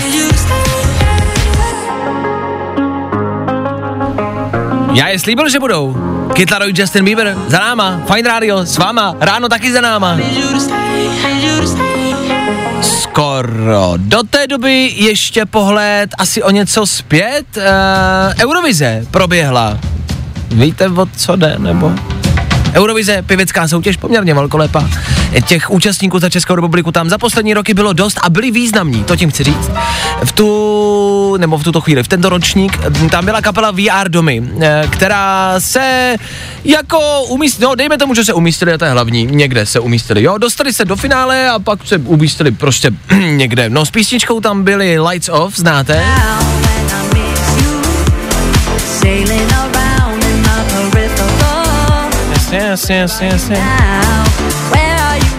Já 4.92 5.08
je 5.08 5.18
slíbil, 5.18 5.48
že 5.48 5.58
budou. 5.58 5.96
Kit 6.34 6.50
Laroi, 6.50 6.72
Justin 6.76 7.04
Bieber, 7.04 7.36
za 7.46 7.58
náma, 7.58 8.00
Fine 8.14 8.28
Radio, 8.28 8.58
s 8.66 8.78
váma, 8.78 9.16
ráno 9.20 9.48
taky 9.48 9.72
za 9.72 9.80
náma. 9.80 10.18
Skoro. 12.82 13.92
Do 13.96 14.22
té 14.22 14.46
doby 14.46 14.92
ještě 14.96 15.46
pohled 15.46 16.10
asi 16.18 16.42
o 16.42 16.50
něco 16.50 16.86
zpět. 16.86 17.46
Uh, 17.56 17.62
Eurovize 18.44 19.06
proběhla. 19.10 19.78
Víte, 20.48 20.88
o 20.88 21.06
co 21.16 21.36
jde, 21.36 21.54
nebo? 21.58 21.92
Eurovize, 22.76 23.22
pěvecká 23.22 23.68
soutěž, 23.68 23.96
poměrně 23.96 24.34
velkolepá. 24.34 24.90
Těch 25.46 25.70
účastníků 25.70 26.18
za 26.18 26.30
Českou 26.30 26.54
republiku 26.54 26.92
tam 26.92 27.08
za 27.08 27.18
poslední 27.18 27.54
roky 27.54 27.74
bylo 27.74 27.92
dost 27.92 28.18
a 28.22 28.30
byli 28.30 28.50
významní, 28.50 29.04
to 29.04 29.16
tím 29.16 29.30
chci 29.30 29.44
říct. 29.44 29.70
V 30.24 30.32
tu, 30.32 31.36
nebo 31.36 31.58
v 31.58 31.64
tuto 31.64 31.80
chvíli, 31.80 32.02
v 32.02 32.08
tento 32.08 32.28
ročník, 32.28 32.78
tam 33.10 33.24
byla 33.24 33.40
kapela 33.40 33.70
VR 33.70 34.08
Domy, 34.08 34.42
eh, 34.60 34.84
která 34.90 35.54
se 35.60 36.16
jako 36.64 37.22
umístila, 37.22 37.70
no 37.70 37.74
dejme 37.74 37.98
tomu, 37.98 38.14
že 38.14 38.24
se 38.24 38.32
umístili, 38.32 38.78
to 38.78 38.84
je 38.84 38.90
hlavní, 38.90 39.26
někde 39.26 39.66
se 39.66 39.80
umístili, 39.80 40.22
jo, 40.22 40.38
dostali 40.38 40.72
se 40.72 40.84
do 40.84 40.96
finále 40.96 41.50
a 41.50 41.58
pak 41.58 41.86
se 41.86 41.98
umístili 41.98 42.50
prostě 42.50 42.90
někde. 43.30 43.70
No 43.70 43.86
s 43.86 43.90
písničkou 43.90 44.40
tam 44.40 44.64
byly 44.64 44.98
Lights 44.98 45.28
Off, 45.28 45.56
znáte? 45.56 46.04
Jasně. 49.04 49.75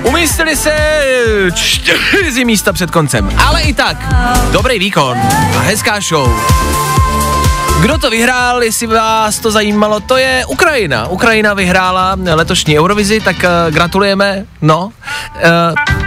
Umístili 0.03 0.55
se 0.55 0.76
čtyři 1.53 2.45
místa 2.45 2.74
před 2.74 2.91
koncem, 2.91 3.30
ale 3.45 3.61
i 3.61 3.74
tak, 3.74 3.97
dobrý 4.51 4.80
výkon 4.80 5.18
a 5.57 5.59
hezká 5.59 5.99
show. 5.99 6.30
Kdo 7.82 7.97
to 7.97 8.09
vyhrál, 8.09 8.63
jestli 8.63 8.88
vás 8.88 9.39
to 9.39 9.51
zajímalo, 9.51 9.99
to 9.99 10.18
je 10.18 10.45
Ukrajina. 10.45 11.07
Ukrajina 11.07 11.53
vyhrála 11.53 12.15
letošní 12.34 12.80
Eurovizi, 12.80 13.20
tak 13.20 13.36
uh, 13.36 13.74
gratulujeme, 13.74 14.45
no. 14.61 14.86
Uh, 14.86 14.91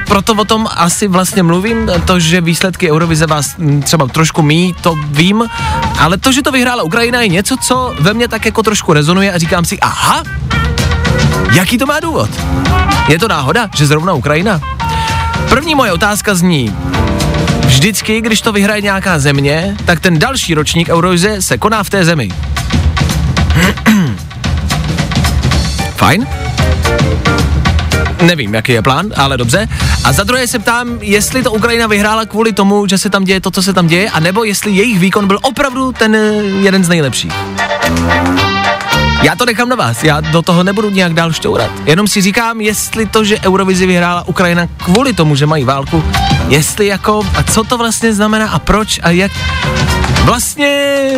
proto 0.07 0.35
o 0.35 0.45
tom 0.45 0.69
asi 0.77 1.09
vlastně 1.09 1.43
mluvím, 1.43 1.91
to, 2.05 2.21
že 2.21 2.41
výsledky 2.41 2.93
Eurovize 2.93 3.27
vás 3.27 3.55
m, 3.59 3.83
třeba 3.83 4.07
trošku 4.07 4.43
mí, 4.43 4.75
to 4.81 4.99
vím, 5.07 5.51
ale 5.99 6.19
to, 6.19 6.33
že 6.33 6.43
to 6.43 6.53
vyhrála 6.53 6.83
Ukrajina 6.83 7.21
je 7.21 7.29
něco, 7.29 7.57
co 7.57 7.95
ve 8.01 8.15
mně 8.15 8.29
tak 8.29 8.47
jako 8.47 8.63
trošku 8.63 8.93
rezonuje 8.93 9.33
a 9.33 9.39
říkám 9.39 9.65
si, 9.65 9.81
aha, 9.81 10.23
jaký 11.53 11.79
to 11.79 11.87
má 11.87 12.01
důvod? 12.01 12.31
Je 13.09 13.19
to 13.19 13.29
náhoda, 13.29 13.69
že 13.75 13.87
zrovna 13.87 14.13
Ukrajina? 14.13 14.61
První 15.49 15.75
moje 15.75 15.93
otázka 15.93 16.35
zní, 16.35 16.77
vždycky, 17.67 18.21
když 18.21 18.41
to 18.41 18.53
vyhraje 18.53 18.81
nějaká 18.81 19.19
země, 19.19 19.77
tak 19.85 20.01
ten 20.01 20.19
další 20.19 20.55
ročník 20.55 20.89
Eurovize 20.89 21.43
se 21.43 21.59
koná 21.59 21.83
v 21.83 21.91
té 21.91 22.05
zemi. 22.05 22.29
Fajn? 25.97 26.27
Nevím, 28.23 28.55
jaký 28.55 28.73
je 28.73 28.83
plán, 28.83 29.07
ale 29.17 29.37
dobře. 29.37 29.69
A 30.05 30.13
za 30.13 30.25
druhé 30.25 30.47
se 30.47 30.59
ptám, 30.59 30.99
jestli 31.01 31.43
to 31.43 31.53
Ukrajina 31.53 31.87
vyhrála 31.87 32.27
kvůli 32.27 32.53
tomu, 32.53 32.87
že 32.87 32.99
se 32.99 33.11
tam 33.11 33.25
děje 33.25 33.41
to, 33.41 33.51
co 33.51 33.63
se 33.63 33.73
tam 33.73 33.87
děje, 33.87 34.11
anebo 34.11 34.45
jestli 34.45 34.71
jejich 34.71 34.99
výkon 34.99 35.27
byl 35.27 35.39
opravdu 35.43 35.93
ten 35.93 36.15
eh, 36.15 36.21
jeden 36.61 36.85
z 36.85 36.89
nejlepších. 36.89 37.33
Já 39.23 39.37
to 39.37 39.47
nechám 39.47 39.69
na 39.69 39.77
vás, 39.77 40.05
já 40.05 40.21
do 40.21 40.43
toho 40.43 40.63
nebudu 40.63 40.91
nějak 40.91 41.15
dál 41.15 41.33
šťourat. 41.33 41.71
Jenom 41.85 42.09
si 42.09 42.23
říkám, 42.23 42.61
jestli 42.61 43.07
to, 43.07 43.25
že 43.25 43.41
Eurovizi 43.41 43.87
vyhrála 43.87 44.29
Ukrajina 44.29 44.67
kvůli 44.77 45.13
tomu, 45.13 45.37
že 45.37 45.47
mají 45.47 45.65
válku, 45.65 46.05
jestli 46.49 46.87
jako, 46.87 47.23
a 47.37 47.43
co 47.43 47.65
to 47.65 47.79
vlastně 47.79 48.13
znamená 48.13 48.49
a 48.49 48.59
proč 48.59 49.01
a 49.03 49.11
jak. 49.11 49.33
Vlastně 50.25 51.11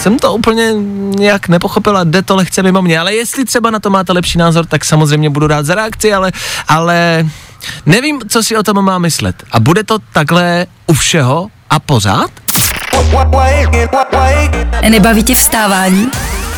jsem 0.00 0.18
to 0.18 0.32
úplně 0.32 0.72
nějak 1.18 1.48
nepochopila, 1.48 2.04
jde 2.04 2.22
to 2.22 2.36
lehce 2.36 2.62
mimo 2.62 2.82
mě, 2.82 3.00
ale 3.00 3.14
jestli 3.14 3.44
třeba 3.44 3.70
na 3.70 3.78
to 3.78 3.90
máte 3.90 4.12
lepší 4.12 4.38
názor, 4.38 4.66
tak 4.66 4.84
samozřejmě 4.84 5.30
budu 5.30 5.46
rád 5.46 5.66
za 5.66 5.74
reakci, 5.74 6.12
ale, 6.12 6.32
ale 6.68 7.26
nevím, 7.86 8.20
co 8.28 8.42
si 8.42 8.56
o 8.56 8.62
tom 8.62 8.84
má 8.84 8.98
myslet. 8.98 9.42
A 9.52 9.60
bude 9.60 9.84
to 9.84 9.98
takhle 10.12 10.66
u 10.86 10.92
všeho 10.92 11.48
a 11.70 11.78
pořád? 11.78 12.30
Nebaví 14.88 15.22
tě 15.22 15.34
vstávání? 15.34 16.10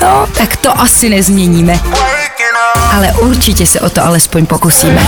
No, 0.03 0.27
tak 0.39 0.57
to 0.57 0.81
asi 0.81 1.09
nezměníme. 1.09 1.81
Ale 2.97 3.13
určitě 3.13 3.67
se 3.67 3.81
o 3.81 3.91
to 3.91 4.05
alespoň 4.05 4.47
pokusíme. 4.47 5.07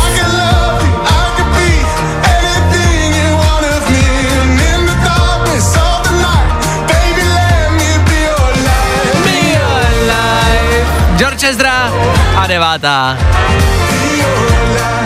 George 11.16 11.44
Ezra 11.44 11.90
a 12.36 12.46
devátá. 12.46 13.18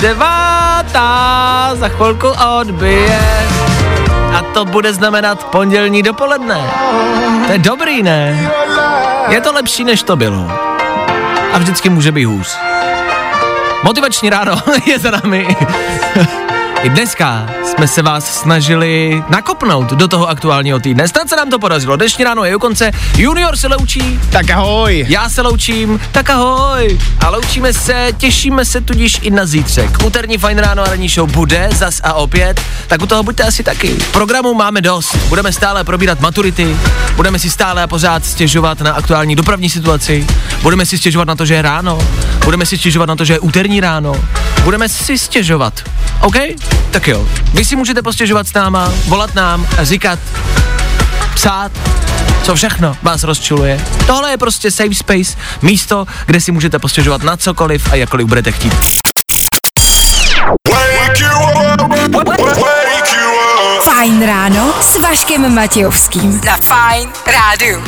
Devátá 0.00 1.70
za 1.74 1.88
chvilku 1.88 2.28
odbije. 2.58 3.20
A 4.34 4.42
to 4.54 4.64
bude 4.64 4.92
znamenat 4.92 5.44
pondělní 5.44 6.02
dopoledne. 6.02 6.60
To 7.46 7.52
je 7.52 7.58
dobrý, 7.58 8.02
ne? 8.02 8.50
Je 9.28 9.40
to 9.40 9.52
lepší, 9.52 9.84
než 9.84 10.02
to 10.02 10.16
bylo. 10.16 10.50
A 11.52 11.58
vždycky 11.58 11.88
může 11.88 12.12
být 12.12 12.24
hůř. 12.24 12.58
Motivační 13.84 14.30
ráno 14.30 14.56
je 14.86 14.98
za 14.98 15.10
námi. 15.10 15.56
I 16.82 16.88
dneska 16.88 17.50
jsme 17.64 17.88
se 17.88 18.02
vás 18.02 18.40
snažili 18.40 19.22
nakopnout 19.28 19.90
do 19.90 20.08
toho 20.08 20.28
aktuálního 20.28 20.80
týdne. 20.80 21.08
Snad 21.08 21.28
se 21.28 21.36
nám 21.36 21.50
to 21.50 21.58
podařilo. 21.58 21.96
Dnešní 21.96 22.24
ráno 22.24 22.44
je 22.44 22.56
u 22.56 22.58
konce. 22.58 22.90
Junior 23.16 23.56
se 23.56 23.66
loučí. 23.66 24.20
Tak 24.30 24.50
ahoj. 24.50 25.06
Já 25.08 25.28
se 25.28 25.42
loučím. 25.42 26.00
Tak 26.12 26.30
ahoj. 26.30 26.98
A 27.20 27.30
loučíme 27.30 27.72
se, 27.72 28.08
těšíme 28.16 28.64
se 28.64 28.80
tudíž 28.80 29.18
i 29.22 29.30
na 29.30 29.46
zítřek. 29.46 29.98
Úterní 30.04 30.38
fajn 30.38 30.58
ráno 30.58 30.82
a 30.82 30.86
ranní 30.86 31.08
show 31.08 31.30
bude 31.30 31.68
zas 31.72 32.00
a 32.04 32.12
opět. 32.12 32.60
Tak 32.86 33.02
u 33.02 33.06
toho 33.06 33.22
buďte 33.22 33.42
asi 33.42 33.62
taky. 33.62 33.96
Programu 34.12 34.54
máme 34.54 34.80
dost. 34.80 35.16
Budeme 35.16 35.52
stále 35.52 35.84
probírat 35.84 36.20
maturity. 36.20 36.76
Budeme 37.16 37.38
si 37.38 37.50
stále 37.50 37.82
a 37.82 37.86
pořád 37.86 38.24
stěžovat 38.24 38.80
na 38.80 38.92
aktuální 38.92 39.36
dopravní 39.36 39.70
situaci. 39.70 40.26
Budeme 40.62 40.86
si 40.86 40.98
stěžovat 40.98 41.28
na 41.28 41.34
to, 41.34 41.46
že 41.46 41.54
je 41.54 41.62
ráno. 41.62 41.98
Budeme 42.44 42.66
si 42.66 42.78
stěžovat 42.78 43.06
na 43.06 43.16
to, 43.16 43.24
že 43.24 43.32
je 43.32 43.40
úterní 43.40 43.80
ráno. 43.80 44.14
Budeme 44.64 44.88
si 44.88 45.18
stěžovat. 45.18 45.74
OK? 46.20 46.36
Tak 46.90 47.08
jo. 47.08 47.26
Vy 47.54 47.64
si 47.64 47.76
můžete 47.76 48.02
postěžovat 48.02 48.48
s 48.48 48.54
náma, 48.54 48.92
volat 49.06 49.34
nám 49.34 49.66
a 49.78 49.84
říkat, 49.84 50.18
psát, 51.34 51.72
co 52.42 52.54
všechno 52.54 52.96
vás 53.02 53.22
rozčuluje. 53.22 53.80
Tohle 54.06 54.30
je 54.30 54.38
prostě 54.38 54.70
safe 54.70 54.94
space, 54.94 55.38
místo, 55.62 56.06
kde 56.26 56.40
si 56.40 56.52
můžete 56.52 56.78
postěžovat 56.78 57.22
na 57.22 57.36
cokoliv 57.36 57.92
a 57.92 57.94
jakkoliv 57.94 58.26
budete 58.26 58.52
chtít. 58.52 58.74
Fajn 63.84 64.26
ráno 64.26 64.74
s 64.82 64.96
Vaškem 64.96 65.54
Matějovským. 65.54 66.40
Na 66.44 66.56
Fajn 66.56 67.08
rádu. 67.26 67.82